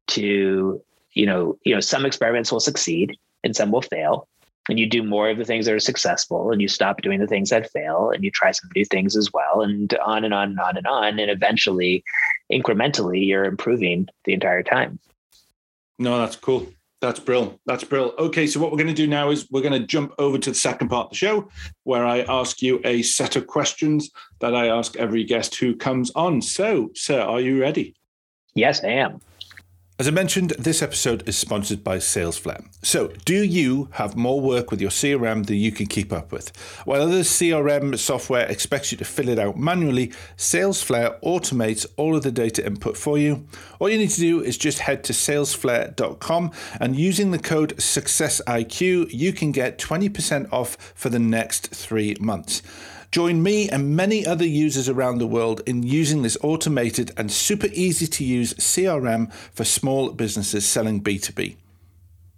to, 0.08 0.82
you 1.14 1.26
know, 1.26 1.58
you 1.64 1.74
know, 1.74 1.80
some 1.80 2.06
experiments 2.06 2.52
will 2.52 2.60
succeed 2.60 3.18
and 3.44 3.56
some 3.56 3.72
will 3.72 3.82
fail 3.82 4.28
and 4.70 4.80
you 4.80 4.88
do 4.88 5.04
more 5.04 5.30
of 5.30 5.38
the 5.38 5.46
things 5.46 5.66
that 5.66 5.74
are 5.74 5.80
successful 5.80 6.52
and 6.52 6.62
you 6.62 6.68
stop 6.68 7.02
doing 7.02 7.20
the 7.20 7.28
things 7.28 7.50
that 7.50 7.72
fail 7.72 8.12
and 8.12 8.24
you 8.24 8.32
try 8.32 8.52
some 8.52 8.70
new 8.76 8.86
things 8.86 9.16
as 9.16 9.32
well 9.34 9.62
and 9.62 9.94
on 9.96 10.24
and 10.24 10.34
on 10.34 10.50
and 10.52 10.60
on 10.60 10.78
and 10.78 10.88
on 10.88 11.20
and 11.20 11.30
eventually 11.30 12.04
incrementally 12.52 13.26
you're 13.26 13.46
improving 13.46 14.08
the 14.26 14.34
entire 14.34 14.64
time. 14.64 15.00
No 16.00 16.18
that's 16.18 16.36
cool. 16.36 16.72
That's 17.02 17.20
brilliant 17.20 17.60
that's 17.66 17.84
brilliant 17.84 18.18
okay 18.18 18.48
so 18.48 18.62
what 18.62 18.72
we're 18.72 18.78
going 18.78 18.88
to 18.88 18.94
do 18.94 19.08
now 19.08 19.30
is 19.30 19.52
we're 19.52 19.62
going 19.62 19.74
to 19.74 19.86
jump 19.86 20.14
over 20.20 20.38
to 20.38 20.52
the 20.52 20.56
second 20.56 20.88
part 20.88 21.08
of 21.08 21.10
the 21.10 21.18
show 21.18 21.50
where 21.84 22.06
i 22.06 22.22
ask 22.22 22.62
you 22.62 22.80
a 22.86 23.02
set 23.02 23.36
of 23.36 23.46
questions 23.46 24.10
that 24.40 24.56
i 24.56 24.68
ask 24.68 24.96
every 24.96 25.26
guest 25.26 25.56
who 25.56 25.76
comes 25.76 26.14
on. 26.16 26.42
So 26.42 26.92
sir 26.96 27.20
are 27.20 27.42
you 27.42 27.60
ready? 27.60 27.98
Yes 28.56 28.86
i 28.86 28.88
am 28.88 29.20
as 30.04 30.08
I 30.10 30.12
mentioned, 30.12 30.50
this 30.60 30.82
episode 30.82 31.26
is 31.30 31.38
sponsored 31.38 31.82
by 31.82 31.96
Salesflare. 31.96 32.66
So, 32.82 33.14
do 33.24 33.42
you 33.42 33.88
have 33.92 34.18
more 34.18 34.42
work 34.42 34.70
with 34.70 34.82
your 34.82 34.90
CRM 34.90 35.46
than 35.46 35.56
you 35.56 35.72
can 35.72 35.86
keep 35.86 36.12
up 36.12 36.34
with? 36.34 36.52
While 36.84 37.04
other 37.04 37.22
CRM 37.22 37.98
software 37.98 38.46
expects 38.48 38.92
you 38.92 38.98
to 38.98 39.06
fill 39.06 39.30
it 39.30 39.40
out 39.40 39.58
manually, 39.58 40.12
Salesflare 40.36 41.18
automates 41.22 41.86
all 41.96 42.18
of 42.18 42.24
the 42.24 42.34
data 42.34 42.66
input 42.66 42.98
for 42.98 43.18
you. 43.18 43.48
All 43.80 43.90
you 43.90 43.98
need 43.98 44.10
to 44.10 44.20
do 44.20 44.42
is 44.42 44.58
just 44.58 44.80
head 44.80 45.06
to 45.06 45.14
salesflare.com 45.14 46.52
and 46.82 46.98
using 46.98 47.32
the 47.32 47.40
code 47.40 47.78
SuccessIQ, 47.78 49.08
you 49.10 49.32
can 49.32 49.54
get 49.54 49.78
20% 49.78 50.52
off 50.52 50.76
for 50.94 51.08
the 51.08 51.20
next 51.20 51.68
three 51.68 52.18
months. 52.20 52.62
Join 53.14 53.44
me 53.44 53.70
and 53.70 53.96
many 53.96 54.26
other 54.26 54.44
users 54.44 54.90
around 54.90 55.20
the 55.20 55.28
world 55.28 55.62
in 55.68 55.84
using 55.84 56.24
this 56.24 56.36
automated 56.42 57.12
and 57.16 57.32
super 57.32 57.68
easy 57.72 58.08
to 58.08 58.24
use 58.24 58.56
CRM 58.56 59.32
for 59.54 59.64
small 59.64 60.10
businesses 60.10 60.68
selling 60.68 61.00
B2B. 61.00 61.58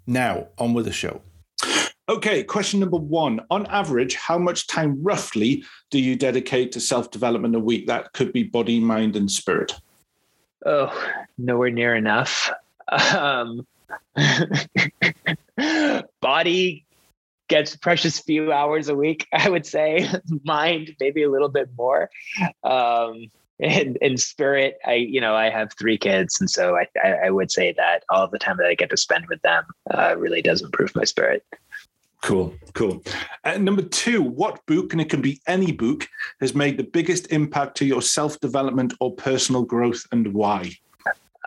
Now, 0.05 0.47
on 0.57 0.73
with 0.73 0.83
the 0.83 0.91
show. 0.91 1.21
Okay, 2.09 2.43
question 2.43 2.81
number 2.81 2.97
one. 2.97 3.39
On 3.49 3.65
average, 3.67 4.15
how 4.15 4.38
much 4.38 4.67
time 4.67 5.01
roughly 5.01 5.63
do 5.91 5.97
you 5.97 6.17
dedicate 6.17 6.73
to 6.73 6.81
self 6.81 7.09
development 7.09 7.55
a 7.55 7.59
week? 7.59 7.88
That 7.88 8.11
could 8.11 8.33
be 8.33 8.43
body, 8.43 8.81
mind, 8.81 9.15
and 9.15 9.31
spirit. 9.31 9.71
Oh, 10.65 10.91
nowhere 11.38 11.71
near 11.71 11.95
enough. 11.95 12.51
Um, 13.17 13.65
body 16.21 16.85
gets 17.47 17.75
precious 17.75 18.19
few 18.19 18.51
hours 18.51 18.89
a 18.89 18.95
week, 18.95 19.27
I 19.34 19.49
would 19.49 19.65
say. 19.65 20.08
Mind, 20.43 20.95
maybe 20.99 21.23
a 21.23 21.29
little 21.29 21.49
bit 21.49 21.69
more. 21.77 22.10
Um, 22.63 23.27
and 23.60 23.97
in 23.97 24.17
spirit, 24.17 24.77
I, 24.86 24.95
you 24.95 25.21
know, 25.21 25.34
I 25.34 25.49
have 25.49 25.71
three 25.73 25.97
kids. 25.97 26.39
And 26.41 26.49
so 26.49 26.77
I, 26.77 26.88
I, 27.25 27.29
would 27.29 27.51
say 27.51 27.73
that 27.77 28.03
all 28.10 28.27
the 28.27 28.38
time 28.38 28.58
that 28.58 28.67
I 28.67 28.75
get 28.75 28.89
to 28.89 28.97
spend 28.97 29.27
with 29.27 29.41
them 29.43 29.63
uh, 29.93 30.15
really 30.17 30.41
does 30.41 30.62
improve 30.62 30.93
my 30.93 31.05
spirit. 31.05 31.45
Cool, 32.21 32.53
cool. 32.73 33.03
And 33.43 33.63
number 33.63 33.84
two, 33.84 34.21
what 34.21 34.65
book, 34.65 34.91
and 34.91 35.01
it 35.01 35.10
can 35.10 35.21
be 35.21 35.39
any 35.47 35.71
book, 35.71 36.08
has 36.41 36.55
made 36.55 36.75
the 36.75 36.84
biggest 36.84 37.31
impact 37.31 37.77
to 37.77 37.86
your 37.86 38.01
self 38.01 38.39
development 38.39 38.93
or 38.99 39.13
personal 39.13 39.63
growth 39.63 40.03
and 40.12 40.34
why? 40.34 40.71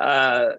Uh, 0.00 0.52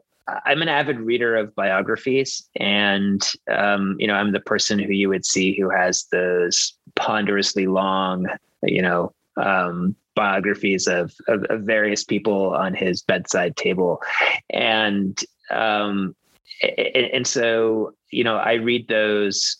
I'm 0.45 0.61
an 0.61 0.69
avid 0.69 0.99
reader 0.99 1.35
of 1.35 1.55
biographies, 1.55 2.47
and 2.55 3.21
um, 3.51 3.95
you 3.99 4.07
know, 4.07 4.13
I'm 4.13 4.31
the 4.31 4.39
person 4.39 4.79
who 4.79 4.91
you 4.91 5.09
would 5.09 5.25
see 5.25 5.57
who 5.59 5.69
has 5.69 6.05
those 6.11 6.73
ponderously 6.95 7.67
long, 7.67 8.27
you 8.63 8.81
know, 8.81 9.13
um, 9.37 9.95
biographies 10.15 10.87
of, 10.87 11.13
of, 11.27 11.43
of 11.45 11.61
various 11.61 12.03
people 12.03 12.53
on 12.53 12.73
his 12.73 13.01
bedside 13.01 13.55
table, 13.55 14.01
and 14.49 15.19
um, 15.51 16.15
and, 16.61 17.05
and 17.13 17.27
so 17.27 17.93
you 18.11 18.23
know, 18.23 18.37
I 18.37 18.53
read 18.53 18.87
those 18.87 19.57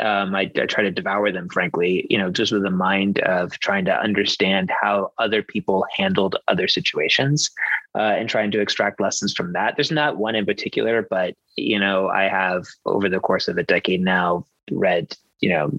um, 0.00 0.34
I, 0.34 0.50
I, 0.56 0.66
try 0.66 0.82
to 0.82 0.90
devour 0.90 1.30
them, 1.30 1.48
frankly, 1.48 2.06
you 2.08 2.16
know, 2.16 2.30
just 2.30 2.52
with 2.52 2.62
the 2.62 2.70
mind 2.70 3.18
of 3.20 3.52
trying 3.58 3.84
to 3.86 4.00
understand 4.00 4.70
how 4.70 5.12
other 5.18 5.42
people 5.42 5.84
handled 5.94 6.36
other 6.48 6.66
situations 6.66 7.50
uh, 7.94 8.14
and 8.16 8.28
trying 8.28 8.50
to 8.52 8.60
extract 8.60 9.00
lessons 9.00 9.34
from 9.34 9.52
that. 9.52 9.76
There's 9.76 9.90
not 9.90 10.16
one 10.16 10.34
in 10.34 10.46
particular, 10.46 11.06
but, 11.08 11.34
you 11.56 11.78
know, 11.78 12.08
I 12.08 12.24
have 12.24 12.66
over 12.86 13.08
the 13.08 13.20
course 13.20 13.48
of 13.48 13.58
a 13.58 13.62
decade 13.62 14.00
now 14.00 14.46
read, 14.70 15.14
you 15.40 15.50
know, 15.50 15.78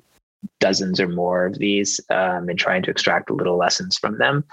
dozens 0.60 1.00
or 1.00 1.08
more 1.08 1.46
of 1.46 1.58
these 1.58 2.00
um, 2.10 2.50
and 2.50 2.60
trying 2.60 2.84
to 2.84 2.92
extract 2.92 3.32
little 3.32 3.58
lessons 3.58 3.98
from 3.98 4.18
them. 4.18 4.44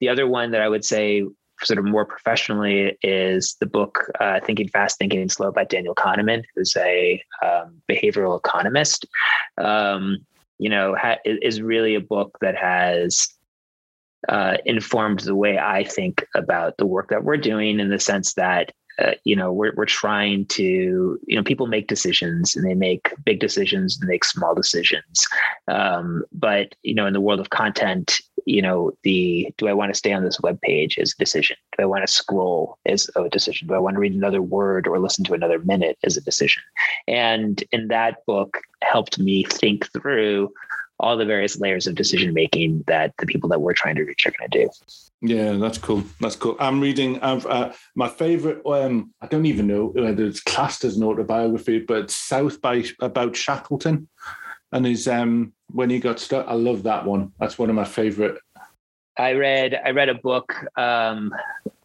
The 0.00 0.08
other 0.08 0.26
one 0.26 0.50
that 0.52 0.62
I 0.62 0.68
would 0.68 0.84
say 0.84 1.24
sort 1.62 1.78
of 1.78 1.84
more 1.84 2.04
professionally 2.04 2.96
is 3.02 3.56
the 3.60 3.66
book 3.66 4.10
uh, 4.20 4.40
Thinking 4.40 4.68
Fast, 4.68 4.98
Thinking 4.98 5.28
Slow 5.28 5.52
by 5.52 5.64
Daniel 5.64 5.94
Kahneman, 5.94 6.42
who's 6.54 6.74
a 6.76 7.22
um, 7.44 7.80
behavioral 7.90 8.38
economist. 8.38 9.06
Um, 9.58 10.18
you 10.58 10.68
know, 10.68 10.94
ha- 10.94 11.18
is 11.24 11.62
really 11.62 11.94
a 11.94 12.00
book 12.00 12.36
that 12.40 12.56
has 12.56 13.28
uh, 14.28 14.58
informed 14.66 15.20
the 15.20 15.34
way 15.34 15.58
I 15.58 15.84
think 15.84 16.26
about 16.34 16.76
the 16.76 16.86
work 16.86 17.08
that 17.08 17.24
we're 17.24 17.38
doing 17.38 17.80
in 17.80 17.88
the 17.88 17.98
sense 17.98 18.34
that 18.34 18.72
uh, 19.00 19.12
you 19.24 19.34
know 19.34 19.52
we're 19.52 19.72
we're 19.76 19.86
trying 19.86 20.44
to 20.46 21.18
you 21.26 21.36
know 21.36 21.42
people 21.42 21.66
make 21.66 21.86
decisions 21.86 22.54
and 22.54 22.68
they 22.68 22.74
make 22.74 23.14
big 23.24 23.40
decisions 23.40 23.98
and 23.98 24.08
make 24.08 24.24
small 24.24 24.54
decisions 24.54 25.26
um, 25.68 26.22
but 26.32 26.74
you 26.82 26.94
know 26.94 27.06
in 27.06 27.12
the 27.12 27.20
world 27.20 27.40
of 27.40 27.50
content 27.50 28.20
you 28.46 28.62
know 28.62 28.92
the 29.02 29.52
do 29.58 29.68
i 29.68 29.72
want 29.72 29.92
to 29.92 29.98
stay 29.98 30.12
on 30.12 30.24
this 30.24 30.40
web 30.40 30.60
page 30.62 30.98
is 30.98 31.14
a 31.14 31.18
decision 31.18 31.56
do 31.76 31.82
i 31.82 31.86
want 31.86 32.06
to 32.06 32.12
scroll 32.12 32.78
is 32.84 33.10
a 33.16 33.28
decision 33.28 33.68
do 33.68 33.74
i 33.74 33.78
want 33.78 33.94
to 33.94 34.00
read 34.00 34.14
another 34.14 34.42
word 34.42 34.86
or 34.86 34.98
listen 34.98 35.24
to 35.24 35.34
another 35.34 35.58
minute 35.60 35.98
is 36.02 36.16
a 36.16 36.20
decision 36.20 36.62
and 37.08 37.64
in 37.72 37.88
that 37.88 38.24
book 38.26 38.58
helped 38.82 39.18
me 39.18 39.44
think 39.44 39.90
through 39.92 40.50
all 41.00 41.16
the 41.16 41.24
various 41.24 41.58
layers 41.58 41.86
of 41.86 41.94
decision 41.94 42.34
making 42.34 42.84
that 42.86 43.14
the 43.18 43.26
people 43.26 43.48
that 43.48 43.60
we're 43.60 43.72
trying 43.72 43.96
to 43.96 44.04
reach 44.04 44.26
are 44.26 44.32
going 44.38 44.50
to 44.50 44.64
do. 44.64 44.70
Yeah, 45.22 45.52
that's 45.52 45.78
cool. 45.78 46.04
That's 46.20 46.36
cool. 46.36 46.56
I'm 46.60 46.80
reading. 46.80 47.20
I've 47.20 47.46
uh, 47.46 47.72
my 47.94 48.08
favorite. 48.08 48.60
Um, 48.64 49.12
I 49.20 49.26
don't 49.26 49.46
even 49.46 49.66
know 49.66 49.86
whether 49.86 50.24
it's 50.24 50.40
classed 50.40 50.84
as 50.84 50.96
an 50.96 51.02
autobiography, 51.02 51.80
but 51.80 52.10
South 52.10 52.60
by 52.60 52.84
about 53.00 53.36
Shackleton 53.36 54.08
and 54.72 54.86
his 54.86 55.08
um 55.08 55.52
when 55.72 55.90
he 55.90 55.98
got 55.98 56.18
stuck. 56.18 56.46
I 56.48 56.54
love 56.54 56.82
that 56.84 57.04
one. 57.04 57.32
That's 57.38 57.58
one 57.58 57.70
of 57.70 57.76
my 57.76 57.84
favorite. 57.84 58.38
I 59.18 59.32
read. 59.32 59.78
I 59.84 59.90
read 59.90 60.08
a 60.08 60.14
book. 60.14 60.54
Um, 60.78 61.34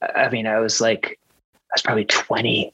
I 0.02 0.30
mean, 0.30 0.48
I 0.48 0.60
was 0.60 0.80
like, 0.80 1.20
I 1.54 1.76
was 1.76 1.82
probably 1.82 2.06
20 2.06 2.72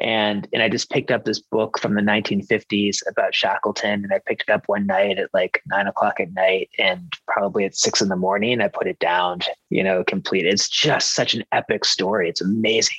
and 0.00 0.48
and 0.52 0.62
I 0.62 0.68
just 0.68 0.90
picked 0.90 1.10
up 1.10 1.24
this 1.24 1.40
book 1.40 1.78
from 1.78 1.94
the 1.94 2.00
1950s 2.00 2.98
about 3.08 3.34
Shackleton, 3.34 4.04
and 4.04 4.12
I 4.12 4.20
picked 4.26 4.42
it 4.42 4.50
up 4.50 4.64
one 4.66 4.86
night 4.86 5.18
at 5.18 5.32
like 5.32 5.62
nine 5.66 5.86
o'clock 5.86 6.20
at 6.20 6.32
night, 6.34 6.70
and 6.78 7.12
probably 7.26 7.64
at 7.64 7.74
six 7.74 8.00
in 8.00 8.08
the 8.08 8.16
morning, 8.16 8.60
I 8.60 8.68
put 8.68 8.86
it 8.86 8.98
down. 8.98 9.40
You 9.70 9.82
know, 9.82 10.04
complete. 10.04 10.46
It's 10.46 10.68
just 10.68 11.14
such 11.14 11.34
an 11.34 11.44
epic 11.52 11.84
story. 11.84 12.28
It's 12.28 12.40
amazing. 12.40 12.96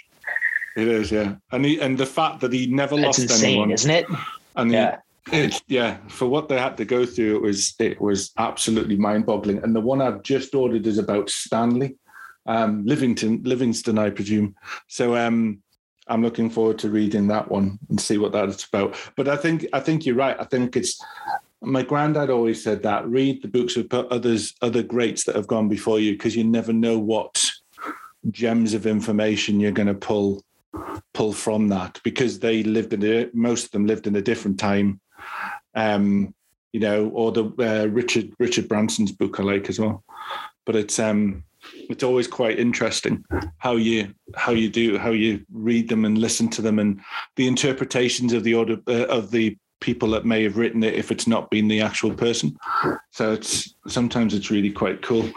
It 0.76 0.88
is, 0.88 1.12
yeah, 1.12 1.36
and 1.52 1.66
he, 1.66 1.80
and 1.80 1.98
the 1.98 2.06
fact 2.06 2.42
that 2.42 2.54
he 2.54 2.68
never 2.68 2.96
That's 2.96 3.20
lost 3.20 3.20
insane, 3.20 3.50
anyone, 3.50 3.72
isn't 3.72 3.92
it? 3.92 4.06
And 4.56 4.72
yeah. 4.72 4.98
It, 5.32 5.62
yeah, 5.68 5.98
for 6.08 6.28
what 6.28 6.50
they 6.50 6.58
had 6.58 6.78
to 6.78 6.86
go 6.86 7.06
through, 7.06 7.36
it 7.36 7.42
was 7.42 7.76
it 7.80 8.02
was 8.02 8.32
absolutely 8.38 8.96
mind-boggling. 8.96 9.64
And 9.64 9.76
the 9.76 9.82
one 9.82 10.02
I've 10.02 10.24
just 10.24 10.56
ordered 10.56 10.88
is 10.88 10.98
about 10.98 11.30
Stanley, 11.30 11.98
um, 12.46 12.86
Livington, 12.86 13.42
Livingston, 13.44 14.00
I 14.00 14.10
presume. 14.10 14.56
So 14.88 15.16
um, 15.16 15.62
I'm 16.08 16.24
looking 16.24 16.50
forward 16.50 16.80
to 16.80 16.90
reading 16.90 17.28
that 17.28 17.50
one 17.50 17.78
and 17.90 18.02
see 18.02 18.18
what 18.18 18.32
that 18.32 18.50
is 18.50 18.66
about. 18.72 18.96
But 19.16 19.28
I 19.28 19.38
think 19.38 19.68
I 19.72 19.80
think 19.80 20.06
you're 20.06 20.16
right. 20.16 20.36
I 20.40 20.46
think 20.46 20.76
it's 20.76 21.00
my 21.62 21.84
granddad 21.84 22.30
always 22.30 22.64
said 22.64 22.84
that 22.84 23.08
read 23.08 23.42
the 23.42 23.48
books 23.48 23.76
of 23.76 23.92
others 23.94 24.54
other 24.62 24.82
greats 24.82 25.26
that 25.26 25.36
have 25.36 25.48
gone 25.48 25.68
before 25.68 26.00
you 26.00 26.14
because 26.14 26.36
you 26.36 26.44
never 26.44 26.74
know 26.74 26.98
what 26.98 27.52
gems 28.32 28.74
of 28.74 28.88
information 28.88 29.60
you're 29.60 29.72
going 29.72 29.88
to 29.88 29.94
pull 29.94 30.44
pull 31.14 31.34
from 31.34 31.68
that 31.68 32.00
because 32.04 32.40
they 32.40 32.64
lived 32.64 32.94
in 32.94 33.04
a, 33.04 33.30
most 33.34 33.66
of 33.66 33.72
them 33.72 33.86
lived 33.86 34.08
in 34.08 34.16
a 34.16 34.22
different 34.22 34.60
time 34.60 35.00
um 35.76 36.34
you 36.72 36.80
know 36.80 37.10
or 37.10 37.32
the 37.32 37.44
uh, 37.60 37.88
richard 37.88 38.32
richard 38.40 38.68
branson's 38.68 39.12
book 39.12 39.40
i 39.40 39.44
like 39.44 39.70
as 39.70 39.80
well. 39.80 40.04
But 40.66 40.76
it's 40.76 41.00
um 41.00 41.44
it's 41.90 42.04
always 42.04 42.28
quite 42.28 42.60
interesting 42.60 43.24
how 43.58 43.76
you 43.76 44.14
how 44.36 44.52
you 44.52 44.70
do 44.70 44.98
how 44.98 45.12
you 45.12 45.46
read 45.52 45.90
them 45.90 46.06
and 46.06 46.18
listen 46.18 46.50
to 46.50 46.62
them 46.62 46.80
and 46.80 47.02
the 47.36 47.48
interpretations 47.48 48.34
of 48.34 48.44
the 48.44 48.54
order 48.54 48.78
uh, 48.88 49.06
of 49.06 49.32
the 49.32 49.58
people 49.82 50.10
that 50.10 50.26
may 50.26 50.44
have 50.44 50.58
written 50.58 50.84
it 50.84 50.94
if 50.94 51.10
it's 51.10 51.26
not 51.26 51.50
been 51.50 51.70
the 51.70 51.80
actual 51.80 52.14
person. 52.14 52.54
So 53.12 53.32
it's 53.32 53.74
sometimes 53.88 54.34
it's 54.34 54.52
really 54.52 54.72
quite 54.72 55.02
cool. 55.02 55.30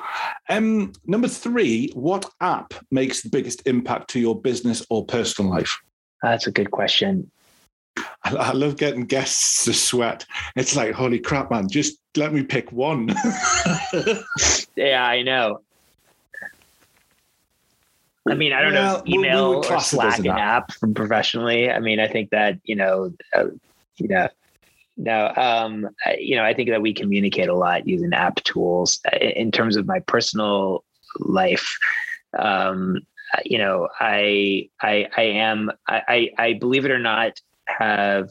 Um 0.48 0.92
number 1.06 1.28
three 1.28 1.90
what 1.94 2.28
app 2.40 2.74
makes 2.90 3.22
the 3.22 3.30
biggest 3.30 3.66
impact 3.66 4.10
to 4.10 4.20
your 4.20 4.40
business 4.40 4.84
or 4.90 5.06
personal 5.06 5.50
life? 5.50 5.78
That's 6.22 6.46
a 6.46 6.52
good 6.52 6.70
question 6.70 7.30
I, 8.24 8.34
I 8.36 8.52
love 8.52 8.76
getting 8.76 9.04
guests 9.04 9.64
to 9.64 9.74
sweat 9.74 10.26
it's 10.56 10.76
like 10.76 10.94
holy 10.94 11.18
crap 11.18 11.50
man 11.50 11.68
just 11.68 11.98
let 12.16 12.32
me 12.32 12.42
pick 12.42 12.70
one 12.72 13.08
yeah 14.76 15.04
i 15.04 15.22
know 15.22 15.60
I 18.28 18.34
mean, 18.34 18.52
I 18.52 18.62
don't 18.62 18.74
well, 18.74 18.98
know, 18.98 19.02
email 19.12 19.50
we, 19.50 19.68
we 19.68 19.74
or 19.74 19.80
Slack 19.80 20.20
an 20.20 20.28
app 20.28 20.70
professionally. 20.94 21.68
I 21.68 21.80
mean, 21.80 21.98
I 21.98 22.06
think 22.06 22.30
that 22.30 22.56
you 22.62 22.76
know, 22.76 23.12
uh, 23.34 23.46
you 23.96 24.06
know, 24.06 24.28
no, 24.96 25.32
um, 25.36 25.88
you 26.18 26.36
know, 26.36 26.44
I 26.44 26.54
think 26.54 26.70
that 26.70 26.82
we 26.82 26.92
communicate 26.92 27.48
a 27.48 27.54
lot 27.54 27.86
using 27.86 28.12
app 28.12 28.36
tools. 28.44 29.00
In 29.20 29.50
terms 29.50 29.76
of 29.76 29.86
my 29.86 30.00
personal 30.00 30.84
life, 31.18 31.76
um, 32.38 32.98
you 33.44 33.58
know, 33.58 33.88
I, 33.98 34.68
I, 34.80 35.08
I 35.16 35.22
am, 35.22 35.70
I, 35.88 36.30
I 36.38 36.52
believe 36.54 36.84
it 36.84 36.90
or 36.90 36.98
not, 36.98 37.40
have 37.78 38.28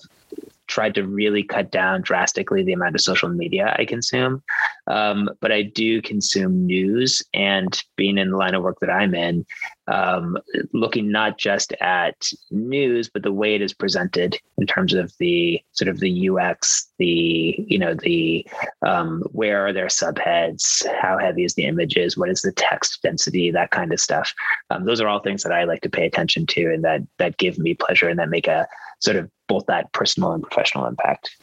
tried 0.71 0.95
to 0.95 1.05
really 1.05 1.43
cut 1.43 1.69
down 1.69 2.01
drastically 2.01 2.63
the 2.63 2.71
amount 2.71 2.95
of 2.95 3.01
social 3.01 3.27
media 3.27 3.75
I 3.77 3.83
consume. 3.83 4.41
Um, 4.87 5.29
but 5.41 5.51
I 5.51 5.63
do 5.63 6.01
consume 6.01 6.65
news, 6.65 7.21
and 7.33 7.81
being 7.97 8.17
in 8.17 8.31
the 8.31 8.37
line 8.37 8.55
of 8.55 8.63
work 8.63 8.79
that 8.79 8.89
I'm 8.89 9.13
in, 9.13 9.45
um, 9.87 10.37
looking 10.73 11.11
not 11.11 11.37
just 11.37 11.73
at 11.81 12.15
news, 12.51 13.09
but 13.09 13.23
the 13.23 13.33
way 13.33 13.53
it 13.53 13.61
is 13.61 13.73
presented 13.73 14.39
in 14.57 14.65
terms 14.65 14.93
of 14.93 15.11
the 15.19 15.61
sort 15.73 15.89
of 15.89 15.99
the 15.99 16.29
UX, 16.29 16.87
the 16.97 17.55
you 17.67 17.77
know 17.77 17.93
the 17.93 18.47
um, 18.85 19.23
where 19.33 19.67
are 19.67 19.73
their 19.73 19.87
subheads, 19.87 20.85
how 21.01 21.17
heavy 21.17 21.43
is 21.43 21.55
the 21.55 21.65
images, 21.65 22.17
what 22.17 22.29
is 22.29 22.41
the 22.41 22.53
text 22.53 23.01
density, 23.03 23.51
that 23.51 23.71
kind 23.71 23.91
of 23.91 23.99
stuff. 23.99 24.33
Um, 24.69 24.85
those 24.85 25.01
are 25.01 25.09
all 25.09 25.19
things 25.19 25.43
that 25.43 25.51
I 25.51 25.65
like 25.65 25.81
to 25.81 25.89
pay 25.89 26.05
attention 26.05 26.45
to, 26.47 26.73
and 26.73 26.83
that 26.85 27.01
that 27.17 27.37
give 27.37 27.59
me 27.59 27.73
pleasure 27.73 28.07
and 28.07 28.19
that 28.19 28.29
make 28.29 28.47
a 28.47 28.67
sort 29.01 29.17
of 29.17 29.29
both 29.47 29.65
that 29.67 29.91
personal 29.93 30.31
and 30.31 30.43
professional 30.43 30.85
impact. 30.85 31.35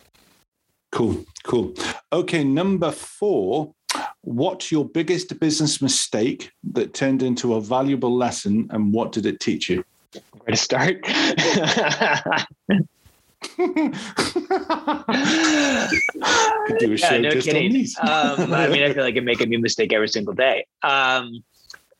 Cool, 0.90 1.24
cool. 1.44 1.74
Okay, 2.12 2.44
number 2.44 2.90
four. 2.90 3.74
What's 4.22 4.70
your 4.70 4.84
biggest 4.84 5.38
business 5.40 5.80
mistake 5.80 6.50
that 6.72 6.92
turned 6.94 7.22
into 7.22 7.54
a 7.54 7.60
valuable 7.60 8.14
lesson, 8.14 8.68
and 8.70 8.92
what 8.92 9.12
did 9.12 9.26
it 9.26 9.40
teach 9.40 9.68
you? 9.70 9.84
Where 10.44 10.54
to 10.54 10.56
start? 10.56 11.02
Could 13.56 13.98
do 16.78 16.92
a 16.92 16.96
show 16.96 17.14
yeah, 17.14 17.18
no 17.18 17.30
just 17.30 17.46
kidding. 17.46 17.66
on 17.66 17.72
these. 17.72 17.98
um, 17.98 18.52
I 18.52 18.68
mean, 18.68 18.82
I 18.82 18.92
feel 18.92 19.04
like 19.04 19.16
I 19.16 19.20
make 19.20 19.40
a 19.40 19.46
new 19.46 19.60
mistake 19.60 19.92
every 19.92 20.08
single 20.08 20.34
day. 20.34 20.66
Um, 20.82 21.44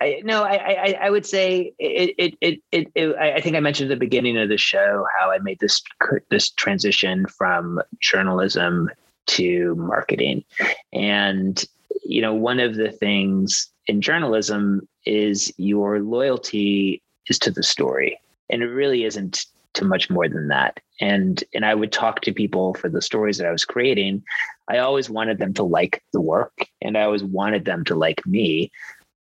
I, 0.01 0.21
no, 0.25 0.45
I, 0.45 0.55
I, 0.55 0.99
I 1.03 1.11
would 1.11 1.27
say 1.27 1.73
it, 1.79 2.15
it, 2.19 2.35
it, 2.41 2.63
it, 2.71 2.93
it, 2.95 3.17
I 3.17 3.41
think 3.41 3.57
I 3.57 3.61
mentioned 3.61 3.91
at 3.91 3.95
the 3.95 4.05
beginning 4.05 4.39
of 4.39 4.49
the 4.49 4.57
show 4.57 5.05
how 5.19 5.31
I 5.31 5.39
made 5.39 5.59
this 5.59 5.83
this 6.31 6.51
transition 6.51 7.27
from 7.27 7.81
journalism 8.01 8.91
to 9.27 9.75
marketing, 9.75 10.45
and 10.93 11.65
you 12.05 12.23
know, 12.23 12.33
one 12.33 12.61
of 12.61 12.77
the 12.77 12.93
things 12.93 13.71
in 13.87 14.01
journalism 14.01 14.89
is 15.05 15.53
your 15.57 16.01
loyalty 16.01 17.03
is 17.27 17.39
to 17.41 17.51
the 17.51 17.65
story, 17.65 18.21
and 18.51 18.63
it 18.63 18.69
really 18.69 19.05
isn't 19.05 19.47
to 19.75 19.85
much 19.85 20.11
more 20.11 20.29
than 20.29 20.47
that. 20.49 20.79
And 21.01 21.43
and 21.55 21.65
I 21.65 21.75
would 21.75 21.91
talk 21.91 22.21
to 22.21 22.33
people 22.33 22.75
for 22.75 22.89
the 22.89 23.03
stories 23.03 23.39
that 23.39 23.49
I 23.49 23.53
was 23.53 23.65
creating. 23.65 24.23
I 24.69 24.79
always 24.79 25.11
wanted 25.11 25.39
them 25.39 25.55
to 25.55 25.65
like 25.65 26.05
the 26.13 26.21
work, 26.21 26.69
and 26.83 26.97
I 26.97 27.03
always 27.03 27.25
wanted 27.25 27.65
them 27.65 27.85
to 27.87 27.97
like 27.97 28.25
me 28.27 28.71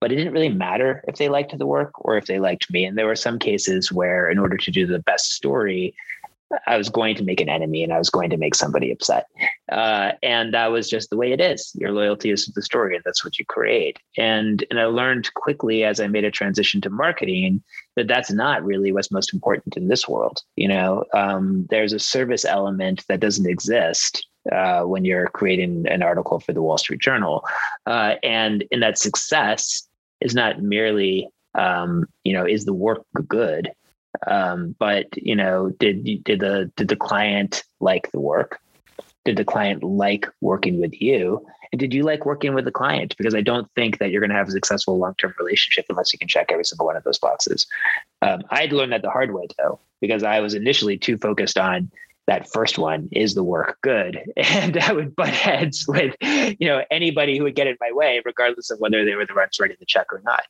but 0.00 0.12
it 0.12 0.16
didn't 0.16 0.32
really 0.32 0.48
matter 0.48 1.04
if 1.08 1.16
they 1.16 1.28
liked 1.28 1.56
the 1.56 1.66
work 1.66 1.92
or 2.04 2.16
if 2.16 2.26
they 2.26 2.38
liked 2.38 2.70
me. 2.70 2.84
And 2.84 2.96
there 2.96 3.06
were 3.06 3.16
some 3.16 3.38
cases 3.38 3.92
where, 3.92 4.30
in 4.30 4.38
order 4.38 4.56
to 4.56 4.70
do 4.70 4.86
the 4.86 5.00
best 5.00 5.32
story, 5.32 5.94
I 6.66 6.76
was 6.76 6.88
going 6.88 7.14
to 7.16 7.24
make 7.24 7.40
an 7.40 7.48
enemy 7.48 7.84
and 7.84 7.92
I 7.92 7.98
was 7.98 8.10
going 8.10 8.30
to 8.30 8.36
make 8.36 8.54
somebody 8.54 8.90
upset. 8.90 9.26
Uh, 9.70 10.12
and 10.22 10.54
that 10.54 10.68
was 10.68 10.88
just 10.88 11.10
the 11.10 11.16
way 11.16 11.32
it 11.32 11.40
is. 11.40 11.72
Your 11.74 11.92
loyalty 11.92 12.30
is 12.30 12.46
to 12.46 12.52
the 12.52 12.62
story 12.62 12.94
and 12.94 13.04
that's 13.04 13.24
what 13.24 13.38
you 13.38 13.44
create. 13.44 13.98
And, 14.16 14.64
and 14.70 14.80
I 14.80 14.86
learned 14.86 15.32
quickly 15.34 15.84
as 15.84 16.00
I 16.00 16.06
made 16.06 16.24
a 16.24 16.30
transition 16.30 16.80
to 16.82 16.90
marketing 16.90 17.62
that 17.96 18.08
that's 18.08 18.30
not 18.30 18.64
really 18.64 18.92
what's 18.92 19.10
most 19.10 19.34
important 19.34 19.76
in 19.76 19.88
this 19.88 20.08
world. 20.08 20.42
You 20.56 20.68
know, 20.68 21.04
um, 21.12 21.66
there's 21.68 21.92
a 21.92 21.98
service 21.98 22.44
element 22.44 23.04
that 23.08 23.20
doesn't 23.20 23.48
exist 23.48 24.26
uh, 24.52 24.82
when 24.82 25.04
you're 25.04 25.28
creating 25.28 25.86
an 25.88 26.02
article 26.02 26.40
for 26.40 26.52
the 26.52 26.62
Wall 26.62 26.78
Street 26.78 27.00
Journal. 27.00 27.44
Uh, 27.86 28.14
and 28.22 28.64
in 28.70 28.80
that 28.80 28.98
success 28.98 29.87
is 30.20 30.34
not 30.34 30.62
merely 30.62 31.28
um, 31.54 32.06
you 32.24 32.32
know 32.32 32.46
is 32.46 32.64
the 32.64 32.74
work 32.74 33.04
good, 33.26 33.72
um, 34.26 34.74
but 34.78 35.06
you 35.16 35.36
know 35.36 35.70
did 35.78 36.04
did 36.24 36.40
the 36.40 36.70
did 36.76 36.88
the 36.88 36.96
client 36.96 37.64
like 37.80 38.10
the 38.12 38.20
work? 38.20 38.60
Did 39.24 39.36
the 39.36 39.44
client 39.44 39.82
like 39.82 40.26
working 40.40 40.80
with 40.80 41.00
you? 41.00 41.46
And 41.72 41.78
did 41.78 41.92
you 41.92 42.02
like 42.02 42.24
working 42.24 42.54
with 42.54 42.64
the 42.64 42.70
client? 42.70 43.14
Because 43.18 43.34
I 43.34 43.42
don't 43.42 43.68
think 43.74 43.98
that 43.98 44.10
you're 44.10 44.20
going 44.20 44.30
to 44.30 44.36
have 44.36 44.48
a 44.48 44.52
successful 44.52 44.98
long 44.98 45.14
term 45.16 45.34
relationship 45.38 45.86
unless 45.90 46.12
you 46.12 46.18
can 46.18 46.28
check 46.28 46.50
every 46.50 46.64
single 46.64 46.86
one 46.86 46.96
of 46.96 47.04
those 47.04 47.18
boxes. 47.18 47.66
Um, 48.22 48.42
I 48.50 48.62
had 48.62 48.70
to 48.70 48.76
learn 48.76 48.90
that 48.90 49.02
the 49.02 49.10
hard 49.10 49.34
way 49.34 49.48
though, 49.58 49.78
because 50.00 50.22
I 50.22 50.40
was 50.40 50.54
initially 50.54 50.96
too 50.96 51.18
focused 51.18 51.58
on 51.58 51.90
that 52.28 52.46
first 52.52 52.78
one 52.78 53.08
is 53.10 53.34
the 53.34 53.42
work 53.42 53.78
good. 53.82 54.20
And 54.36 54.78
i 54.78 54.92
would 54.92 55.16
butt 55.16 55.28
heads 55.28 55.86
with 55.88 56.14
you 56.22 56.68
know 56.68 56.82
anybody 56.90 57.36
who 57.36 57.44
would 57.44 57.54
get 57.54 57.66
in 57.66 57.76
my 57.80 57.90
way 57.92 58.20
regardless 58.24 58.70
of 58.70 58.78
whether 58.78 59.04
they 59.04 59.14
were 59.14 59.26
the 59.26 59.34
ones 59.34 59.58
writing 59.58 59.76
the 59.80 59.86
check 59.86 60.12
or 60.12 60.22
not. 60.24 60.42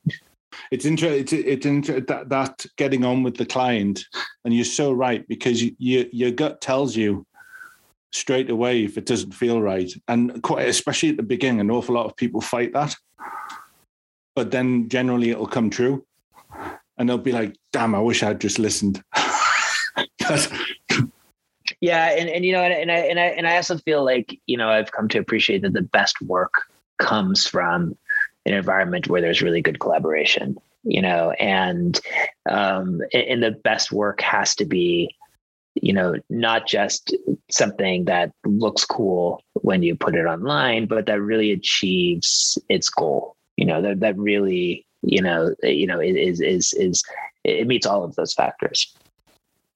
It's 0.70 0.84
interesting 0.84 1.20
it's, 1.20 1.32
it's 1.32 1.66
inter- 1.66 2.00
that, 2.00 2.28
that 2.28 2.66
getting 2.76 3.04
on 3.04 3.22
with 3.22 3.36
the 3.36 3.46
client 3.46 4.04
and 4.44 4.52
you're 4.52 4.64
so 4.64 4.92
right 4.92 5.26
because 5.28 5.62
you, 5.62 5.74
you, 5.78 6.08
your 6.12 6.30
gut 6.30 6.60
tells 6.60 6.96
you 6.96 7.26
straight 8.12 8.50
away 8.50 8.84
if 8.84 8.98
it 8.98 9.06
doesn't 9.06 9.32
feel 9.32 9.60
right. 9.60 9.92
And 10.08 10.42
quite 10.42 10.68
especially 10.68 11.10
at 11.10 11.16
the 11.16 11.22
beginning 11.22 11.60
an 11.60 11.70
awful 11.70 11.94
lot 11.94 12.06
of 12.06 12.16
people 12.16 12.40
fight 12.40 12.72
that. 12.72 12.94
But 14.34 14.50
then 14.50 14.88
generally 14.88 15.30
it'll 15.30 15.46
come 15.46 15.70
true. 15.70 16.04
And 16.96 17.08
they'll 17.08 17.18
be 17.18 17.32
like 17.32 17.56
damn 17.72 17.94
i 17.94 18.00
wish 18.00 18.24
i'd 18.24 18.40
just 18.40 18.58
listened 18.58 19.00
yeah, 21.80 22.10
and, 22.10 22.28
and 22.28 22.44
you 22.44 22.52
know, 22.52 22.62
and, 22.62 22.72
and 22.72 22.90
I 22.90 22.98
and 22.98 23.20
I 23.20 23.24
and 23.26 23.46
I 23.46 23.56
also 23.56 23.78
feel 23.78 24.04
like 24.04 24.38
you 24.46 24.56
know 24.56 24.68
I've 24.68 24.92
come 24.92 25.08
to 25.08 25.18
appreciate 25.18 25.62
that 25.62 25.72
the 25.72 25.82
best 25.82 26.20
work 26.22 26.52
comes 26.98 27.46
from 27.46 27.96
an 28.46 28.54
environment 28.54 29.08
where 29.08 29.20
there's 29.20 29.42
really 29.42 29.62
good 29.62 29.80
collaboration. 29.80 30.56
You 30.84 31.02
know, 31.02 31.32
and 31.32 32.00
um, 32.48 33.00
and 33.12 33.42
the 33.42 33.50
best 33.50 33.92
work 33.92 34.20
has 34.22 34.54
to 34.56 34.64
be 34.64 35.14
you 35.82 35.92
know, 35.92 36.14
not 36.30 36.66
just 36.66 37.14
something 37.50 38.04
that 38.06 38.32
looks 38.44 38.84
cool 38.84 39.42
when 39.54 39.82
you 39.82 39.94
put 39.94 40.14
it 40.14 40.24
online, 40.24 40.86
but 40.86 41.06
that 41.06 41.20
really 41.20 41.52
achieves 41.52 42.58
its 42.68 42.88
goal. 42.88 43.36
You 43.56 43.66
know, 43.66 43.82
that 43.82 44.00
that 44.00 44.16
really, 44.16 44.86
you 45.02 45.22
know, 45.22 45.54
you 45.62 45.86
know, 45.86 46.00
is 46.00 46.40
is 46.40 46.72
is 46.74 47.02
it 47.44 47.66
meets 47.66 47.86
all 47.86 48.04
of 48.04 48.14
those 48.14 48.34
factors. 48.34 48.94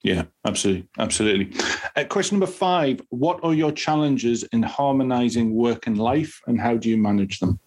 Yeah, 0.02 0.24
absolutely, 0.44 0.88
absolutely. 0.98 1.60
Uh, 1.94 2.04
question 2.04 2.38
number 2.38 2.52
five: 2.52 3.00
What 3.10 3.38
are 3.44 3.54
your 3.54 3.70
challenges 3.70 4.42
in 4.44 4.62
harmonizing 4.62 5.54
work 5.54 5.86
and 5.86 5.96
life, 5.96 6.40
and 6.46 6.60
how 6.60 6.76
do 6.76 6.88
you 6.88 6.98
manage 6.98 7.38
them? 7.38 7.60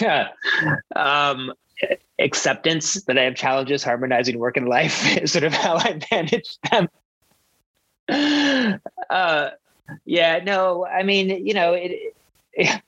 Yeah, 0.00 0.28
um, 0.96 1.52
acceptance 2.18 3.02
that 3.04 3.18
I 3.18 3.22
have 3.22 3.34
challenges 3.34 3.82
harmonizing 3.82 4.38
work 4.38 4.56
and 4.56 4.68
life 4.68 5.16
is 5.22 5.32
sort 5.32 5.44
of 5.44 5.54
how 5.54 5.76
I 5.76 5.98
manage 6.10 6.58
them. 6.70 6.88
uh, 9.10 9.50
yeah, 10.04 10.40
no, 10.44 10.86
I 10.86 11.02
mean, 11.02 11.46
you 11.46 11.54
know, 11.54 11.72
it, 11.72 12.14
it 12.52 12.82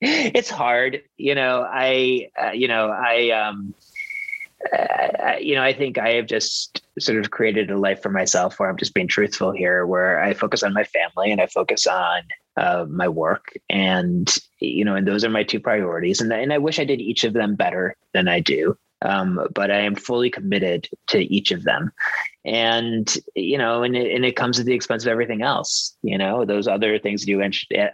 it's 0.00 0.50
hard, 0.50 1.02
you 1.18 1.34
know, 1.34 1.66
I, 1.68 2.30
uh, 2.40 2.52
you 2.52 2.68
know, 2.68 2.88
I, 2.88 3.30
um, 3.30 3.74
uh, 4.76 5.36
you 5.40 5.54
know, 5.54 5.62
I 5.62 5.72
think 5.72 5.98
I 5.98 6.14
have 6.14 6.26
just 6.26 6.82
sort 6.98 7.18
of 7.18 7.30
created 7.30 7.70
a 7.70 7.78
life 7.78 8.02
for 8.02 8.10
myself 8.10 8.58
where 8.58 8.68
I'm 8.68 8.76
just 8.76 8.94
being 8.94 9.08
truthful 9.08 9.52
here, 9.52 9.86
where 9.86 10.22
I 10.22 10.34
focus 10.34 10.62
on 10.62 10.72
my 10.72 10.84
family 10.84 11.32
and 11.32 11.40
I 11.40 11.46
focus 11.46 11.86
on 11.86 12.22
uh, 12.56 12.86
my 12.88 13.08
work, 13.08 13.52
and 13.68 14.32
you 14.58 14.84
know, 14.84 14.94
and 14.94 15.06
those 15.06 15.24
are 15.24 15.30
my 15.30 15.42
two 15.42 15.60
priorities. 15.60 16.20
And 16.20 16.32
and 16.32 16.52
I 16.52 16.58
wish 16.58 16.78
I 16.78 16.84
did 16.84 17.00
each 17.00 17.24
of 17.24 17.32
them 17.32 17.54
better 17.54 17.96
than 18.12 18.28
I 18.28 18.40
do 18.40 18.76
um, 19.02 19.46
but 19.54 19.70
I 19.70 19.80
am 19.80 19.94
fully 19.94 20.30
committed 20.30 20.88
to 21.08 21.20
each 21.32 21.52
of 21.52 21.64
them. 21.64 21.92
And 22.44 23.12
you 23.34 23.58
know, 23.58 23.82
and 23.82 23.96
it, 23.96 24.14
and 24.14 24.24
it 24.24 24.36
comes 24.36 24.58
at 24.58 24.66
the 24.66 24.74
expense 24.74 25.04
of 25.04 25.08
everything 25.08 25.42
else. 25.42 25.96
You 26.02 26.18
know, 26.18 26.44
those 26.44 26.66
other 26.66 26.98
things 26.98 27.22
that 27.22 27.30
you 27.30 27.42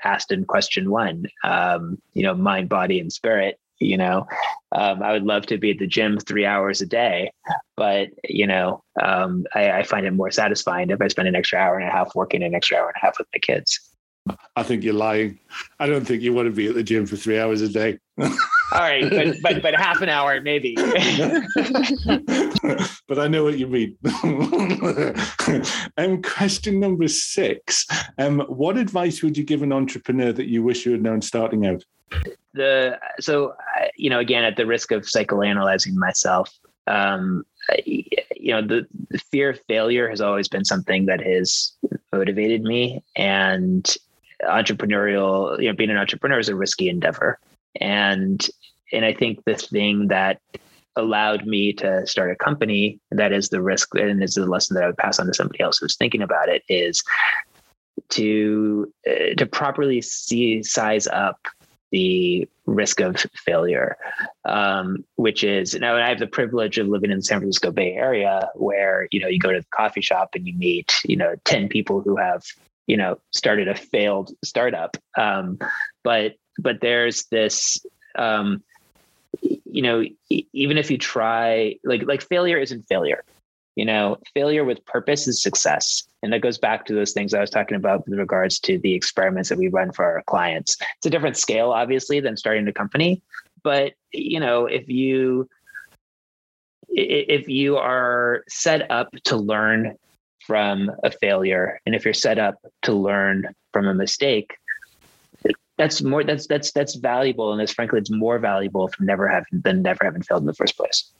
asked 0.05 0.33
in 0.33 0.45
question 0.45 0.91
one. 0.91 1.27
Um, 1.45 2.01
you 2.15 2.23
know, 2.23 2.35
mind, 2.35 2.69
body, 2.69 3.01
and 3.01 3.13
spirit. 3.13 3.59
You 3.79 3.99
know, 3.99 4.27
um, 4.73 5.03
I 5.03 5.13
would 5.13 5.25
love 5.25 5.47
to 5.47 5.59
be 5.59 5.73
at 5.73 5.79
the 5.79 5.87
gym 5.87 6.19
three 6.19 6.47
hours 6.47 6.81
a 6.81 6.87
day, 6.87 7.31
but 7.77 8.09
you 8.25 8.47
know, 8.47 8.83
um, 9.03 9.45
I, 9.55 9.71
I 9.71 9.83
find 9.83 10.07
it 10.07 10.13
more 10.13 10.31
satisfying 10.31 10.91
if 10.91 11.01
I 11.01 11.09
spend 11.09 11.29
an 11.29 11.37
extra 11.37 11.59
hour 11.59 11.79
and 11.79 11.87
a 11.87 11.93
half 11.93 12.15
working, 12.15 12.43
an 12.43 12.55
extra 12.55 12.79
hour 12.79 12.87
and 12.87 12.97
a 12.97 13.05
half 13.05 13.19
with 13.19 13.29
my 13.35 13.39
kids. 13.39 13.79
I 14.57 14.63
think 14.63 14.83
you're 14.83 14.95
lying. 14.95 15.39
I 15.79 15.87
don't 15.87 16.05
think 16.05 16.23
you 16.23 16.33
want 16.33 16.47
to 16.47 16.53
be 16.53 16.69
at 16.69 16.75
the 16.75 16.83
gym 16.83 17.07
for 17.07 17.17
three 17.17 17.39
hours 17.39 17.61
a 17.61 17.69
day. 17.69 17.99
All 18.73 18.81
right, 18.81 19.09
but 19.09 19.37
but 19.43 19.63
but 19.63 19.75
half 19.75 20.01
an 20.01 20.09
hour 20.09 20.41
maybe. 20.41 20.75
but 20.75 20.89
I 23.19 23.29
know 23.29 23.45
what 23.45 23.59
you 23.59 23.69
mean. 23.69 23.97
um, 25.97 26.23
question 26.23 26.81
number 26.81 27.09
six: 27.09 27.87
um, 28.19 28.41
What 28.49 28.77
advice 28.77 29.23
would 29.23 29.37
you 29.37 29.45
give 29.45 29.63
an 29.63 29.73
entrepreneur 29.73 30.33
that 30.33 30.49
you 30.49 30.63
wish 30.63 30.87
you 30.87 30.93
had 30.93 31.03
known 31.03 31.23
starting 31.23 31.67
out? 31.67 31.85
The 32.57 32.99
so 33.21 33.55
you 33.97 34.11
know 34.11 34.19
again 34.19 34.45
at 34.45 34.57
the 34.57 34.67
risk 34.67 34.91
of 34.91 35.03
psychoanalyzing 35.03 35.95
myself, 35.95 36.53
um, 36.87 37.45
you 37.85 38.53
know 38.53 38.63
the, 38.63 38.87
the 39.11 39.19
fear 39.19 39.51
of 39.51 39.61
failure 39.69 40.09
has 40.09 40.21
always 40.21 40.49
been 40.49 40.65
something 40.65 41.07
that 41.07 41.21
has 41.21 41.73
motivated 42.13 42.63
me, 42.63 43.05
and 43.15 43.95
entrepreneurial 44.43 45.61
you 45.61 45.69
know 45.69 45.75
being 45.77 45.91
an 45.91 45.99
entrepreneur 45.99 46.39
is 46.39 46.49
a 46.49 46.57
risky 46.57 46.89
endeavor. 46.89 47.39
And 47.81 48.47
and 48.93 49.05
I 49.05 49.13
think 49.13 49.45
the 49.45 49.57
thing 49.57 50.09
that 50.09 50.41
allowed 50.97 51.47
me 51.47 51.75
to 51.75 52.07
start 52.07 52.31
a 52.31 52.37
company 52.37 52.99
that 53.11 53.33
is 53.33 53.51
the 53.51 53.61
risk 53.61 53.95
and 53.95 54.23
is 54.23 54.35
the 54.35 54.47
lesson 54.47 54.75
that 54.75 54.85
I 54.85 54.87
would 54.87 54.97
pass 54.97 55.19
on 55.19 55.27
to 55.27 55.35
somebody 55.35 55.61
else 55.61 55.79
who's 55.79 55.97
thinking 55.97 56.23
about 56.23 56.49
it 56.49 56.63
is 56.71 57.05
to 58.11 58.93
uh, 59.09 59.35
to 59.37 59.47
properly 59.47 60.01
see 60.01 60.63
size 60.63 61.07
up 61.09 61.39
the 61.91 62.49
risk 62.67 63.01
of 63.01 63.17
failure, 63.35 63.97
um, 64.45 65.05
which 65.17 65.45
is 65.45 65.75
now 65.75 65.97
I 65.97 66.09
have 66.09 66.19
the 66.19 66.27
privilege 66.27 66.79
of 66.79 66.89
living 66.89 67.11
in 67.11 67.19
the 67.19 67.23
San 67.23 67.39
Francisco 67.39 67.71
Bay 67.71 67.93
Area, 67.93 68.51
where 68.55 69.09
you 69.11 69.21
know 69.21 69.29
you 69.29 69.39
go 69.39 69.53
to 69.53 69.61
the 69.61 69.67
coffee 69.71 70.01
shop 70.01 70.31
and 70.35 70.47
you 70.47 70.55
meet 70.55 70.93
you 71.05 71.17
know 71.17 71.37
ten 71.45 71.69
people 71.69 72.01
who 72.01 72.17
have 72.17 72.43
you 72.87 72.97
know 72.97 73.19
started 73.33 73.69
a 73.69 73.75
failed 73.75 74.33
startup, 74.45 74.97
um, 75.17 75.59
but 76.03 76.35
but 76.59 76.81
there's 76.81 77.25
this 77.27 77.79
um, 78.17 78.63
you 79.41 79.83
know 79.83 80.05
even 80.53 80.79
if 80.79 80.91
you 80.91 80.99
try 80.99 81.77
like 81.85 82.03
like 82.05 82.23
failure 82.23 82.59
isn't 82.59 82.83
failure 82.89 83.25
you 83.77 83.85
know 83.85 84.19
failure 84.35 84.65
with 84.65 84.85
purpose 84.87 85.29
is 85.29 85.41
success. 85.41 86.03
And 86.23 86.33
that 86.33 86.41
goes 86.41 86.59
back 86.59 86.87
to 86.87 86.95
those 86.95 87.13
things 87.13 87.35
i 87.35 87.41
was 87.41 87.51
talking 87.51 87.77
about 87.77 88.09
with 88.09 88.19
regards 88.19 88.59
to 88.61 88.79
the 88.79 88.95
experiments 88.95 89.49
that 89.49 89.59
we 89.59 89.69
run 89.69 89.93
for 89.93 90.05
our 90.05 90.23
clients. 90.27 90.77
It's 90.97 91.07
a 91.07 91.11
different 91.11 91.37
scale 91.37 91.71
obviously 91.71 92.19
than 92.19 92.37
starting 92.37 92.67
a 92.67 92.73
company 92.73 93.23
but 93.67 93.95
you 94.13 94.39
know 94.39 94.67
if 94.67 94.89
you 94.89 95.49
if 96.89 97.49
you 97.49 97.77
are 97.77 98.45
set 98.49 98.89
up 98.93 99.09
to 99.25 99.37
learn 99.37 99.97
from 100.47 100.91
a 101.03 101.11
failure 101.11 101.81
and 101.85 101.95
if 101.97 102.05
you're 102.05 102.15
set 102.15 102.39
up 102.39 102.55
to 102.83 102.93
learn 102.93 103.49
from 103.73 103.89
a 103.89 103.95
mistake 103.95 104.55
that's 105.77 106.01
more 106.01 106.23
that's 106.23 106.47
that's 106.47 106.71
that's 106.71 106.95
valuable 106.95 107.53
and 107.53 107.61
it's 107.61 107.73
frankly 107.73 107.99
it's 107.99 108.11
more 108.11 108.39
valuable 108.39 108.87
from 108.87 109.05
never 109.05 109.27
having 109.27 109.61
than 109.65 109.83
never 109.83 110.05
having 110.05 110.23
failed 110.23 110.43
in 110.43 110.47
the 110.47 110.55
first 110.55 110.77
place 110.77 111.11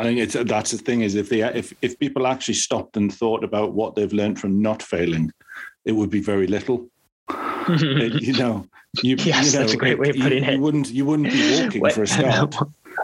I 0.00 0.02
think 0.02 0.18
it's 0.18 0.32
that's 0.32 0.70
the 0.70 0.78
thing 0.78 1.02
is 1.02 1.14
if 1.14 1.28
they 1.28 1.42
if 1.42 1.74
if 1.82 1.98
people 1.98 2.26
actually 2.26 2.54
stopped 2.54 2.96
and 2.96 3.12
thought 3.12 3.44
about 3.44 3.74
what 3.74 3.94
they've 3.94 4.12
learned 4.12 4.40
from 4.40 4.62
not 4.62 4.82
failing, 4.82 5.30
it 5.84 5.92
would 5.92 6.08
be 6.08 6.22
very 6.22 6.46
little. 6.46 6.88
it, 7.28 8.22
you 8.22 8.32
know, 8.32 8.66
you, 9.02 9.16
yes, 9.18 9.52
you 9.52 9.52
know, 9.52 9.58
that's 9.58 9.74
a 9.74 9.76
great 9.76 9.98
way 9.98 10.08
of 10.08 10.16
putting 10.16 10.42
you, 10.42 10.50
it. 10.50 10.54
You 10.54 10.60
wouldn't 10.62 10.90
you 10.90 11.04
wouldn't 11.04 11.30
be 11.30 11.60
walking 11.60 11.90
for 11.90 12.04
a 12.04 12.06
start 12.16 12.56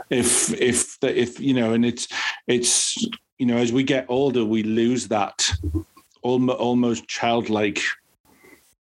if 0.08 0.58
if 0.58 0.98
the, 1.00 1.20
if 1.20 1.38
you 1.38 1.52
know, 1.52 1.74
and 1.74 1.84
it's 1.84 2.08
it's 2.46 2.96
you 3.36 3.44
know 3.44 3.58
as 3.58 3.72
we 3.72 3.82
get 3.82 4.06
older 4.08 4.42
we 4.42 4.62
lose 4.62 5.08
that 5.08 5.50
almost 6.22 7.06
childlike 7.06 7.82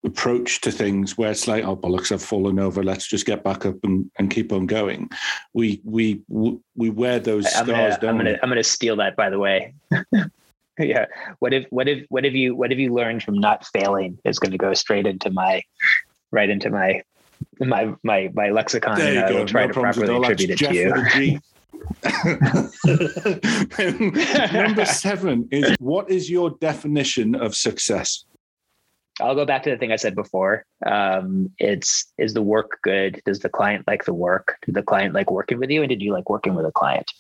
approach 0.05 0.61
to 0.63 0.71
things 0.71 1.19
where 1.19 1.31
it's 1.31 1.47
like, 1.47 1.65
oh 1.65 1.77
bollocks, 1.77 2.13
I've 2.13 2.23
fallen 2.23 2.59
over. 2.59 2.83
Let's 2.83 3.07
just 3.07 3.27
get 3.27 3.45
back 3.45 3.67
up 3.67 3.77
and, 3.85 4.11
and 4.19 4.31
keep 4.31 4.53
on 4.53 4.67
going. 4.67 5.11
We 5.55 5.81
we 5.85 6.23
we 6.29 6.91
wear 6.91 7.19
those 7.19 7.47
I'm 7.47 7.67
scars. 7.67 7.99
Gonna, 7.99 8.13
I'm 8.13 8.19
gonna 8.19 8.39
I'm 8.43 8.49
gonna 8.49 8.65
steal 8.65 8.97
that. 8.97 9.17
By 9.17 9.31
the 9.31 9.39
way. 9.39 9.75
yeah. 10.79 11.07
What 11.39 11.53
if 11.53 11.67
what 11.71 11.89
if 11.89 12.07
what 12.09 12.25
have 12.25 12.35
you 12.35 12.57
what 12.57 12.71
have 12.71 12.79
you 12.79 12.93
learned 12.93 13.23
from 13.23 13.39
not 13.39 13.67
failing 13.67 14.19
is 14.25 14.39
going 14.39 14.53
to 14.53 14.59
go 14.59 14.75
straight 14.75 15.07
into 15.07 15.31
my 15.31 15.63
right 16.31 16.49
into 16.49 16.71
my 16.71 17.03
my 17.59 17.95
my 18.03 18.31
my 18.35 18.51
lexicon. 18.51 18.99
There 18.99 19.15
you 19.15 19.21
I 19.21 19.33
will 19.33 19.47
try 19.47 19.67
no 19.67 19.73
to 19.73 19.81
properly 19.81 20.17
attribute 20.17 20.51
it 20.51 20.59
to 20.59 21.25
you. 21.25 21.39
Number 24.53 24.85
seven 24.85 25.49
is 25.51 25.77
what 25.79 26.11
is 26.11 26.31
your 26.31 26.51
definition 26.61 27.35
of 27.35 27.55
success? 27.55 28.25
I'll 29.21 29.35
go 29.35 29.45
back 29.45 29.63
to 29.65 29.71
the 29.71 29.77
thing 29.77 29.93
I 29.93 29.97
said 29.97 30.15
before. 30.15 30.65
Um, 30.87 31.51
it's 31.59 32.13
is 32.19 32.35
the 32.35 32.43
work 32.43 32.79
good? 32.83 33.23
Does 33.25 33.41
the 33.41 33.49
client 33.49 33.85
like 33.87 34.05
the 34.05 34.15
work? 34.15 34.57
Did 34.65 34.75
the 34.75 34.83
client 34.83 35.15
like 35.15 35.31
working 35.31 35.59
with 35.59 35.71
you, 35.71 35.83
and 35.83 35.89
did 35.89 36.03
you 36.03 36.13
like 36.13 36.29
working 36.29 36.55
with 36.55 36.67
a 36.67 36.73
client? 36.73 37.11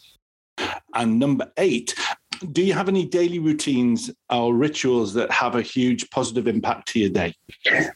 And 0.94 1.18
number 1.18 1.51
eight, 1.57 1.94
do 2.53 2.62
you 2.62 2.72
have 2.72 2.88
any 2.88 3.05
daily 3.05 3.38
routines 3.38 4.11
or 4.30 4.55
rituals 4.55 5.14
that 5.14 5.30
have 5.30 5.55
a 5.55 5.62
huge 5.62 6.09
positive 6.11 6.48
impact 6.48 6.88
to 6.88 6.98
your 6.98 7.11
day? 7.11 7.34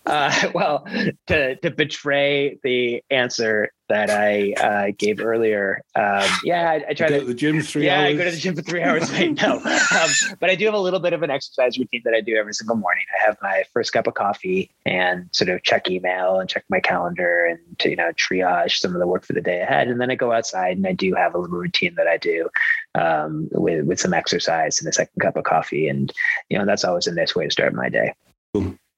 Uh, 0.06 0.50
well, 0.54 0.86
to 1.26 1.56
to 1.56 1.70
betray 1.70 2.58
the 2.62 3.02
answer 3.10 3.70
that 3.88 4.10
I 4.10 4.52
uh, 4.52 4.92
gave 4.96 5.20
earlier, 5.20 5.82
um, 5.94 6.28
yeah, 6.44 6.70
I, 6.70 6.84
I 6.90 6.94
try 6.94 7.08
go 7.08 7.14
to 7.14 7.20
to 7.20 7.26
the 7.26 7.34
gym 7.34 7.60
three 7.60 7.86
yeah, 7.86 8.00
hours. 8.00 8.08
I 8.08 8.16
go 8.16 8.24
to 8.24 8.30
the 8.30 8.36
gym 8.36 8.56
for 8.56 8.62
three 8.62 8.82
hours. 8.82 9.10
Right? 9.12 9.40
No, 9.42 9.56
um, 9.58 10.10
but 10.40 10.50
I 10.50 10.54
do 10.54 10.64
have 10.64 10.74
a 10.74 10.78
little 10.78 11.00
bit 11.00 11.12
of 11.12 11.22
an 11.22 11.30
exercise 11.30 11.78
routine 11.78 12.02
that 12.04 12.14
I 12.14 12.20
do 12.20 12.36
every 12.36 12.54
single 12.54 12.76
morning. 12.76 13.04
I 13.20 13.24
have 13.26 13.36
my 13.42 13.64
first 13.72 13.92
cup 13.92 14.06
of 14.06 14.14
coffee 14.14 14.70
and 14.86 15.28
sort 15.32 15.50
of 15.50 15.62
check 15.62 15.90
email 15.90 16.38
and 16.40 16.48
check 16.48 16.64
my 16.68 16.80
calendar 16.80 17.44
and 17.44 17.58
to 17.80 17.90
you 17.90 17.96
know 17.96 18.10
triage 18.12 18.78
some 18.78 18.94
of 18.94 19.00
the 19.00 19.06
work 19.06 19.24
for 19.24 19.32
the 19.32 19.40
day 19.40 19.60
ahead, 19.60 19.88
and 19.88 20.00
then 20.00 20.10
I 20.10 20.14
go 20.14 20.32
outside 20.32 20.76
and 20.76 20.86
I 20.86 20.92
do 20.92 21.14
have 21.14 21.34
a 21.34 21.38
little 21.38 21.58
routine 21.58 21.94
that 21.96 22.06
I 22.06 22.16
do 22.16 22.48
um, 22.94 23.48
with 23.52 23.84
with 23.84 24.00
some 24.00 24.14
exercise 24.14 24.80
and 24.80 24.88
a 24.88 24.92
second 24.92 25.20
cup 25.20 25.36
of 25.36 25.44
coffee, 25.44 25.88
and 25.88 26.12
you 26.48 26.58
know 26.58 26.64
that's 26.64 26.84
always 26.84 27.06
a 27.06 27.14
nice 27.14 27.34
way 27.36 27.44
to 27.44 27.50
start 27.50 27.74
my 27.74 27.88
day. 27.88 28.14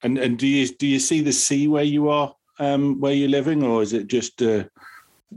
And 0.03 0.17
and 0.17 0.37
do 0.37 0.47
you 0.47 0.67
do 0.67 0.87
you 0.87 0.99
see 0.99 1.21
the 1.21 1.33
sea 1.33 1.67
where 1.67 1.83
you 1.83 2.09
are, 2.09 2.35
um, 2.59 2.99
where 2.99 3.13
you're 3.13 3.29
living, 3.29 3.63
or 3.63 3.81
is 3.81 3.93
it 3.93 4.07
just 4.07 4.41
a, 4.41 4.69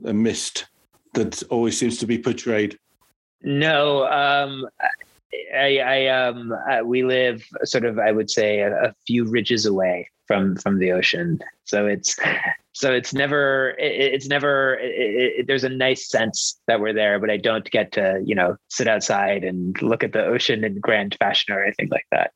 a 0.05 0.13
mist 0.13 0.67
that 1.15 1.43
always 1.51 1.79
seems 1.79 1.99
to 1.99 2.07
be 2.07 2.19
portrayed? 2.19 2.79
No, 3.43 4.07
um, 4.07 4.67
I, 5.55 5.79
I 5.79 6.07
um, 6.09 6.53
uh, 6.53 6.85
we 6.85 7.03
live 7.03 7.43
sort 7.65 7.85
of, 7.85 7.99
I 7.99 8.13
would 8.13 8.31
say, 8.31 8.61
a, 8.61 8.89
a, 8.89 8.95
few 9.07 9.25
ridges 9.25 9.65
away 9.67 10.11
from 10.27 10.57
from 10.57 10.79
the 10.79 10.93
ocean, 10.93 11.41
so 11.65 11.87
it's 11.87 12.19
so 12.73 12.93
it's 12.93 13.15
never, 13.15 13.71
it, 13.79 14.15
it's 14.15 14.29
never. 14.29 14.75
It, 14.75 15.41
it, 15.41 15.47
there's 15.47 15.65
a 15.65 15.69
nice 15.69 16.09
sense 16.09 16.61
that 16.67 16.81
we're 16.81 16.93
there, 16.93 17.19
but 17.19 17.31
I 17.31 17.37
don't 17.37 17.69
get 17.71 17.93
to, 17.93 18.23
you 18.25 18.35
know, 18.35 18.57
sit 18.69 18.89
outside 18.89 19.43
and 19.43 19.81
look 19.83 20.05
at 20.05 20.13
the 20.13 20.25
ocean 20.25 20.65
in 20.65 20.79
grand 20.79 21.17
fashion 21.19 21.55
or 21.55 21.65
anything 21.65 21.89
like 21.91 22.07
that 22.11 22.33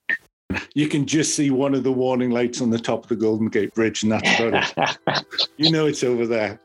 you 0.74 0.88
can 0.88 1.06
just 1.06 1.34
see 1.34 1.50
one 1.50 1.74
of 1.74 1.84
the 1.84 1.92
warning 1.92 2.30
lights 2.30 2.60
on 2.60 2.70
the 2.70 2.78
top 2.78 3.04
of 3.04 3.08
the 3.08 3.16
Golden 3.16 3.48
Gate 3.48 3.74
Bridge, 3.74 4.02
and 4.02 4.12
that's 4.12 4.40
about 4.40 4.74
it. 4.76 5.48
you 5.56 5.70
know 5.70 5.86
it's 5.86 6.02
over 6.04 6.26
there. 6.26 6.60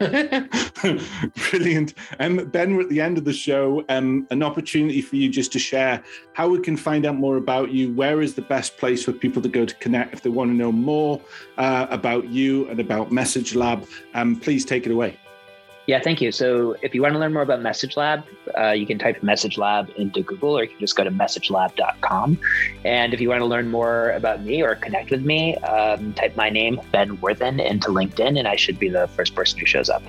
Brilliant. 1.50 1.94
Um, 2.18 2.48
ben, 2.50 2.76
we're 2.76 2.82
at 2.82 2.88
the 2.88 3.00
end 3.00 3.18
of 3.18 3.24
the 3.24 3.32
show. 3.32 3.84
Um, 3.88 4.26
an 4.30 4.42
opportunity 4.42 5.00
for 5.00 5.16
you 5.16 5.28
just 5.28 5.52
to 5.52 5.58
share 5.58 6.02
how 6.34 6.48
we 6.48 6.60
can 6.60 6.76
find 6.76 7.06
out 7.06 7.16
more 7.16 7.36
about 7.36 7.70
you. 7.70 7.92
Where 7.94 8.20
is 8.20 8.34
the 8.34 8.42
best 8.42 8.76
place 8.76 9.04
for 9.04 9.12
people 9.12 9.42
to 9.42 9.48
go 9.48 9.64
to 9.64 9.74
connect 9.76 10.14
if 10.14 10.22
they 10.22 10.30
want 10.30 10.50
to 10.50 10.54
know 10.54 10.72
more 10.72 11.20
uh, 11.58 11.86
about 11.90 12.28
you 12.28 12.68
and 12.68 12.80
about 12.80 13.12
Message 13.12 13.54
Lab? 13.54 13.86
Um, 14.14 14.36
please 14.36 14.64
take 14.64 14.86
it 14.86 14.92
away. 14.92 15.18
Yeah, 15.86 16.00
thank 16.00 16.22
you. 16.22 16.32
So 16.32 16.76
if 16.80 16.94
you 16.94 17.02
want 17.02 17.12
to 17.12 17.18
learn 17.18 17.34
more 17.34 17.42
about 17.42 17.60
Message 17.60 17.96
Lab, 17.96 18.24
uh, 18.58 18.70
you 18.70 18.86
can 18.86 18.98
type 18.98 19.22
Message 19.22 19.58
Lab 19.58 19.90
into 19.96 20.22
Google 20.22 20.56
or 20.58 20.62
you 20.62 20.70
can 20.70 20.80
just 20.80 20.96
go 20.96 21.04
to 21.04 21.10
messagelab.com. 21.10 22.38
And 22.84 23.12
if 23.12 23.20
you 23.20 23.28
want 23.28 23.40
to 23.40 23.46
learn 23.46 23.70
more 23.70 24.12
about 24.12 24.42
me 24.42 24.62
or 24.62 24.76
connect 24.76 25.10
with 25.10 25.22
me, 25.22 25.56
um, 25.56 26.14
type 26.14 26.36
my 26.36 26.48
name, 26.48 26.80
Ben 26.90 27.20
Worthen, 27.20 27.60
into 27.60 27.88
LinkedIn, 27.88 28.38
and 28.38 28.48
I 28.48 28.56
should 28.56 28.78
be 28.78 28.88
the 28.88 29.08
first 29.08 29.34
person 29.34 29.58
who 29.58 29.66
shows 29.66 29.90
up. 29.90 30.02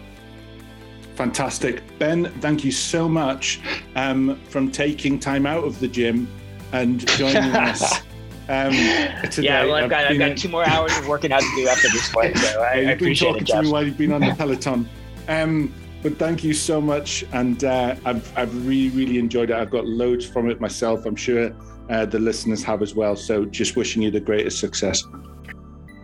Fantastic. 1.16 1.82
Ben, 2.00 2.26
thank 2.40 2.64
you 2.64 2.72
so 2.72 3.10
much 3.10 3.60
um, 3.96 4.40
from 4.50 4.72
taking 4.72 5.20
time 5.20 5.46
out 5.46 5.64
of 5.64 5.80
the 5.80 5.88
gym 5.88 6.28
and 6.72 7.06
joining 7.18 7.36
us. 7.56 8.02
Um, 8.48 8.74
yeah, 8.74 9.66
well, 9.66 9.76
I've 9.76 9.90
got, 9.90 10.06
I've 10.06 10.20
got 10.20 10.38
two 10.38 10.50
more 10.50 10.68
hours 10.68 10.96
of 11.00 11.08
working 11.08 11.32
out 11.32 11.42
to 11.42 11.52
do 11.56 11.68
after 11.68 11.90
this 11.90 12.08
point, 12.10 12.38
so 12.38 12.62
I, 12.62 12.66
I 12.66 12.76
appreciate 12.92 13.00
been 13.00 13.16
talking 13.16 13.42
it, 13.42 13.46
Jeff. 13.46 13.58
to 13.58 13.64
me 13.64 13.72
while 13.72 13.84
you've 13.84 13.98
been 13.98 14.12
on 14.14 14.22
the 14.22 14.36
Peloton. 14.38 14.88
Um, 15.28 15.74
but 16.04 16.18
thank 16.20 16.44
you 16.44 16.54
so 16.54 16.80
much, 16.80 17.26
and 17.34 17.64
uh, 17.64 17.96
I've 18.06 18.38
I've 18.38 18.68
really 18.68 18.90
really 18.90 19.18
enjoyed 19.18 19.50
it. 19.50 19.56
I've 19.56 19.72
got 19.72 19.88
loads 19.88 20.26
from 20.26 20.50
it 20.50 20.62
myself. 20.62 21.06
I'm 21.06 21.16
sure 21.16 21.52
uh, 21.90 22.06
the 22.06 22.20
listeners 22.20 22.64
have 22.64 22.82
as 22.82 22.94
well. 22.94 23.16
So 23.16 23.46
just 23.46 23.76
wishing 23.76 24.02
you 24.02 24.12
the 24.12 24.20
greatest 24.20 24.60
success. 24.60 25.04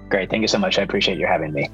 Great, 0.09 0.29
thank 0.29 0.41
you 0.41 0.47
so 0.47 0.57
much. 0.57 0.79
I 0.79 0.81
appreciate 0.81 1.17
you 1.17 1.25
having 1.27 1.53
me. 1.53 1.69